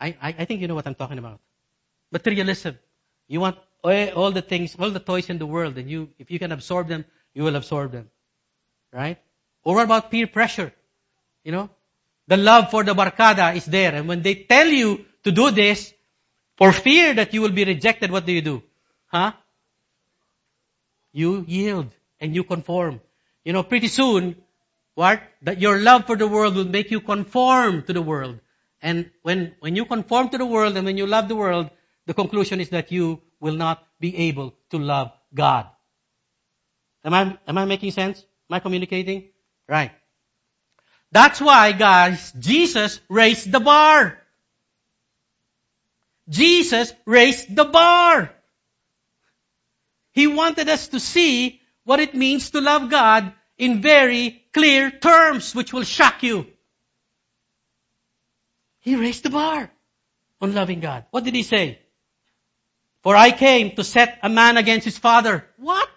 I, 0.00 0.16
I, 0.22 0.34
I 0.38 0.44
think 0.44 0.60
you 0.60 0.68
know 0.68 0.74
what 0.74 0.86
I'm 0.86 0.94
talking 0.94 1.18
about. 1.18 1.40
Materialism. 2.12 2.78
You 3.26 3.40
want 3.40 3.58
all 3.82 4.30
the 4.30 4.42
things, 4.42 4.76
all 4.78 4.90
the 4.90 5.00
toys 5.00 5.28
in 5.28 5.38
the 5.38 5.46
world, 5.46 5.76
and 5.78 5.90
you, 5.90 6.10
if 6.18 6.30
you 6.30 6.38
can 6.38 6.52
absorb 6.52 6.88
them, 6.88 7.04
you 7.34 7.42
will 7.42 7.56
absorb 7.56 7.92
them. 7.92 8.10
Right? 8.92 9.18
Or 9.64 9.74
what 9.76 9.84
about 9.84 10.10
peer 10.10 10.26
pressure? 10.26 10.72
You 11.44 11.52
know? 11.52 11.70
The 12.26 12.36
love 12.36 12.70
for 12.70 12.84
the 12.84 12.94
barkada 12.94 13.56
is 13.56 13.64
there, 13.64 13.94
and 13.94 14.06
when 14.06 14.22
they 14.22 14.34
tell 14.34 14.66
you 14.66 15.04
to 15.24 15.32
do 15.32 15.50
this, 15.50 15.92
for 16.56 16.72
fear 16.72 17.14
that 17.14 17.32
you 17.32 17.40
will 17.40 17.52
be 17.52 17.64
rejected, 17.64 18.10
what 18.10 18.26
do 18.26 18.32
you 18.32 18.42
do? 18.42 18.62
Huh? 19.06 19.32
You 21.18 21.44
yield 21.48 21.94
and 22.20 22.34
you 22.34 22.44
conform. 22.44 23.00
You 23.44 23.52
know, 23.52 23.64
pretty 23.64 23.88
soon, 23.88 24.36
what? 24.94 25.20
That 25.42 25.60
your 25.60 25.78
love 25.78 26.06
for 26.06 26.16
the 26.16 26.28
world 26.28 26.54
will 26.54 26.68
make 26.76 26.92
you 26.92 27.00
conform 27.00 27.82
to 27.82 27.92
the 27.92 28.02
world. 28.02 28.38
And 28.80 29.10
when, 29.22 29.56
when 29.58 29.74
you 29.74 29.84
conform 29.84 30.28
to 30.28 30.38
the 30.38 30.46
world 30.46 30.76
and 30.76 30.86
when 30.86 30.96
you 30.96 31.06
love 31.06 31.26
the 31.26 31.34
world, 31.34 31.70
the 32.06 32.14
conclusion 32.14 32.60
is 32.60 32.68
that 32.70 32.92
you 32.92 33.20
will 33.40 33.56
not 33.56 33.82
be 33.98 34.14
able 34.28 34.54
to 34.70 34.78
love 34.78 35.10
God. 35.34 35.66
Am 37.04 37.12
I, 37.12 37.36
am 37.48 37.58
I 37.58 37.64
making 37.64 37.90
sense? 37.90 38.20
Am 38.48 38.54
I 38.54 38.60
communicating? 38.60 39.30
Right. 39.68 39.90
That's 41.10 41.40
why, 41.40 41.72
guys, 41.72 42.32
Jesus 42.38 43.00
raised 43.08 43.50
the 43.50 43.60
bar. 43.60 44.18
Jesus 46.28 46.92
raised 47.06 47.56
the 47.56 47.64
bar. 47.64 48.30
He 50.18 50.26
wanted 50.26 50.68
us 50.68 50.88
to 50.88 50.98
see 50.98 51.60
what 51.84 52.00
it 52.00 52.12
means 52.12 52.50
to 52.50 52.60
love 52.60 52.90
God 52.90 53.32
in 53.56 53.80
very 53.80 54.42
clear 54.52 54.90
terms, 54.90 55.54
which 55.54 55.72
will 55.72 55.84
shock 55.84 56.24
you. 56.24 56.48
He 58.80 58.96
raised 58.96 59.22
the 59.22 59.30
bar 59.30 59.70
on 60.40 60.56
loving 60.56 60.80
God. 60.80 61.04
What 61.12 61.22
did 61.22 61.36
he 61.36 61.44
say? 61.44 61.78
For 63.04 63.14
I 63.14 63.30
came 63.30 63.76
to 63.76 63.84
set 63.84 64.18
a 64.24 64.28
man 64.28 64.56
against 64.56 64.86
his 64.86 64.98
father. 64.98 65.46
What? 65.56 65.88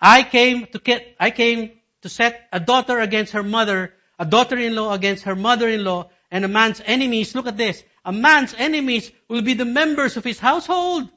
I 0.00 0.22
came 0.22 0.66
to 0.66 0.78
get, 0.78 1.16
I 1.18 1.32
came 1.32 1.72
to 2.02 2.08
set 2.08 2.48
a 2.52 2.60
daughter 2.60 3.00
against 3.00 3.32
her 3.32 3.42
mother, 3.42 3.94
a 4.16 4.24
daughter-in-law 4.24 4.92
against 4.94 5.24
her 5.24 5.34
mother-in-law, 5.34 6.08
and 6.30 6.44
a 6.44 6.48
man's 6.48 6.80
enemies, 6.86 7.34
look 7.34 7.48
at 7.48 7.56
this, 7.56 7.82
a 8.04 8.12
man's 8.12 8.54
enemies 8.56 9.10
will 9.26 9.42
be 9.42 9.54
the 9.54 9.64
members 9.64 10.16
of 10.16 10.22
his 10.22 10.38
household. 10.38 11.08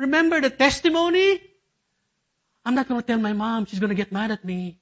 Remember 0.00 0.40
the 0.40 0.48
testimony? 0.48 1.40
I'm 2.64 2.74
not 2.74 2.88
going 2.88 3.00
to 3.00 3.06
tell 3.06 3.18
my 3.18 3.34
mom. 3.34 3.66
She's 3.66 3.80
going 3.80 3.90
to 3.90 3.94
get 4.02 4.10
mad 4.10 4.30
at 4.30 4.42
me. 4.44 4.80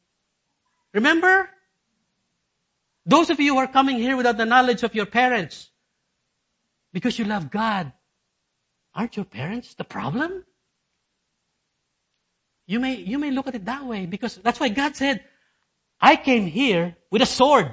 Remember? 0.95 1.51
Those 3.05 3.31
of 3.31 3.41
you 3.41 3.55
who 3.55 3.59
are 3.59 3.67
coming 3.67 3.99
here 3.99 4.17
without 4.17 4.37
the 4.37 4.47
knowledge 4.47 4.85
of 4.85 4.95
your 4.95 5.07
parents, 5.07 5.69
because 6.93 7.19
you 7.19 7.25
love 7.25 7.51
God, 7.51 7.93
aren't 8.95 9.17
your 9.17 9.25
parents 9.25 9.75
the 9.75 9.83
problem? 9.83 10.45
You 12.67 12.79
may, 12.79 12.97
you 12.97 13.19
may 13.19 13.33
look 13.33 13.49
at 13.49 13.57
it 13.57 13.65
that 13.65 13.87
way 13.87 14.07
because 14.07 14.37
that's 14.37 14.61
why 14.61 14.69
God 14.69 14.95
said, 14.95 15.25
I 16.01 16.15
came 16.15 16.47
here 16.47 16.97
with 17.11 17.23
a 17.23 17.27
sword. 17.27 17.73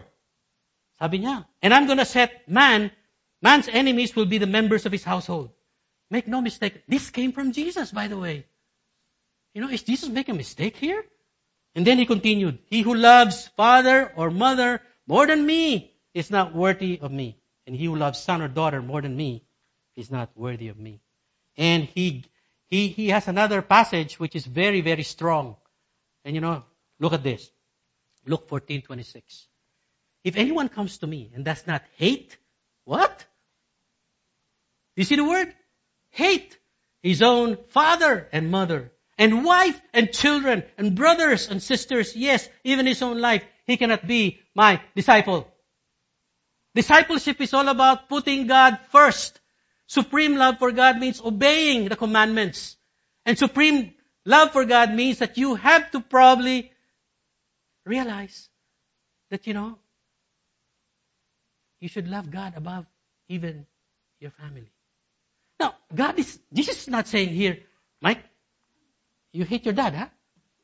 Sabi 0.98 1.20
niya. 1.20 1.46
And 1.62 1.74
I'm 1.74 1.86
gonna 1.86 2.06
set 2.06 2.50
man, 2.50 2.92
man's 3.42 3.68
enemies 3.68 4.16
will 4.16 4.26
be 4.26 4.40
the 4.40 4.48
members 4.48 4.86
of 4.86 4.92
his 4.92 5.04
household. 5.04 5.52
Make 6.10 6.28
no 6.28 6.42
mistake. 6.42 6.84
This 6.88 7.10
came 7.10 7.32
from 7.32 7.52
Jesus, 7.52 7.92
by 7.92 8.08
the 8.08 8.18
way. 8.18 8.46
You 9.54 9.62
know, 9.62 9.70
is 9.70 9.84
Jesus 9.84 10.10
making 10.10 10.36
a 10.36 10.38
mistake 10.38 10.78
here? 10.78 11.04
And 11.74 11.86
then 11.86 11.98
he 11.98 12.06
continued, 12.06 12.60
He 12.66 12.82
who 12.82 12.94
loves 12.94 13.48
father 13.58 14.12
or 14.16 14.30
mother 14.30 14.82
more 15.08 15.28
than 15.28 15.46
me 15.46 15.94
is 16.14 16.32
not 16.32 16.54
worthy 16.54 17.00
of 17.02 17.12
me. 17.12 17.38
And 17.68 17.76
he 17.76 17.86
who 17.86 17.96
loves 17.96 18.20
son 18.20 18.42
or 18.42 18.48
daughter 18.48 18.82
more 18.82 19.02
than 19.02 19.16
me 19.16 19.44
is 19.96 20.12
not 20.12 20.30
worthy 20.36 20.68
of 20.68 20.78
me. 20.78 21.02
And 21.58 21.84
he 21.84 22.26
he, 22.68 22.88
he 22.88 23.10
has 23.10 23.28
another 23.28 23.62
passage 23.62 24.20
which 24.20 24.36
is 24.36 24.46
very, 24.46 24.82
very 24.82 25.04
strong. 25.04 25.56
And 26.24 26.36
you 26.36 26.42
know, 26.42 26.64
look 27.00 27.14
at 27.14 27.24
this. 27.24 27.50
Luke 28.26 28.48
14, 28.50 28.82
26. 28.82 29.48
If 30.24 30.36
anyone 30.38 30.70
comes 30.70 30.98
to 31.00 31.08
me 31.08 31.32
and 31.36 31.46
does 31.46 31.66
not 31.68 31.84
hate, 31.98 32.36
what? 32.84 33.24
You 34.96 35.04
see 35.04 35.16
the 35.16 35.24
word? 35.24 35.54
Hate 36.16 36.58
his 37.04 37.22
own 37.22 37.58
father 37.70 38.28
and 38.32 38.50
mother 38.50 38.92
and 39.18 39.46
wife 39.46 39.80
and 39.94 40.12
children 40.12 40.64
and 40.78 40.96
brothers 40.96 41.50
and 41.50 41.62
sisters, 41.62 42.16
yes, 42.16 42.48
even 42.64 42.86
his 42.86 43.02
own 43.02 43.20
life, 43.20 43.44
he 43.66 43.78
cannot 43.78 44.08
be 44.08 44.40
my 44.56 44.82
disciple. 44.96 45.48
Discipleship 46.74 47.40
is 47.42 47.54
all 47.54 47.68
about 47.68 48.10
putting 48.10 48.48
God 48.48 48.80
first 48.92 49.40
Supreme 49.88 50.36
love 50.36 50.58
for 50.58 50.72
God 50.72 50.98
means 50.98 51.22
obeying 51.22 51.90
the 51.90 51.96
commandments. 51.96 52.76
And 53.26 53.38
supreme 53.38 53.94
love 54.26 54.52
for 54.52 54.66
God 54.66 54.94
means 54.94 55.20
that 55.20 55.38
you 55.38 55.56
have 55.56 55.92
to 55.92 56.00
probably 56.00 56.72
realize 57.86 58.50
that, 59.30 59.46
you 59.48 59.54
know, 59.54 59.78
you 61.80 61.88
should 61.88 62.08
love 62.08 62.32
God 62.32 62.54
above 62.56 62.86
even 63.30 63.66
your 64.20 64.32
family. 64.32 64.72
Now, 65.60 65.76
God 65.94 66.20
is, 66.20 66.40
Jesus 66.52 66.84
is 66.84 66.88
not 66.88 67.08
saying 67.08 67.30
here, 67.30 67.60
Mike, 68.02 68.24
you 69.32 69.46
hate 69.46 69.66
your 69.66 69.74
dad, 69.74 69.94
huh? 69.94 70.08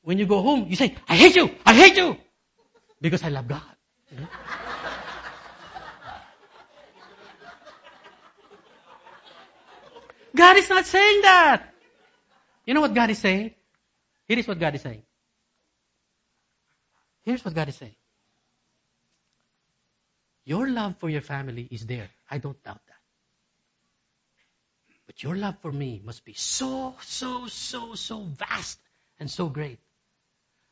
When 0.04 0.18
you 0.18 0.26
go 0.26 0.42
home, 0.42 0.68
you 0.70 0.76
say, 0.76 0.96
I 1.08 1.16
hate 1.16 1.36
you, 1.36 1.50
I 1.66 1.74
hate 1.74 1.96
you, 1.96 2.18
because 3.00 3.24
I 3.24 3.30
love 3.30 3.48
God. 3.48 3.62
You 4.12 4.18
know? 4.22 4.28
God 10.36 10.58
is 10.58 10.70
not 10.70 10.86
saying 10.86 11.22
that. 11.22 11.74
You 12.66 12.74
know 12.74 12.82
what 12.82 12.94
God 12.94 13.10
is 13.10 13.20
saying? 13.20 13.52
Here 14.28 14.40
is 14.40 14.48
what 14.48 14.60
God 14.60 14.76
is 14.76 14.82
saying. 14.82 15.04
Here's 17.24 17.44
what 17.44 17.54
God 17.54 17.68
is 17.70 17.76
saying. 17.76 17.96
Your 20.46 20.68
love 20.70 20.98
for 20.98 21.10
your 21.10 21.22
family 21.22 21.68
is 21.70 21.86
there. 21.86 22.10
I 22.30 22.38
don't 22.38 22.62
doubt 22.64 22.82
that. 22.88 22.91
But 25.12 25.24
your 25.24 25.36
love 25.36 25.56
for 25.62 25.74
me 25.74 26.02
must 26.06 26.24
be 26.24 26.32
so, 26.32 26.96
so, 27.02 27.48
so, 27.48 27.96
so 27.96 28.22
vast 28.22 28.80
and 29.20 29.30
so 29.30 29.50
great 29.50 29.78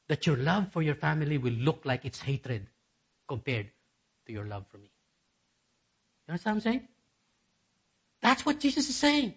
that 0.08 0.28
your 0.28 0.38
love 0.38 0.72
for 0.72 0.82
your 0.82 0.96
family 0.96 1.38
will 1.38 1.52
look 1.52 1.82
like 1.84 2.06
it's 2.06 2.22
hatred 2.22 2.66
compared 3.28 3.68
to 4.28 4.32
your 4.32 4.46
love 4.46 4.64
for 4.72 4.78
me. 4.78 4.90
You 6.26 6.32
understand 6.32 6.56
what 6.56 6.66
I'm 6.66 6.72
saying? 6.72 6.88
That's 8.22 8.46
what 8.46 8.62
Jesus 8.62 8.88
is 8.88 8.96
saying. 8.96 9.34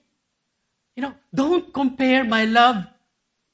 You 0.95 1.03
know, 1.03 1.15
don't 1.35 1.75
compare 1.75 2.23
my 2.23 2.45
love. 2.45 2.85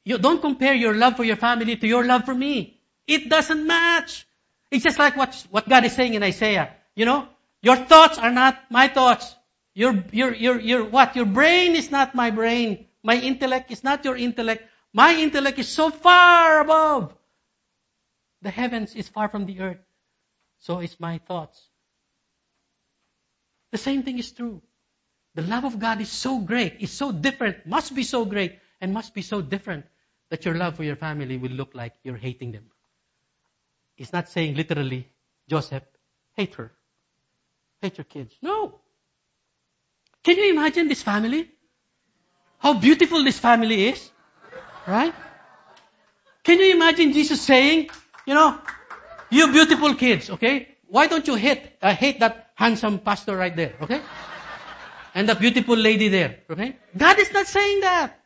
You 0.04 0.18
don't 0.18 0.42
compare 0.42 0.74
your 0.74 0.94
love 0.94 1.16
for 1.16 1.24
your 1.24 1.36
family 1.36 1.76
to 1.76 1.86
your 1.86 2.04
love 2.04 2.26
for 2.26 2.34
me. 2.34 2.78
It 3.06 3.30
doesn't 3.30 3.66
match. 3.66 4.26
It's 4.70 4.84
just 4.84 4.98
like 4.98 5.16
what, 5.16 5.46
what 5.50 5.66
God 5.66 5.86
is 5.86 5.94
saying 5.94 6.12
in 6.12 6.22
Isaiah. 6.22 6.74
You 6.94 7.06
know, 7.06 7.26
your 7.62 7.76
thoughts 7.76 8.18
are 8.18 8.32
not 8.32 8.70
my 8.70 8.88
thoughts. 8.88 9.34
Your, 9.78 10.02
your, 10.10 10.34
your, 10.34 10.58
your, 10.58 10.84
what? 10.86 11.14
Your 11.14 11.24
brain 11.24 11.76
is 11.76 11.88
not 11.88 12.12
my 12.12 12.32
brain. 12.32 12.86
My 13.04 13.14
intellect 13.14 13.70
is 13.70 13.84
not 13.84 14.04
your 14.04 14.16
intellect. 14.16 14.64
My 14.92 15.14
intellect 15.14 15.56
is 15.60 15.68
so 15.68 15.90
far 15.90 16.60
above. 16.60 17.14
The 18.42 18.50
heavens 18.50 18.96
is 18.96 19.08
far 19.08 19.28
from 19.28 19.46
the 19.46 19.60
earth. 19.60 19.78
So 20.58 20.80
is 20.80 20.98
my 20.98 21.18
thoughts. 21.18 21.62
The 23.70 23.78
same 23.78 24.02
thing 24.02 24.18
is 24.18 24.32
true. 24.32 24.62
The 25.36 25.42
love 25.42 25.62
of 25.62 25.78
God 25.78 26.00
is 26.00 26.10
so 26.10 26.40
great, 26.40 26.78
is 26.80 26.90
so 26.90 27.12
different, 27.12 27.64
must 27.64 27.94
be 27.94 28.02
so 28.02 28.24
great, 28.24 28.58
and 28.80 28.92
must 28.92 29.14
be 29.14 29.22
so 29.22 29.40
different 29.40 29.86
that 30.30 30.44
your 30.44 30.56
love 30.56 30.74
for 30.74 30.82
your 30.82 30.96
family 30.96 31.36
will 31.36 31.52
look 31.52 31.70
like 31.72 31.94
you're 32.02 32.16
hating 32.16 32.50
them. 32.50 32.64
It's 33.96 34.12
not 34.12 34.28
saying 34.28 34.56
literally, 34.56 35.08
Joseph, 35.48 35.84
hate 36.32 36.56
her. 36.56 36.72
Hate 37.80 37.96
your 37.96 38.06
kids. 38.06 38.34
No. 38.42 38.80
Can 40.28 40.36
you 40.36 40.50
imagine 40.50 40.88
this 40.88 41.02
family? 41.02 41.48
How 42.58 42.74
beautiful 42.74 43.24
this 43.24 43.38
family 43.38 43.88
is? 43.88 44.10
Right? 44.86 45.14
Can 46.44 46.58
you 46.60 46.74
imagine 46.74 47.14
Jesus 47.14 47.40
saying, 47.40 47.88
you 48.26 48.34
know, 48.34 48.58
you 49.30 49.50
beautiful 49.52 49.94
kids, 49.94 50.28
okay? 50.28 50.68
Why 50.86 51.06
don't 51.06 51.26
you 51.26 51.34
hate, 51.34 51.62
uh, 51.80 51.94
hate 51.94 52.20
that 52.20 52.50
handsome 52.56 52.98
pastor 52.98 53.38
right 53.38 53.56
there, 53.56 53.72
okay? 53.80 54.02
and 55.14 55.26
the 55.26 55.34
beautiful 55.34 55.76
lady 55.76 56.08
there. 56.08 56.40
Okay? 56.50 56.76
God 56.94 57.18
is 57.18 57.32
not 57.32 57.46
saying 57.46 57.80
that. 57.80 58.20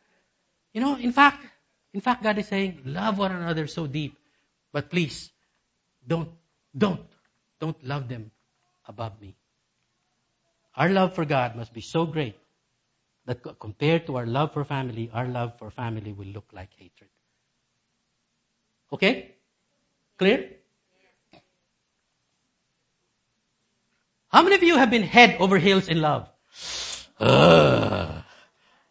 You 0.73 0.81
know, 0.81 0.97
in 0.97 1.13
fact, 1.13 1.45
in 1.93 2.01
fact, 2.01 2.21
God 2.21 2.37
is 2.37 2.47
saying, 2.47 2.81
love 2.83 3.17
one 3.17 3.31
another 3.31 3.65
so 3.67 3.87
deep. 3.87 4.17
But 4.73 4.89
please, 4.89 5.31
don't, 6.05 6.29
don't, 6.77 6.99
don't 7.61 7.81
love 7.81 8.09
them 8.09 8.31
above 8.89 9.21
me. 9.21 9.37
Our 10.75 10.89
love 10.89 11.13
for 11.13 11.25
God 11.25 11.55
must 11.55 11.73
be 11.73 11.81
so 11.81 12.05
great 12.05 12.35
that 13.25 13.41
compared 13.59 14.07
to 14.07 14.17
our 14.17 14.25
love 14.25 14.53
for 14.53 14.65
family, 14.65 15.09
our 15.13 15.27
love 15.27 15.57
for 15.59 15.69
family 15.69 16.13
will 16.13 16.27
look 16.27 16.49
like 16.51 16.69
hatred. 16.77 17.09
Okay? 18.91 19.35
Clear? 20.17 20.49
How 24.29 24.41
many 24.41 24.55
of 24.55 24.63
you 24.63 24.77
have 24.77 24.89
been 24.89 25.03
head 25.03 25.37
over 25.39 25.57
heels 25.57 25.87
in 25.87 26.01
love? 26.01 26.27
Uh, 27.19 28.21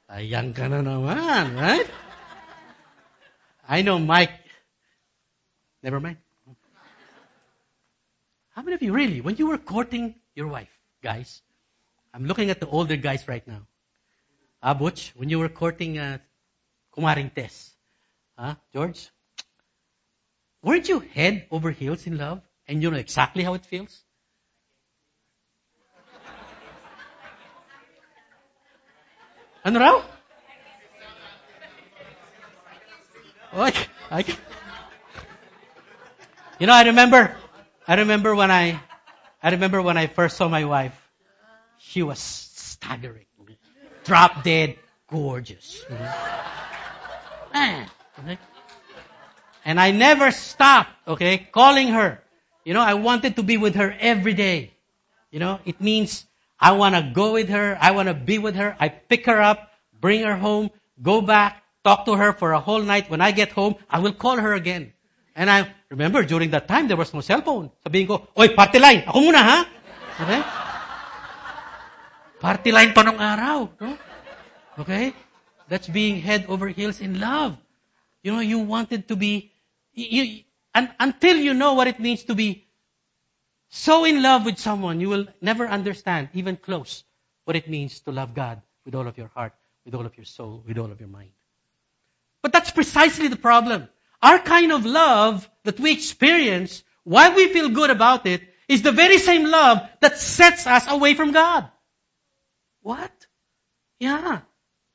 ayan 0.08 0.54
ka 0.54 0.70
na 0.70 0.86
naman, 0.86 1.58
right? 1.58 1.90
I 3.68 3.82
know 3.82 3.98
Mike. 3.98 4.38
Never 5.82 5.98
mind. 5.98 6.18
How 8.54 8.62
many 8.62 8.74
of 8.74 8.82
you 8.82 8.92
really, 8.92 9.20
when 9.20 9.34
you 9.36 9.48
were 9.48 9.58
courting 9.58 10.14
your 10.34 10.46
wife, 10.46 10.70
guys, 11.02 11.42
I'm 12.14 12.26
looking 12.26 12.50
at 12.50 12.60
the 12.60 12.68
older 12.68 12.96
guys 12.96 13.26
right 13.26 13.46
now. 13.48 13.66
Ah, 14.62 14.74
when 14.74 15.28
you 15.28 15.38
were 15.38 15.48
courting 15.48 15.98
uh, 15.98 16.18
Kumaring 16.94 17.34
Tess, 17.34 17.74
huh, 18.38 18.54
George, 18.72 19.10
weren't 20.62 20.88
you 20.88 21.00
head 21.00 21.46
over 21.50 21.70
heels 21.70 22.06
in 22.06 22.18
love? 22.18 22.40
And 22.68 22.82
you 22.82 22.90
know 22.90 22.96
exactly 22.96 23.42
how 23.42 23.54
it 23.54 23.66
feels? 23.66 24.04
Ano 29.64 29.80
raw? 29.80 30.02
I, 33.54 33.72
I, 34.10 34.24
you 36.58 36.66
know, 36.66 36.72
I 36.72 36.84
remember, 36.84 37.36
I 37.86 37.96
remember 37.96 38.34
when 38.34 38.50
I, 38.50 38.80
I 39.42 39.50
remember 39.50 39.82
when 39.82 39.96
I 39.96 40.06
first 40.06 40.36
saw 40.36 40.48
my 40.48 40.64
wife, 40.64 41.01
she 41.82 42.02
was 42.02 42.18
staggering, 42.18 43.26
drop 44.04 44.42
dead 44.44 44.78
gorgeous. 45.08 45.84
Man, 47.52 47.86
okay? 48.22 48.38
And 49.64 49.78
I 49.78 49.90
never 49.90 50.30
stopped, 50.30 50.90
okay, 51.06 51.48
calling 51.52 51.88
her. 51.88 52.22
You 52.64 52.74
know, 52.74 52.80
I 52.80 52.94
wanted 52.94 53.36
to 53.36 53.42
be 53.42 53.56
with 53.56 53.74
her 53.74 53.94
every 53.98 54.34
day. 54.34 54.72
You 55.30 55.40
know, 55.40 55.60
it 55.64 55.80
means 55.80 56.24
I 56.58 56.72
want 56.72 56.94
to 56.94 57.02
go 57.12 57.34
with 57.34 57.48
her. 57.50 57.76
I 57.80 57.90
want 57.90 58.08
to 58.08 58.14
be 58.14 58.38
with 58.38 58.56
her. 58.56 58.76
I 58.78 58.88
pick 58.88 59.26
her 59.26 59.40
up, 59.40 59.70
bring 60.00 60.22
her 60.22 60.36
home, 60.36 60.70
go 61.00 61.20
back, 61.20 61.62
talk 61.84 62.06
to 62.06 62.14
her 62.14 62.32
for 62.32 62.52
a 62.52 62.60
whole 62.60 62.82
night. 62.82 63.10
When 63.10 63.20
I 63.20 63.32
get 63.32 63.52
home, 63.52 63.74
I 63.90 63.98
will 63.98 64.12
call 64.12 64.38
her 64.38 64.54
again. 64.54 64.92
And 65.34 65.50
I 65.50 65.72
remember 65.90 66.22
during 66.22 66.50
that 66.50 66.68
time, 66.68 66.88
there 66.88 66.96
was 66.96 67.12
no 67.12 67.20
cell 67.20 67.42
phone. 67.42 67.70
Sabihin 67.84 68.06
ko, 68.06 68.28
Oy, 68.38 68.54
party 68.54 68.78
line, 68.78 69.04
ako 69.06 69.18
muna 69.20 69.42
ha? 69.42 69.58
Okay? 70.20 70.71
Party 72.42 72.74
line 72.74 72.90
pa 72.90 73.06
nung 73.06 73.22
araw. 73.22 73.70
No? 73.78 73.94
Okay? 74.82 75.14
That's 75.70 75.86
being 75.86 76.18
head 76.18 76.50
over 76.50 76.66
heels 76.66 76.98
in 76.98 77.22
love. 77.22 77.54
You 78.26 78.34
know, 78.34 78.42
you 78.42 78.58
wanted 78.58 79.06
to 79.08 79.16
be, 79.16 79.54
you, 79.94 80.42
and, 80.74 80.90
until 80.98 81.38
you 81.38 81.54
know 81.54 81.74
what 81.74 81.86
it 81.86 82.02
means 82.02 82.24
to 82.26 82.34
be 82.34 82.66
so 83.70 84.04
in 84.04 84.22
love 84.22 84.44
with 84.44 84.58
someone, 84.58 85.00
you 85.00 85.08
will 85.08 85.26
never 85.40 85.66
understand, 85.66 86.28
even 86.34 86.56
close, 86.56 87.04
what 87.44 87.56
it 87.56 87.70
means 87.70 88.00
to 88.00 88.12
love 88.12 88.34
God 88.34 88.60
with 88.84 88.94
all 88.94 89.06
of 89.06 89.16
your 89.16 89.28
heart, 89.28 89.54
with 89.86 89.94
all 89.94 90.04
of 90.04 90.16
your 90.18 90.26
soul, 90.26 90.62
with 90.66 90.76
all 90.76 90.90
of 90.90 91.00
your 91.00 91.08
mind. 91.08 91.30
But 92.42 92.52
that's 92.52 92.70
precisely 92.70 93.28
the 93.28 93.36
problem. 93.36 93.88
Our 94.20 94.38
kind 94.40 94.72
of 94.72 94.84
love 94.84 95.48
that 95.64 95.80
we 95.80 95.92
experience, 95.92 96.82
while 97.04 97.34
we 97.34 97.48
feel 97.48 97.70
good 97.70 97.90
about 97.90 98.26
it, 98.26 98.42
is 98.68 98.82
the 98.82 98.92
very 98.92 99.18
same 99.18 99.48
love 99.48 99.80
that 100.00 100.18
sets 100.18 100.66
us 100.66 100.90
away 100.90 101.14
from 101.14 101.32
God. 101.32 101.70
What? 102.82 103.12
Yeah. 103.98 104.40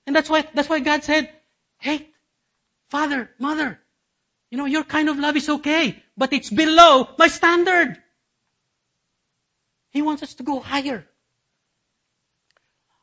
And 0.05 0.15
that's 0.15 0.29
why, 0.29 0.45
that's 0.53 0.69
why 0.69 0.79
God 0.79 1.03
said, 1.03 1.29
hey, 1.79 2.07
father, 2.89 3.29
mother, 3.39 3.79
you 4.51 4.57
know, 4.57 4.65
your 4.65 4.83
kind 4.83 5.09
of 5.09 5.19
love 5.19 5.35
is 5.35 5.49
okay, 5.49 6.01
but 6.15 6.31
it's 6.31 6.49
below 6.49 7.09
my 7.17 7.27
standard. 7.27 7.97
He 9.91 10.01
wants 10.01 10.23
us 10.23 10.35
to 10.35 10.43
go 10.43 10.59
higher. 10.59 11.05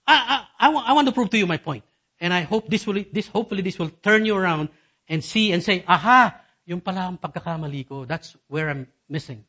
I, 0.06 0.44
I, 0.58 0.68
I, 0.70 0.92
want 0.92 1.08
to 1.08 1.12
prove 1.12 1.30
to 1.30 1.38
you 1.38 1.46
my 1.46 1.56
point. 1.56 1.84
And 2.20 2.32
I 2.32 2.42
hope 2.42 2.68
this 2.68 2.86
will, 2.86 3.04
this, 3.12 3.26
hopefully 3.26 3.62
this 3.62 3.78
will 3.78 3.90
turn 3.90 4.24
you 4.26 4.36
around 4.36 4.68
and 5.08 5.24
see 5.24 5.52
and 5.52 5.62
say, 5.62 5.84
aha, 5.88 6.36
yung 6.66 6.80
pala 6.80 7.08
ang 7.08 7.18
pagkakamali 7.18 7.88
ko. 7.88 8.04
That's 8.04 8.36
where 8.48 8.68
I'm 8.68 8.86
missing. 9.08 9.44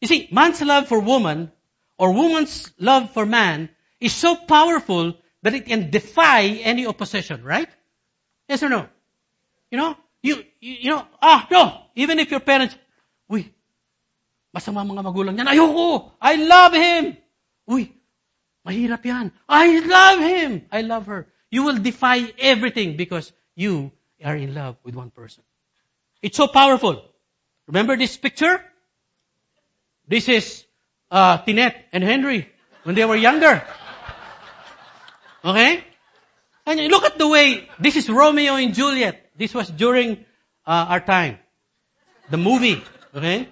You 0.00 0.08
see, 0.08 0.28
man's 0.30 0.62
love 0.62 0.86
for 0.88 1.00
woman 1.00 1.50
or 1.98 2.12
woman's 2.12 2.70
love 2.78 3.10
for 3.10 3.26
man 3.26 3.70
is 4.04 4.12
so 4.12 4.36
powerful 4.36 5.16
that 5.42 5.54
it 5.54 5.64
can 5.64 5.90
defy 5.90 6.60
any 6.60 6.86
opposition, 6.86 7.42
right? 7.42 7.68
Yes 8.48 8.62
or 8.62 8.68
no? 8.68 8.86
You 9.70 9.78
know, 9.78 9.96
you, 10.22 10.44
you, 10.60 10.74
you 10.84 10.90
know, 10.90 11.06
ah, 11.20 11.48
no, 11.50 11.80
even 11.96 12.18
if 12.18 12.30
your 12.30 12.40
parents, 12.40 12.76
uy, 13.32 13.48
masama 14.54 14.84
mga 14.84 15.02
magulang 15.08 15.34
niyan, 15.36 15.48
ayoko, 15.48 16.12
I 16.20 16.36
love 16.36 16.72
him. 16.76 17.16
Uy, 17.68 17.92
mahirap 18.68 19.04
yan. 19.04 19.32
I 19.48 19.80
love 19.80 20.20
him. 20.20 20.68
I 20.70 20.80
love 20.82 21.06
her. 21.06 21.32
You 21.50 21.64
will 21.64 21.80
defy 21.80 22.28
everything 22.38 22.96
because 22.96 23.32
you 23.56 23.92
are 24.22 24.36
in 24.36 24.52
love 24.52 24.76
with 24.84 24.94
one 24.94 25.10
person. 25.10 25.44
It's 26.20 26.36
so 26.36 26.46
powerful. 26.46 27.04
Remember 27.66 27.96
this 27.96 28.16
picture? 28.16 28.60
This 30.08 30.28
is 30.28 30.64
uh, 31.10 31.38
Tinette 31.38 31.88
and 31.92 32.04
Henry 32.04 32.48
when 32.84 32.94
they 32.94 33.04
were 33.04 33.16
younger. 33.16 33.64
Okay? 35.44 35.84
And 36.66 36.80
look 36.88 37.04
at 37.04 37.18
the 37.18 37.28
way, 37.28 37.68
this 37.78 37.96
is 37.96 38.08
Romeo 38.08 38.56
and 38.56 38.74
Juliet. 38.74 39.30
This 39.36 39.52
was 39.52 39.68
during 39.68 40.24
uh, 40.66 40.86
our 40.88 41.00
time. 41.00 41.38
The 42.30 42.38
movie. 42.38 42.82
Okay? 43.14 43.48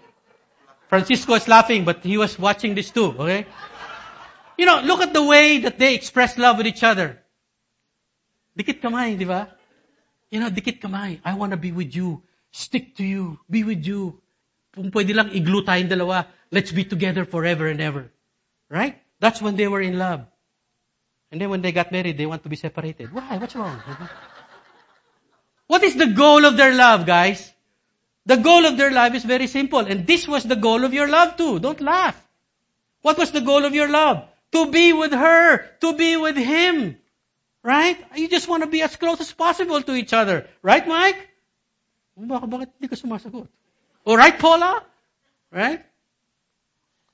Francisco 0.89 1.35
is 1.35 1.47
laughing, 1.49 1.85
but 1.85 2.03
he 2.03 2.17
was 2.17 2.39
watching 2.39 2.75
this 2.75 2.91
too. 2.91 3.15
Okay? 3.19 3.47
You 4.57 4.67
know, 4.67 4.81
look 4.81 5.01
at 5.01 5.13
the 5.13 5.23
way 5.23 5.59
that 5.59 5.79
they 5.79 5.95
express 5.95 6.39
love 6.39 6.57
with 6.57 6.67
each 6.67 6.83
other. 6.83 7.21
Dikit 8.59 8.81
kamay, 8.81 9.19
di 9.19 9.25
ba? 9.25 9.49
You 10.31 10.41
know, 10.41 10.51
dikit 10.51 10.81
kamay. 10.81 11.21
I 11.25 11.35
want 11.35 11.53
to 11.53 11.61
be 11.61 11.73
with 11.73 11.95
you. 11.95 12.23
Stick 12.53 12.97
to 12.97 13.05
you. 13.05 13.41
Be 13.49 13.65
with 13.65 13.85
you. 13.85 14.21
Kung 14.73 14.91
pwede 14.93 15.13
lang 15.13 15.33
iglu 15.33 15.65
tayong 15.65 15.93
dalawa, 15.93 16.27
let's 16.51 16.73
be 16.73 16.85
together 16.85 17.25
forever 17.25 17.69
and 17.69 17.81
ever. 17.81 18.13
Right? 18.73 18.97
That's 19.21 19.41
when 19.41 19.57
they 19.57 19.69
were 19.69 19.81
in 19.81 20.01
love. 20.01 20.25
And 21.33 21.41
then 21.41 21.49
when 21.49 21.63
they 21.63 21.73
got 21.73 21.91
married, 21.91 22.19
they 22.19 22.27
want 22.27 22.43
to 22.43 22.51
be 22.51 22.57
separated. 22.57 23.13
Why? 23.13 23.39
What's 23.39 23.57
wrong? 23.57 23.81
What 25.67 25.83
is 25.83 25.97
the 25.97 26.09
goal 26.09 26.45
of 26.45 26.59
their 26.59 26.75
love, 26.75 27.07
guys? 27.07 27.51
The 28.27 28.37
goal 28.37 28.67
of 28.67 28.77
their 28.77 28.93
love 28.93 29.15
is 29.15 29.25
very 29.25 29.47
simple. 29.47 29.81
And 29.81 30.07
this 30.07 30.29
was 30.29 30.45
the 30.45 30.57
goal 30.57 30.85
of 30.85 30.93
your 30.93 31.09
love 31.09 31.39
too. 31.39 31.59
Don't 31.59 31.81
laugh. 31.81 32.21
What 33.01 33.17
was 33.17 33.33
the 33.33 33.41
goal 33.41 33.65
of 33.65 33.75
your 33.75 33.89
love? 33.89 34.29
To 34.53 34.71
be 34.71 34.93
with 34.93 35.13
her. 35.13 35.65
To 35.81 35.97
be 35.97 36.19
with 36.19 36.37
him. 36.37 36.99
Right? 37.63 37.97
You 38.15 38.29
just 38.29 38.47
want 38.47 38.63
to 38.63 38.69
be 38.69 38.83
as 38.83 38.95
close 38.97 39.21
as 39.21 39.33
possible 39.33 39.81
to 39.81 39.95
each 39.95 40.13
other. 40.13 40.47
Right, 40.61 40.87
Mike? 40.87 41.17
Baka, 42.15 42.47
bakit 42.47 43.01
sumasagot? 43.01 43.49
Alright, 44.07 44.39
Paula? 44.39 44.85
Right? 45.51 45.81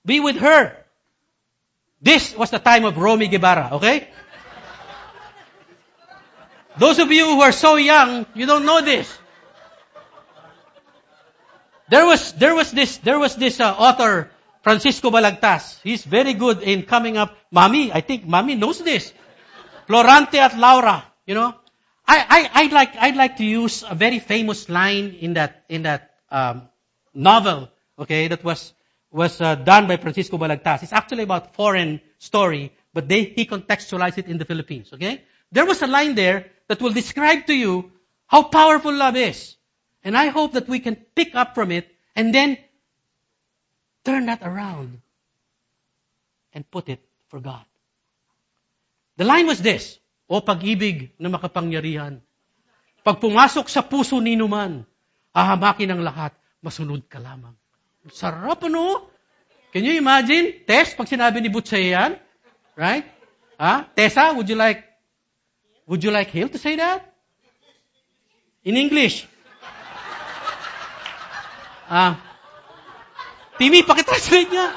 Be 0.04 0.18
with 0.18 0.36
her. 0.36 0.74
This 2.00 2.34
was 2.36 2.50
the 2.50 2.58
time 2.58 2.84
of 2.84 2.96
Romy 2.96 3.28
Guevara, 3.28 3.70
okay? 3.72 4.08
Those 6.78 7.00
of 7.00 7.10
you 7.10 7.24
who 7.26 7.40
are 7.42 7.52
so 7.52 7.74
young, 7.76 8.26
you 8.34 8.46
don't 8.46 8.64
know 8.64 8.80
this. 8.80 9.18
There 11.88 12.06
was, 12.06 12.32
there 12.34 12.54
was 12.54 12.70
this, 12.70 12.98
there 12.98 13.18
was 13.18 13.34
this 13.34 13.58
uh, 13.58 13.72
author, 13.72 14.30
Francisco 14.62 15.10
Balagtas. 15.10 15.80
He's 15.82 16.04
very 16.04 16.34
good 16.34 16.62
in 16.62 16.82
coming 16.84 17.16
up. 17.16 17.36
Mommy, 17.50 17.92
I 17.92 18.00
think 18.00 18.26
Mommy 18.26 18.54
knows 18.54 18.78
this. 18.78 19.12
Florante 19.88 20.34
at 20.34 20.56
Laura, 20.56 21.04
you 21.26 21.34
know. 21.34 21.54
I, 22.06 22.50
I, 22.54 22.62
I'd 22.62 22.72
like, 22.72 22.96
I'd 22.96 23.16
like 23.16 23.36
to 23.38 23.44
use 23.44 23.82
a 23.88 23.94
very 23.94 24.18
famous 24.18 24.68
line 24.68 25.16
in 25.20 25.34
that, 25.34 25.64
in 25.68 25.82
that, 25.82 26.14
um, 26.30 26.68
novel, 27.14 27.70
okay, 27.98 28.28
that 28.28 28.44
was 28.44 28.72
was 29.10 29.40
uh, 29.40 29.54
done 29.54 29.86
by 29.86 29.96
Francisco 29.96 30.36
Balagtas. 30.38 30.82
It's 30.82 30.92
actually 30.92 31.22
about 31.22 31.54
foreign 31.54 32.00
story, 32.18 32.72
but 32.92 33.08
they, 33.08 33.24
he 33.24 33.46
contextualized 33.46 34.18
it 34.18 34.26
in 34.26 34.38
the 34.38 34.44
Philippines, 34.44 34.92
okay? 34.92 35.22
There 35.50 35.64
was 35.64 35.80
a 35.82 35.86
line 35.86 36.14
there 36.14 36.50
that 36.68 36.80
will 36.80 36.92
describe 36.92 37.46
to 37.46 37.54
you 37.54 37.92
how 38.26 38.42
powerful 38.44 38.92
love 38.92 39.16
is. 39.16 39.56
And 40.04 40.16
I 40.16 40.28
hope 40.28 40.52
that 40.52 40.68
we 40.68 40.80
can 40.80 40.96
pick 40.96 41.34
up 41.34 41.54
from 41.54 41.72
it 41.72 41.88
and 42.14 42.34
then 42.34 42.58
turn 44.04 44.26
that 44.26 44.42
around 44.42 45.00
and 46.52 46.68
put 46.70 46.88
it 46.88 47.00
for 47.28 47.40
God. 47.40 47.64
The 49.16 49.24
line 49.24 49.46
was 49.46 49.60
this, 49.60 49.98
O 50.28 50.44
pag-ibig 50.44 51.16
na 51.16 51.32
makapangyarihan, 51.32 52.20
pag 53.00 53.16
pumasok 53.16 53.66
sa 53.72 53.80
puso 53.80 54.20
ni 54.20 54.36
numan, 54.36 54.84
hahamakin 55.32 55.96
ang 55.96 56.02
lahat, 56.04 56.36
masunod 56.60 57.08
ka 57.08 57.16
lamang. 57.16 57.56
Sarap, 58.12 58.64
ano? 58.64 59.08
Can 59.72 59.84
you 59.84 59.96
imagine? 59.98 60.64
Tess, 60.66 60.94
pag 60.94 61.08
sinabi 61.08 61.44
ni 61.44 61.50
yan? 61.92 62.16
Right? 62.76 63.04
Ha? 63.58 63.86
Tessa, 63.94 64.32
would 64.34 64.48
you 64.48 64.56
like 64.56 64.88
Would 65.88 66.04
you 66.04 66.10
like 66.10 66.28
Hale 66.28 66.50
to 66.50 66.58
say 66.58 66.76
that? 66.76 67.14
In 68.62 68.76
English. 68.76 69.26
Ah. 71.88 72.20
Timmy, 73.56 73.82
pakitranslate 73.82 74.52
niya. 74.52 74.68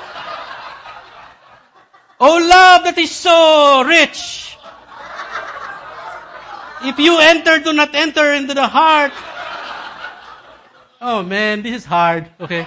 Oh 2.23 2.39
love 2.39 2.87
that 2.87 2.97
is 2.97 3.11
so 3.11 3.83
rich. 3.83 4.55
If 6.83 6.97
you 6.97 7.19
enter, 7.19 7.59
do 7.59 7.73
not 7.73 7.93
enter 7.93 8.31
into 8.33 8.53
the 8.55 8.65
heart. 8.65 9.11
Oh 11.01 11.23
man, 11.23 11.61
this 11.61 11.83
is 11.83 11.85
hard. 11.85 12.31
Okay. 12.39 12.65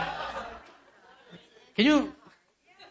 Can 1.75 1.87
you? 1.87 2.13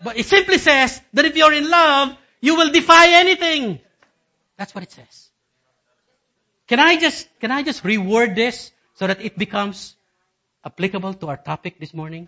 But 0.04 0.20
it 0.20 0.28
simply 0.28 0.58
says 0.60 1.00
that 1.14 1.26
if 1.26 1.36
you're 1.36 1.54
in 1.54 1.70
love, 1.70 2.16
you 2.44 2.56
will 2.56 2.72
defy 2.72 3.24
anything. 3.24 3.80
That's 4.58 4.76
what 4.76 4.84
it 4.84 4.92
says. 4.92 5.32
Can 6.68 6.80
I 6.80 7.00
just, 7.00 7.28
can 7.40 7.52
I 7.52 7.64
just 7.64 7.84
reword 7.84 8.36
this 8.36 8.72
so 8.96 9.08
that 9.08 9.24
it 9.24 9.38
becomes 9.38 9.96
applicable 10.64 11.14
to 11.16 11.28
our 11.28 11.38
topic 11.38 11.80
this 11.80 11.94
morning? 11.94 12.28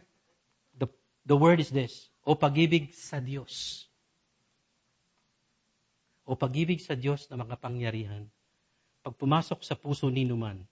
The, 0.80 0.88
the 1.26 1.36
word 1.36 1.60
is 1.60 1.70
this. 1.70 2.08
O 2.26 2.36
pag-ibig 2.36 2.96
sa 2.96 3.20
Diyos. 3.20 3.86
O 6.26 6.36
pag-ibig 6.36 6.80
sa 6.80 6.96
Diyos 6.96 7.28
na 7.30 7.38
makapangyarihan. 7.44 8.28
Pag 9.04 9.14
pumasok 9.20 9.62
sa 9.62 9.76
puso 9.78 10.10
ni 10.10 10.26
numan, 10.26 10.64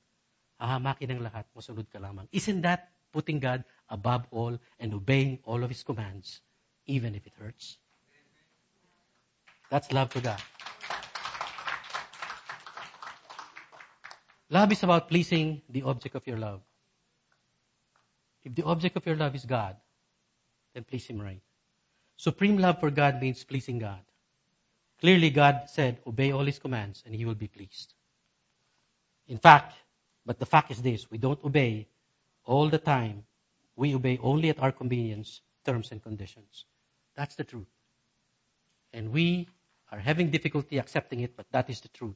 ahamakin 0.57 1.19
ng 1.19 1.21
lahat, 1.21 1.45
masunod 1.53 1.85
ka 1.91 1.99
lamang. 2.01 2.25
Isn't 2.33 2.63
that 2.65 2.89
putting 3.13 3.39
God 3.39 3.63
above 3.89 4.25
all 4.31 4.59
and 4.79 4.93
obeying 4.93 5.39
all 5.45 5.63
of 5.63 5.69
His 5.69 5.83
commands, 5.83 6.41
even 6.87 7.15
if 7.15 7.25
it 7.25 7.33
hurts? 7.39 7.77
That's 9.69 9.91
love 9.91 10.11
for 10.11 10.19
God. 10.21 10.41
Love 14.49 14.71
is 14.71 14.83
about 14.83 15.09
pleasing 15.09 15.61
the 15.69 15.83
object 15.83 16.15
of 16.15 16.27
your 16.27 16.37
love. 16.37 16.61
If 18.43 18.53
the 18.53 18.63
object 18.63 18.97
of 18.97 19.05
your 19.05 19.15
love 19.15 19.33
is 19.35 19.45
God, 19.45 19.77
then 20.73 20.83
please 20.83 21.05
Him 21.05 21.21
right. 21.21 21.41
Supreme 22.17 22.57
love 22.57 22.79
for 22.79 22.91
God 22.91 23.21
means 23.21 23.43
pleasing 23.43 23.79
God. 23.79 24.01
Clearly, 24.99 25.29
God 25.29 25.63
said, 25.67 25.99
obey 26.05 26.31
all 26.31 26.45
His 26.45 26.59
commands 26.59 27.03
and 27.05 27.15
He 27.15 27.25
will 27.25 27.35
be 27.35 27.47
pleased. 27.47 27.93
In 29.27 29.37
fact, 29.37 29.73
but 30.25 30.39
the 30.39 30.45
fact 30.45 30.71
is 30.71 30.81
this 30.81 31.09
we 31.09 31.17
don't 31.17 31.43
obey 31.43 31.87
all 32.45 32.69
the 32.69 32.77
time. 32.77 33.25
We 33.75 33.95
obey 33.95 34.19
only 34.21 34.49
at 34.49 34.59
our 34.59 34.71
convenience, 34.71 35.41
terms 35.65 35.91
and 35.91 36.01
conditions. 36.01 36.65
That's 37.15 37.35
the 37.35 37.43
truth. 37.43 37.67
And 38.91 39.11
we 39.11 39.47
are 39.91 39.99
having 39.99 40.29
difficulty 40.29 40.77
accepting 40.77 41.21
it, 41.21 41.35
but 41.35 41.45
that 41.51 41.69
is 41.69 41.81
the 41.81 41.87
truth. 41.89 42.15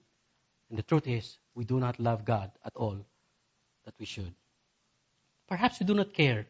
And 0.70 0.78
the 0.78 0.84
truth 0.84 1.08
is, 1.08 1.38
we 1.56 1.64
do 1.64 1.80
not 1.80 2.00
love 2.00 2.26
God 2.26 2.52
at 2.66 2.76
all 2.76 2.98
that 3.86 3.94
we 4.00 4.06
should. 4.06 4.34
Perhaps 5.48 5.80
we 5.80 5.86
do 5.86 5.94
not 5.94 6.14
care 6.14 6.46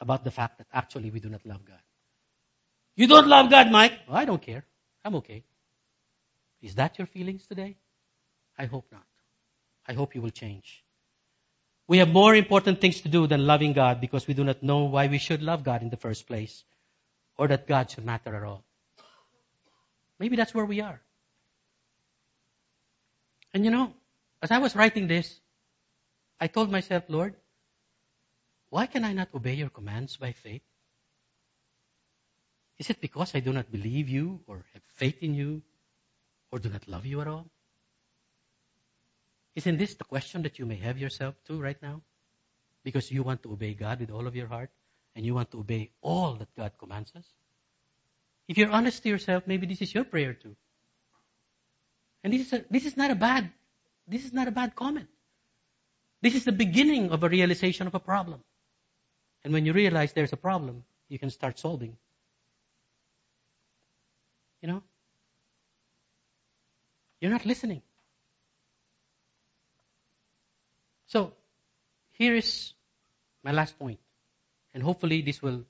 about 0.00 0.24
the 0.24 0.30
fact 0.30 0.58
that 0.58 0.66
actually 0.72 1.10
we 1.10 1.20
do 1.20 1.28
not 1.28 1.44
love 1.44 1.64
God. 1.64 1.80
You 2.96 3.06
don't 3.06 3.28
love 3.28 3.50
God, 3.50 3.70
Mike? 3.70 3.92
Well, 4.08 4.16
I 4.16 4.24
don't 4.24 4.40
care. 4.40 4.64
I'm 5.04 5.16
okay. 5.16 5.44
Is 6.62 6.74
that 6.76 6.98
your 6.98 7.06
feelings 7.06 7.46
today? 7.46 7.76
I 8.58 8.64
hope 8.64 8.86
not. 8.90 9.06
I 9.86 9.92
hope 9.92 10.14
you 10.14 10.22
will 10.22 10.30
change. 10.30 10.82
We 11.88 11.98
have 11.98 12.08
more 12.08 12.34
important 12.34 12.80
things 12.80 13.00
to 13.02 13.08
do 13.08 13.26
than 13.26 13.46
loving 13.46 13.72
God 13.72 14.00
because 14.00 14.26
we 14.26 14.34
do 14.34 14.42
not 14.42 14.62
know 14.62 14.84
why 14.84 15.06
we 15.06 15.18
should 15.18 15.42
love 15.42 15.62
God 15.62 15.82
in 15.82 15.90
the 15.90 15.96
first 15.96 16.26
place 16.26 16.64
or 17.38 17.48
that 17.48 17.66
God 17.66 17.90
should 17.90 18.04
matter 18.04 18.34
at 18.34 18.42
all. 18.42 18.64
Maybe 20.18 20.36
that's 20.36 20.54
where 20.54 20.64
we 20.64 20.80
are. 20.80 21.00
And 23.54 23.64
you 23.64 23.70
know, 23.70 23.92
as 24.42 24.50
I 24.50 24.58
was 24.58 24.74
writing 24.74 25.06
this, 25.06 25.40
I 26.40 26.48
told 26.48 26.70
myself, 26.70 27.04
Lord, 27.08 27.34
why 28.70 28.86
can 28.86 29.04
I 29.04 29.12
not 29.12 29.28
obey 29.34 29.54
your 29.54 29.70
commands 29.70 30.16
by 30.16 30.32
faith? 30.32 30.62
Is 32.78 32.90
it 32.90 33.00
because 33.00 33.34
I 33.34 33.40
do 33.40 33.52
not 33.52 33.70
believe 33.70 34.08
you 34.08 34.40
or 34.46 34.64
have 34.74 34.82
faith 34.82 35.22
in 35.22 35.34
you 35.34 35.62
or 36.50 36.58
do 36.58 36.68
not 36.68 36.86
love 36.88 37.06
you 37.06 37.20
at 37.20 37.28
all? 37.28 37.46
Isn't 39.56 39.78
this 39.78 39.94
the 39.94 40.04
question 40.04 40.42
that 40.42 40.58
you 40.58 40.66
may 40.66 40.76
have 40.76 40.98
yourself 40.98 41.34
too 41.46 41.60
right 41.60 41.80
now? 41.82 42.02
Because 42.84 43.10
you 43.10 43.22
want 43.22 43.42
to 43.42 43.52
obey 43.52 43.72
God 43.72 44.00
with 44.00 44.10
all 44.10 44.26
of 44.26 44.36
your 44.36 44.46
heart 44.46 44.70
and 45.16 45.24
you 45.24 45.34
want 45.34 45.50
to 45.52 45.60
obey 45.60 45.90
all 46.02 46.34
that 46.34 46.54
God 46.54 46.72
commands 46.78 47.10
us? 47.16 47.24
If 48.48 48.58
you're 48.58 48.70
honest 48.70 49.02
to 49.02 49.08
yourself, 49.08 49.44
maybe 49.46 49.66
this 49.66 49.80
is 49.80 49.92
your 49.94 50.04
prayer 50.04 50.34
too. 50.34 50.54
And 52.22 52.32
this 52.32 52.46
is, 52.46 52.52
a, 52.52 52.64
this 52.70 52.84
is 52.84 52.96
not 52.96 53.10
a 53.10 53.14
bad, 53.14 53.50
this 54.06 54.24
is 54.24 54.32
not 54.32 54.46
a 54.46 54.50
bad 54.50 54.76
comment. 54.76 55.08
This 56.20 56.34
is 56.34 56.44
the 56.44 56.52
beginning 56.52 57.10
of 57.10 57.24
a 57.24 57.28
realization 57.28 57.86
of 57.86 57.94
a 57.94 58.00
problem. 58.00 58.42
And 59.42 59.54
when 59.54 59.64
you 59.64 59.72
realize 59.72 60.12
there's 60.12 60.32
a 60.32 60.36
problem, 60.36 60.84
you 61.08 61.18
can 61.18 61.30
start 61.30 61.58
solving. 61.58 61.96
You 64.60 64.68
know? 64.68 64.82
You're 67.20 67.30
not 67.30 67.46
listening. 67.46 67.82
So, 71.06 71.32
here 72.12 72.34
is 72.34 72.72
my 73.42 73.52
last. 73.52 73.74
And 73.80 74.82
hopefully 74.82 75.22
this 75.22 75.40
will 75.40 75.64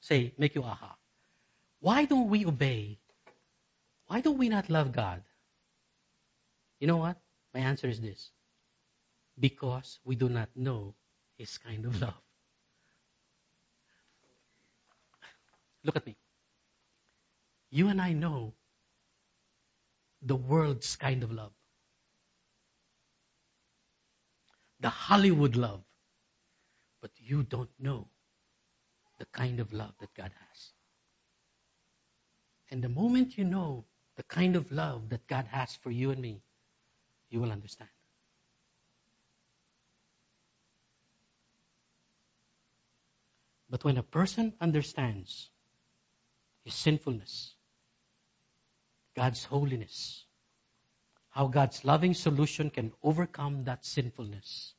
say, 0.00 0.32
make 0.38 0.54
you 0.54 0.62
aha. 0.62 0.96
Why 1.80 2.04
don't 2.04 2.28
we 2.28 2.44
obey? 2.46 2.98
Why 4.08 4.20
don't 4.20 4.38
we 4.38 4.48
not 4.48 4.68
love 4.68 4.92
God? 4.92 5.22
You 6.80 6.86
know 6.86 6.98
what? 6.98 7.16
My 7.54 7.60
answer 7.60 7.88
is 7.88 8.00
this. 8.00 8.30
Because 9.38 9.98
we 10.04 10.16
do 10.16 10.28
not 10.28 10.48
know 10.54 10.94
His 11.38 11.58
kind 11.58 11.84
of 11.84 12.00
love. 12.00 12.14
Look 15.84 15.96
at 15.96 16.06
me. 16.06 16.16
You 17.70 17.88
and 17.88 18.00
I 18.00 18.12
know 18.12 18.52
the 20.22 20.36
world's 20.36 20.96
kind 20.96 21.22
of 21.22 21.30
love. 21.30 21.52
The 24.86 24.90
Hollywood 24.90 25.56
love. 25.56 25.82
But 27.00 27.10
you 27.18 27.42
don't 27.42 27.74
know 27.76 28.06
the 29.18 29.24
kind 29.24 29.58
of 29.58 29.72
love 29.72 29.90
that 29.98 30.14
God 30.14 30.30
has. 30.30 30.70
And 32.70 32.84
the 32.84 32.88
moment 32.88 33.36
you 33.36 33.42
know 33.42 33.84
the 34.14 34.22
kind 34.22 34.54
of 34.54 34.70
love 34.70 35.08
that 35.08 35.26
God 35.26 35.46
has 35.50 35.74
for 35.74 35.90
you 35.90 36.12
and 36.12 36.22
me, 36.22 36.40
you 37.30 37.40
will 37.40 37.50
understand. 37.50 37.90
But 43.68 43.82
when 43.82 43.98
a 43.98 44.04
person 44.04 44.52
understands 44.60 45.50
his 46.62 46.74
sinfulness, 46.74 47.56
God's 49.16 49.42
holiness, 49.42 50.26
how 51.30 51.48
God's 51.48 51.84
loving 51.84 52.14
solution 52.14 52.70
can 52.70 52.92
overcome 53.02 53.64
that 53.64 53.84
sinfulness, 53.84 54.75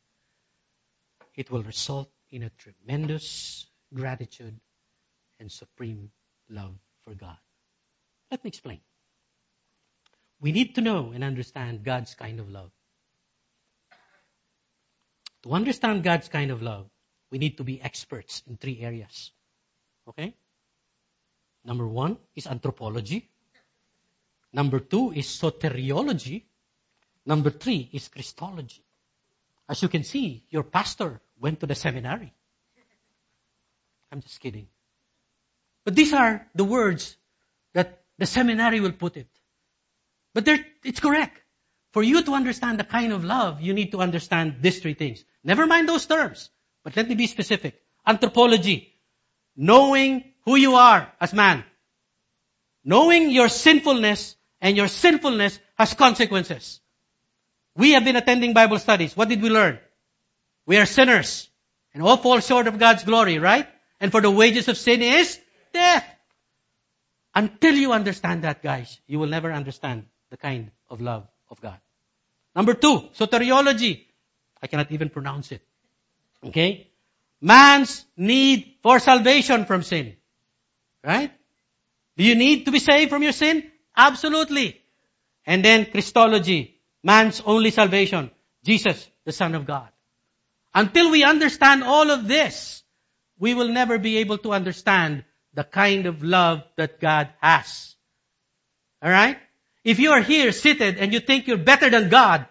it 1.37 1.51
will 1.51 1.63
result 1.63 2.09
in 2.31 2.43
a 2.43 2.49
tremendous 2.49 3.67
gratitude 3.93 4.59
and 5.39 5.51
supreme 5.51 6.11
love 6.49 6.73
for 7.05 7.13
God. 7.13 7.37
Let 8.31 8.43
me 8.43 8.49
explain. 8.49 8.81
We 10.41 10.51
need 10.51 10.75
to 10.75 10.81
know 10.81 11.11
and 11.13 11.23
understand 11.23 11.83
God's 11.83 12.15
kind 12.15 12.39
of 12.39 12.49
love. 12.49 12.71
To 15.43 15.51
understand 15.51 16.03
God's 16.03 16.27
kind 16.27 16.51
of 16.51 16.61
love, 16.61 16.89
we 17.31 17.37
need 17.37 17.57
to 17.57 17.63
be 17.63 17.81
experts 17.81 18.41
in 18.47 18.57
three 18.57 18.79
areas. 18.81 19.31
Okay? 20.09 20.35
Number 21.63 21.87
one 21.87 22.17
is 22.35 22.47
anthropology. 22.47 23.29
Number 24.53 24.79
two 24.79 25.11
is 25.11 25.27
soteriology. 25.27 26.43
Number 27.25 27.49
three 27.49 27.89
is 27.93 28.07
Christology. 28.07 28.86
As 29.69 29.81
you 29.81 29.89
can 29.89 30.03
see, 30.03 30.45
your 30.49 30.63
pastor 30.63 31.19
went 31.39 31.59
to 31.59 31.65
the 31.65 31.75
seminary. 31.75 32.33
I'm 34.11 34.21
just 34.21 34.39
kidding. 34.39 34.67
But 35.83 35.95
these 35.95 36.13
are 36.13 36.47
the 36.55 36.63
words 36.63 37.15
that 37.73 38.01
the 38.17 38.25
seminary 38.25 38.79
will 38.79 38.93
put 38.93 39.17
it. 39.17 39.27
But 40.33 40.47
it's 40.83 40.99
correct. 40.99 41.41
For 41.91 42.03
you 42.03 42.21
to 42.23 42.33
understand 42.33 42.79
the 42.79 42.83
kind 42.83 43.11
of 43.11 43.23
love, 43.23 43.61
you 43.61 43.73
need 43.73 43.91
to 43.91 43.99
understand 43.99 44.57
these 44.61 44.79
three 44.79 44.93
things. 44.93 45.23
Never 45.43 45.65
mind 45.65 45.89
those 45.89 46.05
terms. 46.05 46.49
But 46.83 46.95
let 46.95 47.09
me 47.09 47.15
be 47.15 47.27
specific. 47.27 47.81
Anthropology. 48.05 48.93
Knowing 49.55 50.23
who 50.45 50.55
you 50.55 50.75
are 50.75 51.11
as 51.19 51.33
man. 51.33 51.63
Knowing 52.83 53.31
your 53.31 53.49
sinfulness 53.49 54.35
and 54.61 54.77
your 54.77 54.87
sinfulness 54.87 55.59
has 55.77 55.93
consequences. 55.93 56.79
We 57.77 57.91
have 57.91 58.03
been 58.03 58.15
attending 58.15 58.53
Bible 58.53 58.79
studies. 58.79 59.15
What 59.15 59.29
did 59.29 59.41
we 59.41 59.49
learn? 59.49 59.79
We 60.65 60.77
are 60.77 60.85
sinners 60.85 61.47
and 61.93 62.03
all 62.03 62.17
fall 62.17 62.39
short 62.39 62.67
of 62.67 62.79
God's 62.79 63.03
glory, 63.03 63.37
right? 63.39 63.67
And 63.99 64.11
for 64.11 64.19
the 64.19 64.31
wages 64.31 64.67
of 64.67 64.77
sin 64.77 65.01
is 65.01 65.39
death. 65.73 66.05
Until 67.35 67.75
you 67.75 67.91
understand 67.91 68.43
that, 68.43 68.63
guys, 68.63 68.99
you 69.05 69.19
will 69.19 69.27
never 69.27 69.53
understand 69.53 70.05
the 70.31 70.37
kind 70.37 70.71
of 70.89 71.01
love 71.01 71.27
of 71.51 71.61
God. 71.61 71.79
Number 72.55 72.73
two, 72.73 73.09
soteriology. 73.15 74.05
I 74.61 74.65
cannot 74.65 74.91
even 74.91 75.09
pronounce 75.09 75.51
it. 75.51 75.61
Okay? 76.43 76.87
Man's 77.39 78.05
need 78.17 78.77
for 78.81 78.99
salvation 78.99 79.65
from 79.65 79.83
sin. 79.83 80.15
Right? 81.03 81.31
Do 82.17 82.23
you 82.23 82.33
need 82.33 82.65
to 82.65 82.71
be 82.71 82.79
saved 82.79 83.11
from 83.11 83.21
your 83.21 83.33
sin? 83.33 83.63
Absolutely. 83.95 84.81
And 85.45 85.63
then 85.63 85.85
Christology. 85.85 86.76
Man's 87.03 87.41
only 87.45 87.71
salvation. 87.71 88.31
Jesus, 88.63 89.09
the 89.25 89.31
Son 89.31 89.55
of 89.55 89.65
God. 89.65 89.89
Until 90.73 91.11
we 91.11 91.23
understand 91.23 91.83
all 91.83 92.11
of 92.11 92.27
this, 92.27 92.83
we 93.39 93.53
will 93.53 93.69
never 93.69 93.97
be 93.97 94.17
able 94.17 94.37
to 94.39 94.51
understand 94.51 95.23
the 95.53 95.63
kind 95.63 96.05
of 96.05 96.23
love 96.23 96.63
that 96.75 96.99
God 96.99 97.29
has. 97.41 97.95
Alright? 99.03 99.37
If 99.83 99.99
you 99.99 100.11
are 100.11 100.21
here 100.21 100.51
seated 100.51 100.97
and 100.97 101.13
you 101.13 101.19
think 101.19 101.47
you're 101.47 101.57
better 101.57 101.89
than 101.89 102.09
God, 102.09 102.45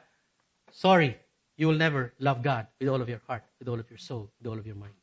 sorry, 0.72 1.16
you 1.56 1.66
will 1.68 1.76
never 1.76 2.12
love 2.18 2.42
God 2.42 2.66
with 2.80 2.88
all 2.88 3.00
of 3.00 3.08
your 3.08 3.20
heart, 3.26 3.44
with 3.58 3.68
all 3.68 3.78
of 3.78 3.88
your 3.90 3.98
soul, 3.98 4.30
with 4.38 4.46
all 4.46 4.58
of 4.58 4.66
your 4.66 4.76
mind. 4.76 4.94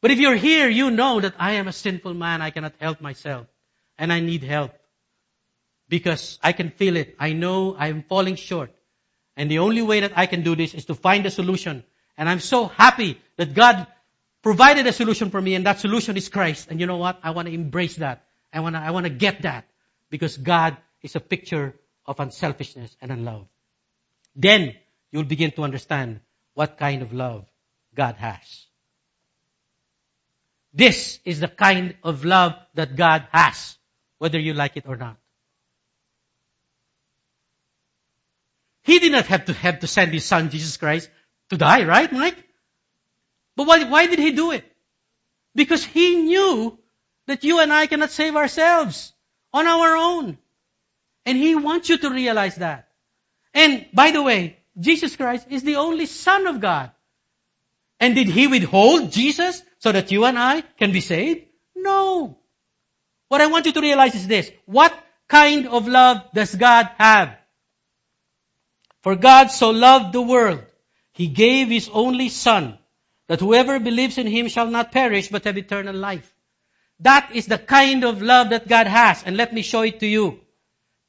But 0.00 0.10
if 0.10 0.18
you're 0.18 0.36
here, 0.36 0.68
you 0.68 0.90
know 0.90 1.20
that 1.20 1.34
I 1.38 1.52
am 1.52 1.68
a 1.68 1.72
sinful 1.72 2.14
man, 2.14 2.42
I 2.42 2.50
cannot 2.50 2.74
help 2.78 3.00
myself, 3.00 3.46
and 3.98 4.12
I 4.12 4.20
need 4.20 4.42
help. 4.42 4.72
Because 5.88 6.38
I 6.42 6.52
can 6.52 6.70
feel 6.70 6.96
it. 6.96 7.14
I 7.18 7.32
know 7.32 7.76
I 7.76 7.88
am 7.88 8.02
falling 8.02 8.36
short. 8.36 8.72
And 9.36 9.50
the 9.50 9.58
only 9.58 9.82
way 9.82 10.00
that 10.00 10.12
I 10.16 10.26
can 10.26 10.42
do 10.42 10.56
this 10.56 10.74
is 10.74 10.86
to 10.86 10.94
find 10.94 11.26
a 11.26 11.30
solution. 11.30 11.84
And 12.16 12.28
I'm 12.28 12.40
so 12.40 12.66
happy 12.66 13.20
that 13.36 13.54
God 13.54 13.86
provided 14.42 14.86
a 14.86 14.92
solution 14.92 15.30
for 15.30 15.40
me, 15.40 15.54
and 15.54 15.66
that 15.66 15.80
solution 15.80 16.16
is 16.16 16.28
Christ. 16.28 16.68
And 16.70 16.80
you 16.80 16.86
know 16.86 16.96
what? 16.96 17.20
I 17.22 17.30
want 17.30 17.48
to 17.48 17.54
embrace 17.54 17.96
that. 17.96 18.24
I 18.52 18.60
want 18.60 18.74
to, 18.74 18.80
I 18.80 18.90
want 18.90 19.04
to 19.04 19.10
get 19.10 19.42
that. 19.42 19.66
Because 20.08 20.36
God 20.36 20.76
is 21.02 21.14
a 21.16 21.20
picture 21.20 21.74
of 22.06 22.20
unselfishness 22.20 22.96
and 23.02 23.10
unlove. 23.10 23.46
Then 24.34 24.74
you'll 25.10 25.24
begin 25.24 25.50
to 25.52 25.62
understand 25.62 26.20
what 26.54 26.78
kind 26.78 27.02
of 27.02 27.12
love 27.12 27.44
God 27.94 28.16
has. 28.16 28.66
This 30.72 31.18
is 31.24 31.40
the 31.40 31.48
kind 31.48 31.96
of 32.02 32.24
love 32.24 32.54
that 32.74 32.96
God 32.96 33.26
has, 33.32 33.76
whether 34.18 34.38
you 34.38 34.52
like 34.52 34.76
it 34.76 34.84
or 34.86 34.96
not. 34.96 35.16
He 38.86 39.00
did 39.00 39.10
not 39.10 39.26
have 39.26 39.46
to 39.46 39.52
have 39.52 39.80
to 39.80 39.88
send 39.88 40.12
his 40.12 40.24
son 40.24 40.48
Jesus 40.50 40.76
Christ 40.76 41.10
to 41.50 41.56
die, 41.56 41.84
right, 41.84 42.10
Mike? 42.12 42.36
But 43.56 43.66
why, 43.66 43.82
why 43.82 44.06
did 44.06 44.20
he 44.20 44.30
do 44.30 44.52
it? 44.52 44.64
Because 45.56 45.84
he 45.84 46.14
knew 46.14 46.78
that 47.26 47.42
you 47.42 47.58
and 47.58 47.72
I 47.72 47.88
cannot 47.88 48.12
save 48.12 48.36
ourselves 48.36 49.12
on 49.52 49.66
our 49.66 49.96
own. 49.96 50.38
And 51.24 51.36
he 51.36 51.56
wants 51.56 51.88
you 51.88 51.98
to 51.98 52.10
realize 52.10 52.54
that. 52.56 52.88
And 53.52 53.86
by 53.92 54.12
the 54.12 54.22
way, 54.22 54.58
Jesus 54.78 55.16
Christ 55.16 55.48
is 55.50 55.64
the 55.64 55.76
only 55.76 56.06
Son 56.06 56.46
of 56.46 56.60
God. 56.60 56.92
And 57.98 58.14
did 58.14 58.28
he 58.28 58.46
withhold 58.46 59.10
Jesus 59.10 59.62
so 59.80 59.90
that 59.90 60.12
you 60.12 60.26
and 60.26 60.38
I 60.38 60.60
can 60.60 60.92
be 60.92 61.00
saved? 61.00 61.46
No. 61.74 62.38
What 63.26 63.40
I 63.40 63.48
want 63.48 63.66
you 63.66 63.72
to 63.72 63.80
realize 63.80 64.14
is 64.14 64.28
this. 64.28 64.52
What 64.64 64.94
kind 65.26 65.66
of 65.66 65.88
love 65.88 66.22
does 66.32 66.54
God 66.54 66.88
have? 66.98 67.36
For 69.06 69.14
God 69.14 69.52
so 69.52 69.70
loved 69.70 70.12
the 70.12 70.20
world, 70.20 70.64
He 71.12 71.28
gave 71.28 71.68
His 71.68 71.88
only 71.92 72.28
Son, 72.28 72.76
that 73.28 73.38
whoever 73.38 73.78
believes 73.78 74.18
in 74.18 74.26
Him 74.26 74.48
shall 74.48 74.66
not 74.66 74.90
perish, 74.90 75.28
but 75.28 75.44
have 75.44 75.56
eternal 75.56 75.94
life. 75.94 76.34
That 76.98 77.30
is 77.32 77.46
the 77.46 77.56
kind 77.56 78.02
of 78.02 78.20
love 78.20 78.50
that 78.50 78.66
God 78.66 78.88
has, 78.88 79.22
and 79.22 79.36
let 79.36 79.54
me 79.54 79.62
show 79.62 79.82
it 79.82 80.00
to 80.00 80.08
you. 80.08 80.40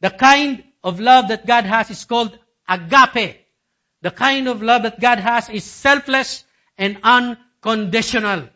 The 0.02 0.12
kind 0.12 0.64
of 0.84 1.00
love 1.00 1.30
that 1.30 1.48
God 1.48 1.66
has 1.66 1.90
is 1.90 2.06
called 2.06 2.38
agape. 2.70 3.44
The 4.04 4.12
kind 4.12 4.48
of 4.48 4.62
love 4.62 4.84
that 4.84 5.00
God 5.00 5.18
has 5.18 5.50
is 5.50 5.64
selfless 5.64 6.44
and 6.78 7.00
unconditional. 7.02 8.50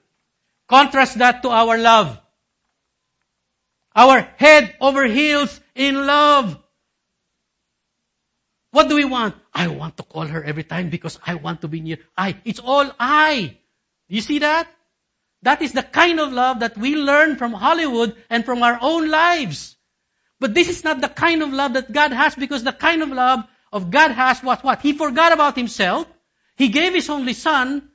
Contrast 0.67 1.17
that 1.17 1.41
to 1.41 1.49
our 1.49 1.79
love. 1.79 2.21
Our 3.95 4.21
head 4.37 4.75
over 4.79 5.05
heels 5.05 5.59
in 5.73 5.95
love. 6.05 6.60
What 8.71 8.87
do 8.87 8.95
we 8.95 9.05
want? 9.05 9.35
I 9.53 9.67
want 9.67 9.97
to 9.97 10.03
call 10.03 10.25
her 10.25 10.43
every 10.43 10.63
time 10.63 10.89
because 10.89 11.19
I 11.25 11.35
want 11.35 11.61
to 11.61 11.67
be 11.67 11.81
near. 11.81 11.97
I. 12.17 12.37
It's 12.45 12.59
all 12.59 12.89
I. 12.99 13.57
You 14.07 14.21
see 14.21 14.39
that? 14.39 14.67
That 15.43 15.61
is 15.61 15.73
the 15.73 15.83
kind 15.83 16.19
of 16.19 16.31
love 16.31 16.59
that 16.59 16.77
we 16.77 16.95
learn 16.95 17.35
from 17.35 17.51
Hollywood 17.51 18.15
and 18.29 18.45
from 18.45 18.63
our 18.63 18.77
own 18.81 19.09
lives. 19.09 19.75
But 20.39 20.53
this 20.53 20.69
is 20.69 20.83
not 20.83 21.01
the 21.01 21.09
kind 21.09 21.43
of 21.43 21.51
love 21.51 21.73
that 21.73 21.91
God 21.91 22.13
has 22.13 22.35
because 22.35 22.63
the 22.63 22.71
kind 22.73 23.01
of 23.01 23.09
love 23.09 23.43
of 23.71 23.91
God 23.91 24.11
has 24.11 24.41
what 24.41 24.63
what? 24.63 24.81
He 24.81 24.93
forgot 24.93 25.33
about 25.33 25.55
himself. 25.55 26.07
He 26.55 26.69
gave 26.69 26.93
his 26.93 27.09
only 27.09 27.33
son. 27.33 27.89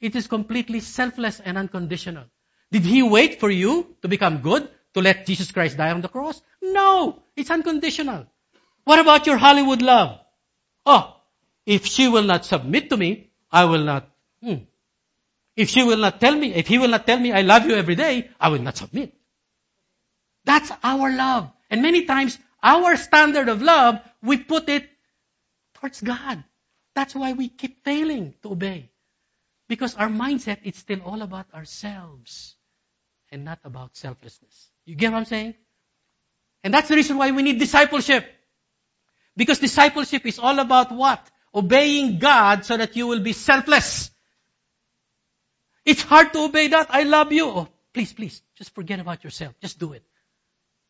It 0.00 0.16
is 0.16 0.26
completely 0.26 0.80
selfless 0.80 1.40
and 1.40 1.58
unconditional. 1.58 2.24
Did 2.70 2.82
he 2.82 3.02
wait 3.02 3.40
for 3.40 3.50
you 3.50 3.96
to 4.02 4.08
become 4.08 4.38
good 4.38 4.68
to 4.94 5.00
let 5.00 5.26
Jesus 5.26 5.50
Christ 5.50 5.76
die 5.76 5.90
on 5.90 6.00
the 6.00 6.08
cross? 6.08 6.40
No. 6.62 7.22
It's 7.36 7.50
unconditional. 7.50 8.26
What 8.88 9.00
about 9.00 9.26
your 9.26 9.36
Hollywood 9.36 9.82
love? 9.82 10.18
Oh, 10.86 11.14
if 11.66 11.84
she 11.84 12.08
will 12.08 12.22
not 12.22 12.46
submit 12.46 12.88
to 12.88 12.96
me, 12.96 13.28
I 13.52 13.66
will 13.66 13.84
not. 13.84 14.08
Hmm. 14.42 14.64
If 15.54 15.68
she 15.68 15.82
will 15.82 15.98
not 15.98 16.22
tell 16.22 16.34
me, 16.34 16.54
if 16.54 16.66
he 16.66 16.78
will 16.78 16.88
not 16.88 17.06
tell 17.06 17.18
me 17.20 17.30
I 17.30 17.42
love 17.42 17.66
you 17.66 17.74
every 17.74 17.96
day, 17.96 18.30
I 18.40 18.48
will 18.48 18.62
not 18.62 18.78
submit. 18.78 19.12
That's 20.46 20.72
our 20.82 21.12
love. 21.12 21.50
And 21.68 21.82
many 21.82 22.06
times, 22.06 22.38
our 22.62 22.96
standard 22.96 23.50
of 23.50 23.60
love, 23.60 24.00
we 24.22 24.38
put 24.38 24.70
it 24.70 24.88
towards 25.74 26.00
God. 26.00 26.42
That's 26.94 27.14
why 27.14 27.34
we 27.34 27.50
keep 27.50 27.84
failing 27.84 28.32
to 28.42 28.52
obey. 28.52 28.88
Because 29.68 29.96
our 29.96 30.08
mindset 30.08 30.60
is 30.64 30.76
still 30.76 31.02
all 31.04 31.20
about 31.20 31.52
ourselves 31.52 32.56
and 33.30 33.44
not 33.44 33.58
about 33.64 33.98
selflessness. 33.98 34.70
You 34.86 34.94
get 34.94 35.12
what 35.12 35.18
I'm 35.18 35.26
saying? 35.26 35.56
And 36.64 36.72
that's 36.72 36.88
the 36.88 36.96
reason 36.96 37.18
why 37.18 37.32
we 37.32 37.42
need 37.42 37.58
discipleship. 37.58 38.36
Because 39.38 39.60
discipleship 39.60 40.26
is 40.26 40.40
all 40.40 40.58
about 40.58 40.90
what? 40.90 41.22
Obeying 41.54 42.18
God 42.18 42.64
so 42.64 42.76
that 42.76 42.96
you 42.96 43.06
will 43.06 43.20
be 43.20 43.32
selfless. 43.32 44.10
It's 45.84 46.02
hard 46.02 46.32
to 46.32 46.40
obey 46.40 46.66
that. 46.74 46.88
I 46.90 47.04
love 47.04 47.30
you. 47.30 47.46
Oh, 47.46 47.68
please, 47.94 48.12
please, 48.12 48.42
just 48.56 48.74
forget 48.74 48.98
about 48.98 49.22
yourself. 49.22 49.54
Just 49.62 49.78
do 49.78 49.92
it. 49.92 50.02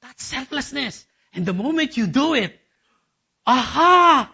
That's 0.00 0.24
selflessness. 0.24 1.04
And 1.34 1.44
the 1.44 1.52
moment 1.52 1.98
you 1.98 2.06
do 2.06 2.32
it, 2.32 2.58
aha! 3.46 4.32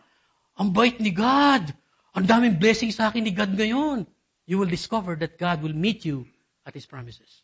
Ang 0.60 0.70
bait 0.70 1.00
ni 1.00 1.10
God. 1.10 1.74
Ang 2.14 2.30
daming 2.30 2.60
blessings 2.62 2.94
sa 2.94 3.10
akin 3.10 3.24
ni 3.24 3.34
God 3.34 3.50
ngayon. 3.50 4.06
You 4.46 4.62
will 4.62 4.70
discover 4.70 5.16
that 5.16 5.42
God 5.42 5.58
will 5.60 5.74
meet 5.74 6.06
you 6.06 6.30
at 6.64 6.72
His 6.72 6.86
promises. 6.86 7.42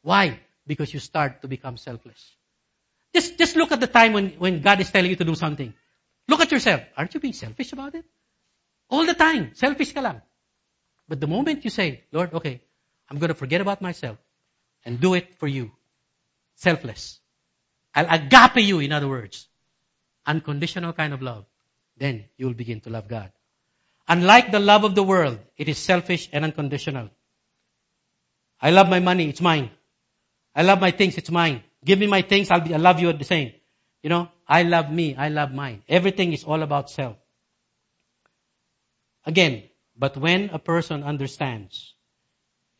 Why? 0.00 0.40
Because 0.66 0.94
you 0.94 0.98
start 0.98 1.42
to 1.42 1.48
become 1.48 1.76
selfless. 1.76 2.24
Just, 3.12 3.36
just 3.36 3.54
look 3.54 3.70
at 3.70 3.84
the 3.84 3.86
time 3.86 4.14
when, 4.14 4.30
when 4.40 4.62
God 4.62 4.80
is 4.80 4.88
telling 4.90 5.10
you 5.10 5.20
to 5.20 5.28
do 5.28 5.34
something. 5.34 5.74
Look 6.30 6.40
at 6.40 6.52
yourself. 6.52 6.82
Aren't 6.96 7.12
you 7.12 7.18
being 7.18 7.34
selfish 7.34 7.72
about 7.72 7.96
it? 7.96 8.04
All 8.88 9.04
the 9.04 9.14
time. 9.14 9.50
Selfish 9.54 9.92
ka 9.92 10.00
lang. 10.00 10.22
But 11.08 11.20
the 11.20 11.26
moment 11.26 11.64
you 11.64 11.70
say, 11.70 12.04
Lord, 12.12 12.32
okay, 12.34 12.62
I'm 13.10 13.18
going 13.18 13.34
to 13.34 13.34
forget 13.34 13.60
about 13.60 13.82
myself 13.82 14.16
and 14.84 15.00
do 15.00 15.14
it 15.14 15.34
for 15.40 15.48
you. 15.48 15.72
Selfless. 16.54 17.18
I'll 17.92 18.06
agape 18.08 18.62
you, 18.62 18.78
in 18.78 18.92
other 18.92 19.08
words. 19.08 19.48
Unconditional 20.24 20.92
kind 20.92 21.12
of 21.12 21.20
love. 21.20 21.46
Then 21.96 22.26
you 22.36 22.46
will 22.46 22.54
begin 22.54 22.80
to 22.82 22.90
love 22.90 23.08
God. 23.08 23.32
Unlike 24.06 24.52
the 24.52 24.60
love 24.60 24.84
of 24.84 24.94
the 24.94 25.02
world, 25.02 25.38
it 25.56 25.68
is 25.68 25.78
selfish 25.78 26.28
and 26.32 26.44
unconditional. 26.44 27.10
I 28.60 28.70
love 28.70 28.88
my 28.88 29.00
money, 29.00 29.28
it's 29.28 29.40
mine. 29.40 29.70
I 30.54 30.62
love 30.62 30.80
my 30.80 30.92
things, 30.92 31.18
it's 31.18 31.30
mine. 31.30 31.64
Give 31.84 31.98
me 31.98 32.06
my 32.06 32.22
things, 32.22 32.52
I'll, 32.52 32.60
be, 32.60 32.72
I'll 32.72 32.80
love 32.80 33.00
you 33.00 33.12
the 33.12 33.24
same. 33.24 33.52
You 34.02 34.10
know, 34.10 34.28
I 34.50 34.64
love 34.64 34.90
me, 34.90 35.14
I 35.14 35.28
love 35.28 35.52
mine. 35.52 35.84
Everything 35.88 36.32
is 36.32 36.42
all 36.42 36.62
about 36.62 36.90
self. 36.90 37.16
Again, 39.24 39.62
but 39.96 40.16
when 40.16 40.50
a 40.50 40.58
person 40.58 41.04
understands 41.04 41.94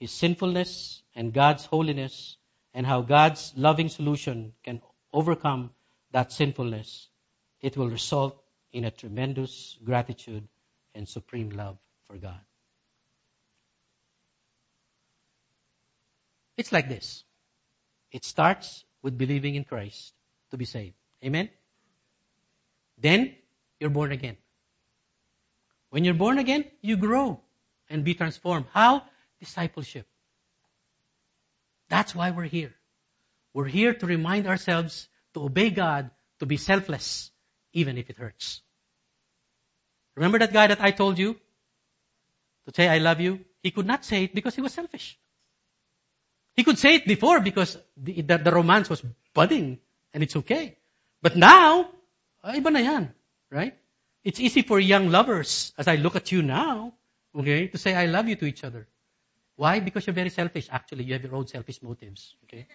his 0.01 0.11
sinfulness 0.11 1.01
and 1.15 1.33
God's 1.33 1.65
holiness 1.67 2.37
and 2.75 2.85
how 2.85 3.03
God's 3.03 3.53
loving 3.57 3.89
solution 3.89 4.53
can 4.65 4.83
overcome 5.13 5.71
that 6.11 6.33
sinfulness, 6.33 7.09
it 7.61 7.77
will 7.77 7.89
result 7.89 8.43
in 8.73 8.85
a 8.85 8.91
tremendous 8.91 9.79
gratitude 9.85 10.49
and 10.97 11.09
supreme 11.09 11.51
love 11.51 11.79
for 12.09 12.17
God. 12.17 12.41
It's 16.57 16.73
like 16.73 16.89
this. 16.89 17.23
It 18.11 18.25
starts 18.25 18.85
with 19.03 19.17
believing 19.17 19.55
in 19.55 19.63
Christ 19.63 20.13
to 20.51 20.57
be 20.57 20.65
saved. 20.65 20.97
Amen? 21.25 21.49
Then, 23.01 23.35
you're 23.79 23.91
born 23.91 24.13
again. 24.13 24.37
When 25.91 26.05
you're 26.05 26.15
born 26.15 26.39
again, 26.39 26.65
you 26.83 26.97
grow 26.97 27.41
and 27.89 28.05
be 28.05 28.15
transformed. 28.15 28.67
How? 28.73 29.03
Discipleship. 29.41 30.07
That's 31.89 32.15
why 32.15 32.31
we're 32.31 32.45
here. 32.45 32.75
We're 33.53 33.67
here 33.67 33.95
to 33.95 34.07
remind 34.07 34.47
ourselves 34.47 35.09
to 35.35 35.43
obey 35.43 35.71
God, 35.71 36.11
to 36.39 36.47
be 36.47 36.57
selfless, 36.57 37.31
even 37.73 37.99
if 37.99 38.11
it 38.11 38.17
hurts. 38.17 38.63
Remember 40.15 40.39
that 40.39 40.53
guy 40.53 40.69
that 40.69 40.81
I 40.81 40.93
told 40.93 41.19
you 41.19 41.35
to 42.67 42.75
say 42.75 42.89
I 42.89 42.99
love 42.99 43.21
you? 43.21 43.41
He 43.63 43.71
could 43.71 43.87
not 43.87 44.05
say 44.05 44.25
it 44.25 44.35
because 44.35 44.55
he 44.55 44.61
was 44.61 44.73
selfish. 44.73 45.19
He 46.55 46.65
could 46.65 46.79
say 46.79 46.97
it 46.97 47.07
before 47.07 47.41
because 47.41 47.77
the, 47.97 48.23
the, 48.23 48.39
the 48.39 48.51
romance 48.53 48.89
was 48.89 49.03
budding 49.35 49.79
and 50.13 50.23
it's 50.23 50.37
okay. 50.37 50.77
But 51.23 51.37
now, 51.37 51.91
Ah, 52.43 52.57
iba 52.57 52.73
na 52.73 52.81
yan, 52.81 53.13
right? 53.51 53.77
It's 54.25 54.41
easy 54.41 54.63
for 54.63 54.81
young 54.81 55.09
lovers, 55.09 55.73
as 55.77 55.89
I 55.89 55.97
look 55.97 56.17
at 56.17 56.33
you 56.33 56.43
now, 56.43 56.93
okay, 57.37 57.69
to 57.69 57.79
say 57.79 57.95
I 57.95 58.07
love 58.07 58.29
you 58.29 58.37
to 58.37 58.47
each 58.47 58.65
other. 58.65 58.89
Why? 59.57 59.81
Because 59.81 60.07
you're 60.07 60.17
very 60.17 60.31
selfish. 60.31 60.69
Actually, 60.71 61.05
you 61.05 61.13
have 61.13 61.23
your 61.23 61.35
own 61.35 61.47
selfish 61.47 61.83
motives, 61.83 62.37
okay? 62.45 62.67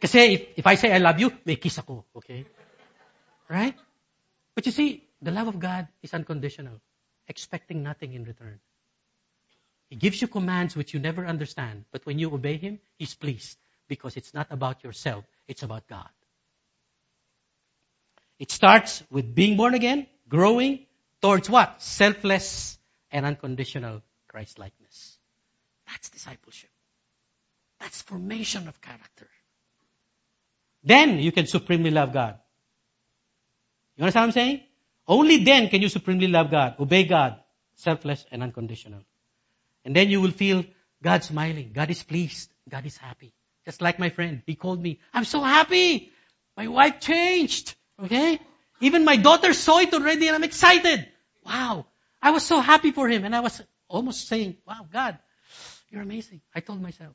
Kasi 0.00 0.18
if, 0.32 0.42
if 0.56 0.66
I 0.66 0.74
say 0.76 0.92
I 0.92 0.98
love 0.98 1.20
you, 1.20 1.32
may 1.44 1.56
kiss 1.56 1.78
ako, 1.78 2.04
okay? 2.16 2.44
Right? 3.48 3.76
But 4.54 4.64
you 4.64 4.72
see, 4.72 5.04
the 5.20 5.30
love 5.30 5.48
of 5.48 5.60
God 5.60 5.88
is 6.02 6.12
unconditional, 6.12 6.80
expecting 7.28 7.82
nothing 7.82 8.12
in 8.14 8.24
return. 8.24 8.60
He 9.88 9.96
gives 9.96 10.20
you 10.20 10.28
commands 10.28 10.76
which 10.76 10.92
you 10.92 11.00
never 11.00 11.26
understand, 11.26 11.84
but 11.92 12.04
when 12.04 12.18
you 12.18 12.32
obey 12.32 12.56
Him, 12.56 12.80
He's 12.96 13.14
pleased 13.14 13.56
because 13.88 14.16
it's 14.16 14.32
not 14.32 14.48
about 14.50 14.84
yourself, 14.84 15.24
it's 15.48 15.62
about 15.62 15.86
God. 15.86 16.08
It 18.38 18.50
starts 18.50 19.02
with 19.10 19.34
being 19.34 19.56
born 19.56 19.74
again, 19.74 20.06
growing 20.28 20.86
towards 21.22 21.48
what? 21.48 21.82
Selfless 21.82 22.78
and 23.10 23.24
unconditional 23.24 24.02
Christ-likeness. 24.28 25.18
That's 25.86 26.10
discipleship. 26.10 26.70
That's 27.80 28.02
formation 28.02 28.68
of 28.68 28.80
character. 28.80 29.28
Then 30.84 31.18
you 31.18 31.32
can 31.32 31.46
supremely 31.46 31.90
love 31.90 32.12
God. 32.12 32.38
You 33.96 34.02
understand 34.02 34.22
what 34.22 34.26
I'm 34.26 34.32
saying? 34.32 34.60
Only 35.08 35.44
then 35.44 35.68
can 35.68 35.82
you 35.82 35.88
supremely 35.88 36.26
love 36.26 36.50
God, 36.50 36.76
obey 36.78 37.04
God, 37.04 37.40
selfless 37.76 38.24
and 38.30 38.42
unconditional. 38.42 39.00
And 39.84 39.94
then 39.94 40.10
you 40.10 40.20
will 40.20 40.32
feel 40.32 40.64
God 41.02 41.24
smiling. 41.24 41.70
God 41.72 41.90
is 41.90 42.02
pleased. 42.02 42.50
God 42.68 42.84
is 42.86 42.96
happy. 42.96 43.32
Just 43.64 43.80
like 43.80 43.98
my 43.98 44.10
friend. 44.10 44.42
He 44.46 44.54
called 44.54 44.82
me. 44.82 45.00
I'm 45.14 45.24
so 45.24 45.40
happy. 45.42 46.10
My 46.56 46.68
wife 46.68 47.00
changed. 47.00 47.74
Okay? 48.02 48.40
Even 48.80 49.04
my 49.04 49.16
daughter 49.16 49.52
saw 49.52 49.78
it 49.78 49.92
already 49.94 50.26
and 50.26 50.36
I'm 50.36 50.44
excited. 50.44 51.06
Wow. 51.44 51.86
I 52.20 52.30
was 52.30 52.44
so 52.44 52.60
happy 52.60 52.90
for 52.90 53.08
him 53.08 53.24
and 53.24 53.34
I 53.34 53.40
was 53.40 53.62
almost 53.88 54.28
saying, 54.28 54.56
wow, 54.66 54.86
God, 54.92 55.18
you're 55.90 56.02
amazing. 56.02 56.40
I 56.54 56.60
told 56.60 56.82
myself. 56.82 57.14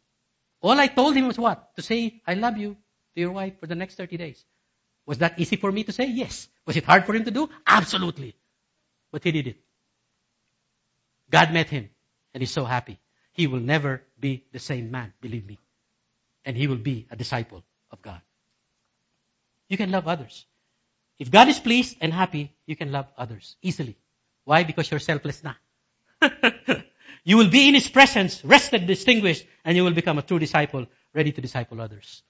All 0.61 0.79
I 0.79 0.87
told 0.87 1.15
him 1.15 1.27
was 1.27 1.37
what? 1.37 1.75
To 1.75 1.81
say, 1.81 2.21
I 2.25 2.35
love 2.35 2.57
you 2.57 2.77
to 3.15 3.21
your 3.21 3.31
wife 3.31 3.59
for 3.59 3.67
the 3.67 3.75
next 3.75 3.95
30 3.95 4.17
days. 4.17 4.43
Was 5.05 5.19
that 5.19 5.39
easy 5.39 5.55
for 5.55 5.71
me 5.71 5.83
to 5.83 5.91
say? 5.91 6.05
Yes. 6.05 6.47
Was 6.65 6.77
it 6.77 6.85
hard 6.85 7.05
for 7.05 7.13
him 7.13 7.25
to 7.25 7.31
do? 7.31 7.49
Absolutely. 7.65 8.35
But 9.11 9.23
he 9.23 9.31
did 9.31 9.47
it. 9.47 9.57
God 11.29 11.51
met 11.51 11.69
him 11.69 11.89
and 12.33 12.41
he's 12.41 12.51
so 12.51 12.65
happy. 12.65 12.99
He 13.33 13.47
will 13.47 13.59
never 13.59 14.03
be 14.19 14.45
the 14.51 14.59
same 14.59 14.91
man, 14.91 15.13
believe 15.21 15.45
me. 15.45 15.59
And 16.45 16.57
he 16.57 16.67
will 16.67 16.77
be 16.77 17.07
a 17.09 17.15
disciple 17.15 17.63
of 17.91 18.01
God. 18.01 18.21
You 19.67 19.77
can 19.77 19.91
love 19.91 20.07
others. 20.07 20.45
If 21.21 21.29
God 21.29 21.49
is 21.49 21.59
pleased 21.59 21.97
and 22.01 22.11
happy, 22.11 22.51
you 22.65 22.75
can 22.75 22.91
love 22.91 23.05
others 23.15 23.55
easily. 23.61 23.95
Why? 24.43 24.63
Because 24.63 24.89
you're 24.89 24.99
selfless 24.99 25.43
now. 25.43 25.55
you 27.23 27.37
will 27.37 27.51
be 27.51 27.67
in 27.67 27.75
His 27.75 27.87
presence, 27.87 28.43
rested, 28.43 28.87
distinguished, 28.87 29.45
and 29.63 29.77
you 29.77 29.83
will 29.83 29.93
become 29.93 30.17
a 30.17 30.23
true 30.23 30.39
disciple, 30.39 30.87
ready 31.13 31.31
to 31.31 31.39
disciple 31.39 31.79
others. 31.79 32.23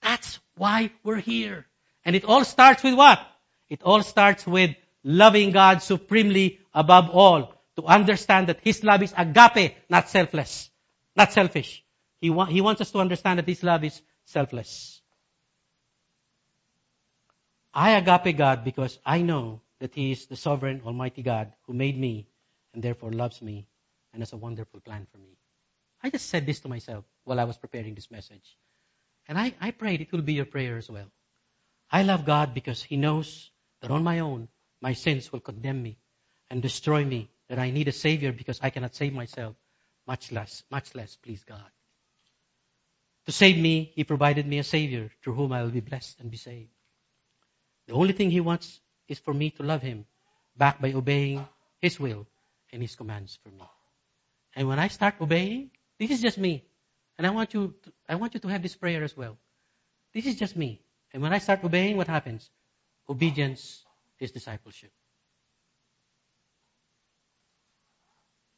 That's 0.00 0.38
why 0.56 0.90
we're 1.02 1.20
here. 1.20 1.66
And 2.02 2.16
it 2.16 2.24
all 2.24 2.46
starts 2.46 2.82
with 2.82 2.94
what? 2.94 3.20
It 3.68 3.82
all 3.82 4.02
starts 4.02 4.46
with 4.46 4.74
loving 5.02 5.50
God 5.50 5.82
supremely 5.82 6.60
above 6.72 7.10
all. 7.10 7.52
To 7.76 7.84
understand 7.84 8.46
that 8.46 8.60
His 8.62 8.82
love 8.82 9.02
is 9.02 9.12
agape, 9.14 9.76
not 9.90 10.08
selfless, 10.08 10.70
not 11.14 11.30
selfish. 11.30 11.84
He, 12.22 12.30
wa- 12.30 12.46
he 12.46 12.62
wants 12.62 12.80
us 12.80 12.90
to 12.92 13.00
understand 13.00 13.38
that 13.38 13.46
His 13.46 13.62
love 13.62 13.84
is 13.84 14.00
selfless. 14.24 15.02
I 17.74 17.90
agape 17.92 18.36
God 18.36 18.62
because 18.64 18.98
I 19.04 19.22
know 19.22 19.60
that 19.80 19.94
He 19.94 20.12
is 20.12 20.26
the 20.26 20.36
sovereign, 20.36 20.82
almighty 20.86 21.22
God 21.22 21.52
who 21.66 21.74
made 21.74 21.98
me 21.98 22.28
and 22.72 22.82
therefore 22.82 23.10
loves 23.10 23.42
me 23.42 23.66
and 24.12 24.22
has 24.22 24.32
a 24.32 24.36
wonderful 24.36 24.80
plan 24.80 25.06
for 25.10 25.18
me. 25.18 25.36
I 26.00 26.10
just 26.10 26.28
said 26.28 26.46
this 26.46 26.60
to 26.60 26.68
myself 26.68 27.04
while 27.24 27.40
I 27.40 27.44
was 27.44 27.58
preparing 27.58 27.94
this 27.94 28.10
message. 28.10 28.56
And 29.26 29.36
I, 29.36 29.54
I 29.60 29.72
prayed 29.72 30.00
it 30.00 30.12
will 30.12 30.22
be 30.22 30.34
your 30.34 30.44
prayer 30.44 30.76
as 30.76 30.88
well. 30.88 31.10
I 31.90 32.02
love 32.02 32.24
God 32.24 32.54
because 32.54 32.82
He 32.82 32.96
knows 32.96 33.50
that 33.80 33.90
on 33.90 34.04
my 34.04 34.20
own, 34.20 34.48
my 34.80 34.92
sins 34.92 35.32
will 35.32 35.40
condemn 35.40 35.82
me 35.82 35.98
and 36.50 36.62
destroy 36.62 37.04
me, 37.04 37.30
that 37.48 37.58
I 37.58 37.70
need 37.70 37.88
a 37.88 37.92
Savior 37.92 38.32
because 38.32 38.60
I 38.62 38.70
cannot 38.70 38.94
save 38.94 39.12
myself, 39.12 39.56
much 40.06 40.30
less, 40.30 40.62
much 40.70 40.94
less 40.94 41.16
please 41.16 41.42
God. 41.42 41.70
To 43.26 43.32
save 43.32 43.58
me, 43.58 43.92
He 43.94 44.04
provided 44.04 44.46
me 44.46 44.58
a 44.58 44.64
Savior 44.64 45.10
through 45.22 45.34
whom 45.34 45.52
I 45.52 45.62
will 45.62 45.70
be 45.70 45.80
blessed 45.80 46.20
and 46.20 46.30
be 46.30 46.36
saved. 46.36 46.73
The 47.86 47.94
only 47.94 48.12
thing 48.12 48.30
He 48.30 48.40
wants 48.40 48.80
is 49.08 49.18
for 49.18 49.34
me 49.34 49.50
to 49.50 49.62
love 49.62 49.82
Him 49.82 50.06
back 50.56 50.80
by 50.80 50.92
obeying 50.92 51.46
His 51.80 52.00
will 52.00 52.26
and 52.72 52.82
His 52.82 52.96
commands 52.96 53.38
for 53.42 53.50
me. 53.50 53.62
And 54.56 54.68
when 54.68 54.78
I 54.78 54.88
start 54.88 55.16
obeying, 55.20 55.70
this 55.98 56.10
is 56.10 56.20
just 56.22 56.38
me. 56.38 56.64
And 57.18 57.26
I 57.26 57.30
want 57.30 57.54
you 57.54 57.74
to, 57.82 57.92
I 58.08 58.14
want 58.16 58.34
you 58.34 58.40
to 58.40 58.48
have 58.48 58.62
this 58.62 58.76
prayer 58.76 59.02
as 59.04 59.16
well. 59.16 59.36
This 60.12 60.26
is 60.26 60.36
just 60.36 60.56
me. 60.56 60.80
And 61.12 61.22
when 61.22 61.32
I 61.32 61.38
start 61.38 61.62
obeying, 61.64 61.96
what 61.96 62.08
happens? 62.08 62.50
Obedience 63.08 63.84
is 64.18 64.32
discipleship. 64.32 64.90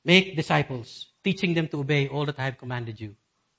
Make 0.04 0.36
disciples, 0.36 1.08
teaching 1.24 1.54
them 1.54 1.66
to 1.68 1.80
obey 1.80 2.08
all 2.08 2.26
that 2.26 2.38
I 2.38 2.44
have 2.44 2.58
commanded 2.58 3.00
you. 3.00 3.16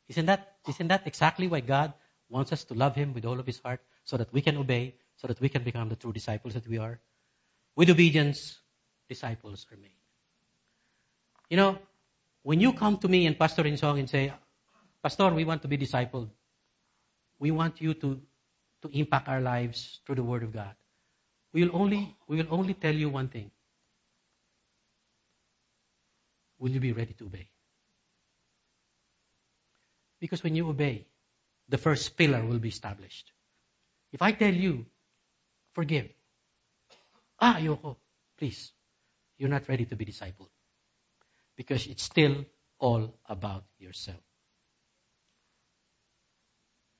Isn't 0.07 0.27
that, 0.27 0.55
isn't 0.67 0.87
that 0.87 1.05
exactly 1.05 1.47
why 1.47 1.59
God 1.59 1.93
wants 2.29 2.53
us 2.53 2.63
to 2.65 2.73
love 2.73 2.95
Him 2.95 3.13
with 3.13 3.25
all 3.25 3.39
of 3.39 3.45
His 3.45 3.59
heart 3.59 3.81
so 4.05 4.15
that 4.17 4.31
we 4.31 4.41
can 4.41 4.55
obey, 4.57 4.95
so 5.17 5.27
that 5.27 5.41
we 5.41 5.49
can 5.49 5.63
become 5.63 5.89
the 5.89 5.95
true 5.95 6.13
disciples 6.13 6.53
that 6.53 6.67
we 6.67 6.77
are? 6.77 6.99
With 7.75 7.89
obedience, 7.89 8.57
disciples 9.09 9.65
are 9.71 9.77
made. 9.77 9.91
You 11.49 11.57
know, 11.57 11.79
when 12.43 12.59
you 12.59 12.73
come 12.73 12.97
to 12.97 13.07
me 13.07 13.25
and 13.25 13.37
Pastor 13.37 13.63
Insong 13.63 13.99
and 13.99 14.09
say, 14.09 14.33
Pastor, 15.03 15.33
we 15.33 15.45
want 15.45 15.61
to 15.61 15.67
be 15.67 15.77
discipled. 15.77 16.29
We 17.39 17.51
want 17.51 17.81
you 17.81 17.93
to, 17.93 18.19
to 18.81 18.89
impact 18.91 19.27
our 19.27 19.41
lives 19.41 19.99
through 20.05 20.15
the 20.15 20.23
Word 20.23 20.43
of 20.43 20.53
God. 20.53 20.75
We 21.53 21.63
will 21.63 21.75
only, 21.75 22.15
we 22.27 22.37
will 22.37 22.47
only 22.51 22.73
tell 22.73 22.93
you 22.93 23.09
one 23.09 23.29
thing. 23.29 23.51
Will 26.59 26.71
you 26.71 26.79
be 26.79 26.91
ready 26.91 27.13
to 27.13 27.25
obey? 27.25 27.49
Because 30.19 30.43
when 30.43 30.55
you 30.55 30.67
obey, 30.67 31.05
the 31.69 31.77
first 31.77 32.17
pillar 32.17 32.43
will 32.43 32.59
be 32.59 32.69
established. 32.69 33.31
If 34.11 34.21
I 34.21 34.31
tell 34.31 34.53
you, 34.53 34.85
forgive. 35.77 36.09
Ah, 37.39 37.57
ayoko. 37.59 37.97
Please. 38.39 38.71
You're 39.37 39.53
not 39.53 39.69
ready 39.69 39.85
to 39.85 39.95
be 39.95 40.05
discipled. 40.05 40.49
Because 41.55 41.85
it's 41.85 42.01
still 42.01 42.45
all 42.79 43.13
about 43.29 43.63
yourself. 43.77 44.17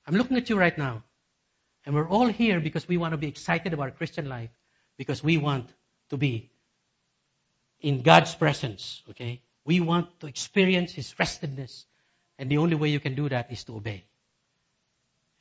I'm 0.06 0.14
looking 0.14 0.36
at 0.36 0.48
you 0.48 0.56
right 0.56 0.78
now. 0.78 1.02
And 1.84 1.94
we're 1.96 2.08
all 2.08 2.28
here 2.28 2.60
because 2.60 2.86
we 2.86 2.98
want 2.98 3.12
to 3.14 3.18
be 3.18 3.26
excited 3.26 3.74
about 3.74 3.96
Christian 3.98 4.28
life. 4.28 4.50
Because 4.96 5.24
we 5.24 5.38
want 5.38 5.68
to 6.10 6.16
be 6.16 6.52
in 7.80 8.02
God's 8.02 8.34
presence. 8.36 9.02
Okay? 9.10 9.42
We 9.64 9.80
want 9.80 10.20
to 10.20 10.28
experience 10.28 10.92
His 10.92 11.12
restedness. 11.18 11.84
And 12.38 12.48
the 12.48 12.58
only 12.58 12.76
way 12.76 12.90
you 12.90 13.00
can 13.00 13.16
do 13.16 13.28
that 13.28 13.50
is 13.50 13.64
to 13.64 13.74
obey. 13.74 14.04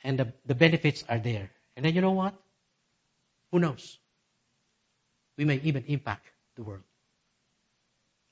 And 0.04 0.18
the, 0.18 0.34
the 0.48 0.56
benefits 0.56 1.04
are 1.08 1.20
there. 1.20 1.52
And 1.76 1.86
then 1.86 1.94
you 1.94 2.02
know 2.02 2.18
what? 2.18 2.34
Who 3.52 3.60
knows? 3.60 3.98
We 5.38 5.46
may 5.46 5.60
even 5.64 5.86
impact 5.88 6.26
the 6.56 6.64
world. 6.64 6.84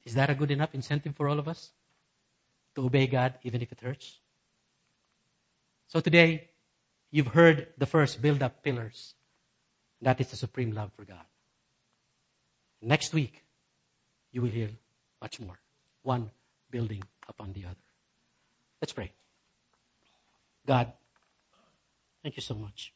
Is 0.05 0.15
that 0.15 0.29
a 0.29 0.35
good 0.35 0.51
enough 0.51 0.73
incentive 0.73 1.15
for 1.15 1.27
all 1.27 1.39
of 1.39 1.47
us? 1.47 1.71
To 2.75 2.85
obey 2.85 3.07
God 3.07 3.35
even 3.43 3.61
if 3.61 3.71
it 3.71 3.79
hurts? 3.79 4.19
So 5.87 5.99
today, 5.99 6.49
you've 7.11 7.27
heard 7.27 7.67
the 7.77 7.85
first 7.85 8.21
build 8.21 8.43
up 8.43 8.63
pillars. 8.63 9.13
That 10.01 10.19
is 10.19 10.29
the 10.29 10.35
supreme 10.35 10.71
love 10.71 10.91
for 10.97 11.05
God. 11.05 11.25
Next 12.81 13.13
week, 13.13 13.41
you 14.31 14.41
will 14.41 14.49
hear 14.49 14.69
much 15.21 15.39
more. 15.39 15.57
One 16.03 16.29
building 16.69 17.03
upon 17.27 17.53
the 17.53 17.65
other. 17.65 17.85
Let's 18.81 18.93
pray. 18.93 19.11
God, 20.67 20.91
thank 22.21 22.35
you 22.35 22.41
so 22.41 22.55
much. 22.55 22.94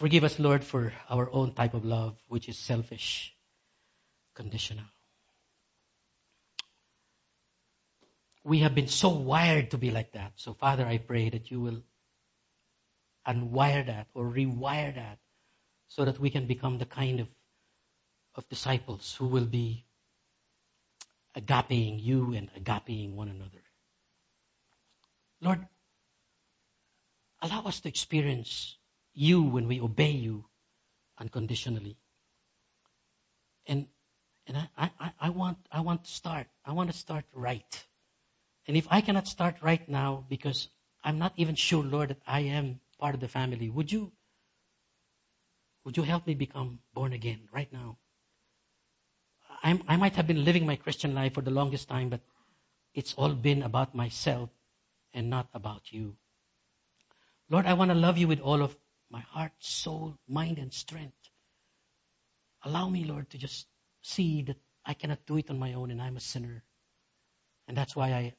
Forgive 0.00 0.24
us, 0.24 0.38
Lord, 0.38 0.64
for 0.64 0.94
our 1.10 1.30
own 1.30 1.52
type 1.52 1.74
of 1.74 1.84
love, 1.84 2.16
which 2.26 2.48
is 2.48 2.56
selfish, 2.56 3.34
conditional. 4.34 4.86
We 8.42 8.60
have 8.60 8.74
been 8.74 8.88
so 8.88 9.10
wired 9.10 9.72
to 9.72 9.76
be 9.76 9.90
like 9.90 10.12
that. 10.12 10.32
So, 10.36 10.54
Father, 10.54 10.86
I 10.86 10.96
pray 10.96 11.28
that 11.28 11.50
you 11.50 11.60
will 11.60 11.82
unwire 13.28 13.84
that 13.88 14.06
or 14.14 14.24
rewire 14.24 14.94
that 14.94 15.18
so 15.88 16.06
that 16.06 16.18
we 16.18 16.30
can 16.30 16.46
become 16.46 16.78
the 16.78 16.86
kind 16.86 17.20
of, 17.20 17.28
of 18.36 18.48
disciples 18.48 19.14
who 19.18 19.26
will 19.26 19.44
be 19.44 19.84
agapeing 21.36 22.02
you 22.02 22.32
and 22.32 22.48
agapeing 22.54 23.16
one 23.16 23.28
another. 23.28 23.62
Lord, 25.42 25.68
allow 27.42 27.64
us 27.64 27.80
to 27.80 27.88
experience 27.90 28.78
you 29.14 29.42
when 29.42 29.68
we 29.68 29.80
obey 29.80 30.10
you 30.10 30.44
unconditionally. 31.18 31.96
And 33.66 33.86
and 34.46 34.56
I, 34.56 34.90
I, 34.98 35.12
I 35.20 35.30
want 35.30 35.58
I 35.70 35.80
want 35.80 36.04
to 36.04 36.10
start. 36.10 36.46
I 36.64 36.72
want 36.72 36.90
to 36.90 36.96
start 36.96 37.24
right. 37.32 37.86
And 38.66 38.76
if 38.76 38.86
I 38.90 39.00
cannot 39.00 39.28
start 39.28 39.56
right 39.62 39.86
now 39.88 40.24
because 40.28 40.68
I'm 41.04 41.18
not 41.18 41.32
even 41.36 41.54
sure, 41.54 41.84
Lord, 41.84 42.10
that 42.10 42.22
I 42.26 42.40
am 42.40 42.80
part 42.98 43.14
of 43.14 43.20
the 43.20 43.28
family, 43.28 43.70
would 43.70 43.90
you 43.90 44.12
would 45.84 45.96
you 45.96 46.02
help 46.02 46.26
me 46.26 46.34
become 46.34 46.78
born 46.94 47.12
again 47.12 47.48
right 47.52 47.72
now? 47.72 47.96
I'm, 49.62 49.82
I 49.88 49.96
might 49.96 50.16
have 50.16 50.26
been 50.26 50.44
living 50.44 50.66
my 50.66 50.76
Christian 50.76 51.14
life 51.14 51.34
for 51.34 51.42
the 51.42 51.50
longest 51.50 51.88
time, 51.88 52.08
but 52.08 52.20
it's 52.94 53.14
all 53.14 53.34
been 53.34 53.62
about 53.62 53.94
myself 53.94 54.50
and 55.12 55.28
not 55.28 55.48
about 55.54 55.92
you. 55.92 56.16
Lord, 57.48 57.66
I 57.66 57.74
want 57.74 57.90
to 57.90 57.94
love 57.94 58.18
you 58.18 58.28
with 58.28 58.40
all 58.40 58.62
of 58.62 58.76
my 59.10 59.20
heart, 59.20 59.52
soul, 59.58 60.16
mind, 60.28 60.58
and 60.58 60.72
strength. 60.72 61.16
Allow 62.64 62.88
me, 62.88 63.04
Lord, 63.04 63.28
to 63.30 63.38
just 63.38 63.66
see 64.02 64.42
that 64.42 64.56
I 64.84 64.94
cannot 64.94 65.26
do 65.26 65.36
it 65.36 65.50
on 65.50 65.58
my 65.58 65.74
own 65.74 65.90
and 65.90 66.00
I'm 66.00 66.16
a 66.16 66.20
sinner. 66.20 66.62
And 67.66 67.76
that's 67.76 67.96
why 67.96 68.12
I, 68.12 68.34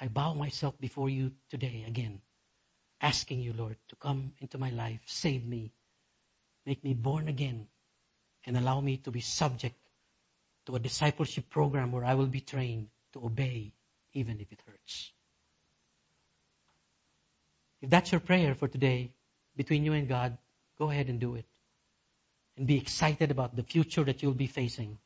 I 0.00 0.08
bow 0.08 0.34
myself 0.34 0.78
before 0.80 1.08
you 1.08 1.32
today 1.50 1.84
again, 1.86 2.20
asking 3.00 3.40
you, 3.40 3.52
Lord, 3.52 3.76
to 3.88 3.96
come 3.96 4.32
into 4.38 4.58
my 4.58 4.70
life, 4.70 5.00
save 5.06 5.46
me, 5.46 5.72
make 6.66 6.82
me 6.82 6.94
born 6.94 7.28
again, 7.28 7.68
and 8.46 8.56
allow 8.56 8.80
me 8.80 8.98
to 8.98 9.10
be 9.10 9.20
subject 9.20 9.76
to 10.66 10.76
a 10.76 10.78
discipleship 10.78 11.48
program 11.50 11.92
where 11.92 12.04
I 12.04 12.14
will 12.14 12.26
be 12.26 12.40
trained 12.40 12.88
to 13.12 13.24
obey 13.24 13.72
even 14.12 14.40
if 14.40 14.52
it 14.52 14.62
hurts. 14.66 15.12
If 17.80 17.90
that's 17.90 18.12
your 18.12 18.20
prayer 18.20 18.54
for 18.54 18.68
today, 18.68 19.12
between 19.58 19.84
you 19.84 19.92
and 19.92 20.08
God, 20.08 20.38
go 20.78 20.90
ahead 20.90 21.08
and 21.08 21.20
do 21.20 21.34
it. 21.34 21.44
And 22.56 22.66
be 22.66 22.78
excited 22.78 23.30
about 23.30 23.54
the 23.54 23.62
future 23.62 24.04
that 24.04 24.22
you'll 24.22 24.32
be 24.32 24.46
facing 24.46 24.96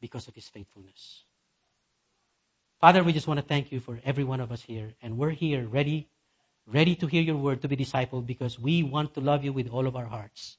because 0.00 0.28
of 0.28 0.34
His 0.34 0.48
faithfulness. 0.48 1.24
Father, 2.80 3.02
we 3.02 3.14
just 3.14 3.26
want 3.26 3.40
to 3.40 3.46
thank 3.46 3.72
you 3.72 3.80
for 3.80 3.98
every 4.04 4.22
one 4.22 4.40
of 4.40 4.52
us 4.52 4.62
here. 4.62 4.92
And 5.02 5.16
we're 5.16 5.30
here 5.30 5.66
ready, 5.66 6.08
ready 6.66 6.94
to 6.96 7.06
hear 7.06 7.22
your 7.22 7.36
word 7.36 7.62
to 7.62 7.68
be 7.68 7.76
discipled 7.76 8.26
because 8.26 8.58
we 8.58 8.82
want 8.82 9.14
to 9.14 9.20
love 9.20 9.44
you 9.44 9.52
with 9.52 9.70
all 9.70 9.86
of 9.86 9.96
our 9.96 10.04
hearts. 10.04 10.58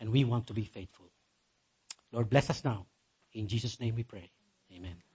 And 0.00 0.10
we 0.10 0.24
want 0.24 0.48
to 0.48 0.54
be 0.54 0.64
faithful. 0.64 1.06
Lord, 2.12 2.28
bless 2.28 2.50
us 2.50 2.64
now. 2.64 2.86
In 3.32 3.46
Jesus' 3.46 3.78
name 3.78 3.94
we 3.94 4.02
pray. 4.02 4.30
Amen. 4.74 5.07